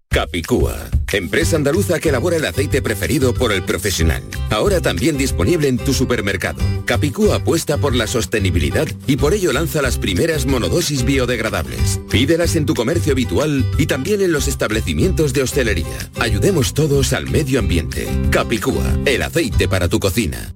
Capicúa, 0.13 0.75
empresa 1.13 1.55
andaluza 1.55 1.97
que 2.01 2.09
elabora 2.09 2.35
el 2.35 2.45
aceite 2.45 2.81
preferido 2.81 3.33
por 3.33 3.53
el 3.53 3.63
profesional. 3.63 4.21
Ahora 4.49 4.81
también 4.81 5.17
disponible 5.17 5.69
en 5.69 5.77
tu 5.77 5.93
supermercado. 5.93 6.61
Capicúa 6.83 7.37
apuesta 7.37 7.77
por 7.77 7.95
la 7.95 8.07
sostenibilidad 8.07 8.89
y 9.07 9.15
por 9.15 9.33
ello 9.33 9.53
lanza 9.53 9.81
las 9.81 9.97
primeras 9.97 10.45
monodosis 10.45 11.05
biodegradables. 11.05 12.01
Pídelas 12.09 12.57
en 12.57 12.65
tu 12.65 12.73
comercio 12.73 13.13
habitual 13.13 13.65
y 13.77 13.85
también 13.85 14.19
en 14.19 14.33
los 14.33 14.49
establecimientos 14.49 15.31
de 15.31 15.43
hostelería. 15.43 16.11
Ayudemos 16.19 16.73
todos 16.73 17.13
al 17.13 17.29
medio 17.29 17.59
ambiente. 17.59 18.05
Capicúa, 18.31 18.97
el 19.05 19.21
aceite 19.21 19.69
para 19.69 19.87
tu 19.87 20.01
cocina. 20.01 20.53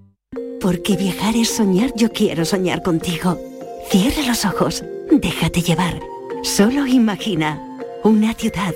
Porque 0.59 0.97
viajar 0.97 1.33
es 1.37 1.47
soñar, 1.47 1.93
yo 1.95 2.11
quiero 2.11 2.43
soñar 2.43 2.83
contigo. 2.83 3.39
Cierra 3.89 4.27
los 4.27 4.43
ojos, 4.43 4.83
déjate 5.09 5.61
llevar. 5.61 6.01
Solo 6.43 6.85
imagina 6.85 7.61
una 8.03 8.33
ciudad, 8.33 8.75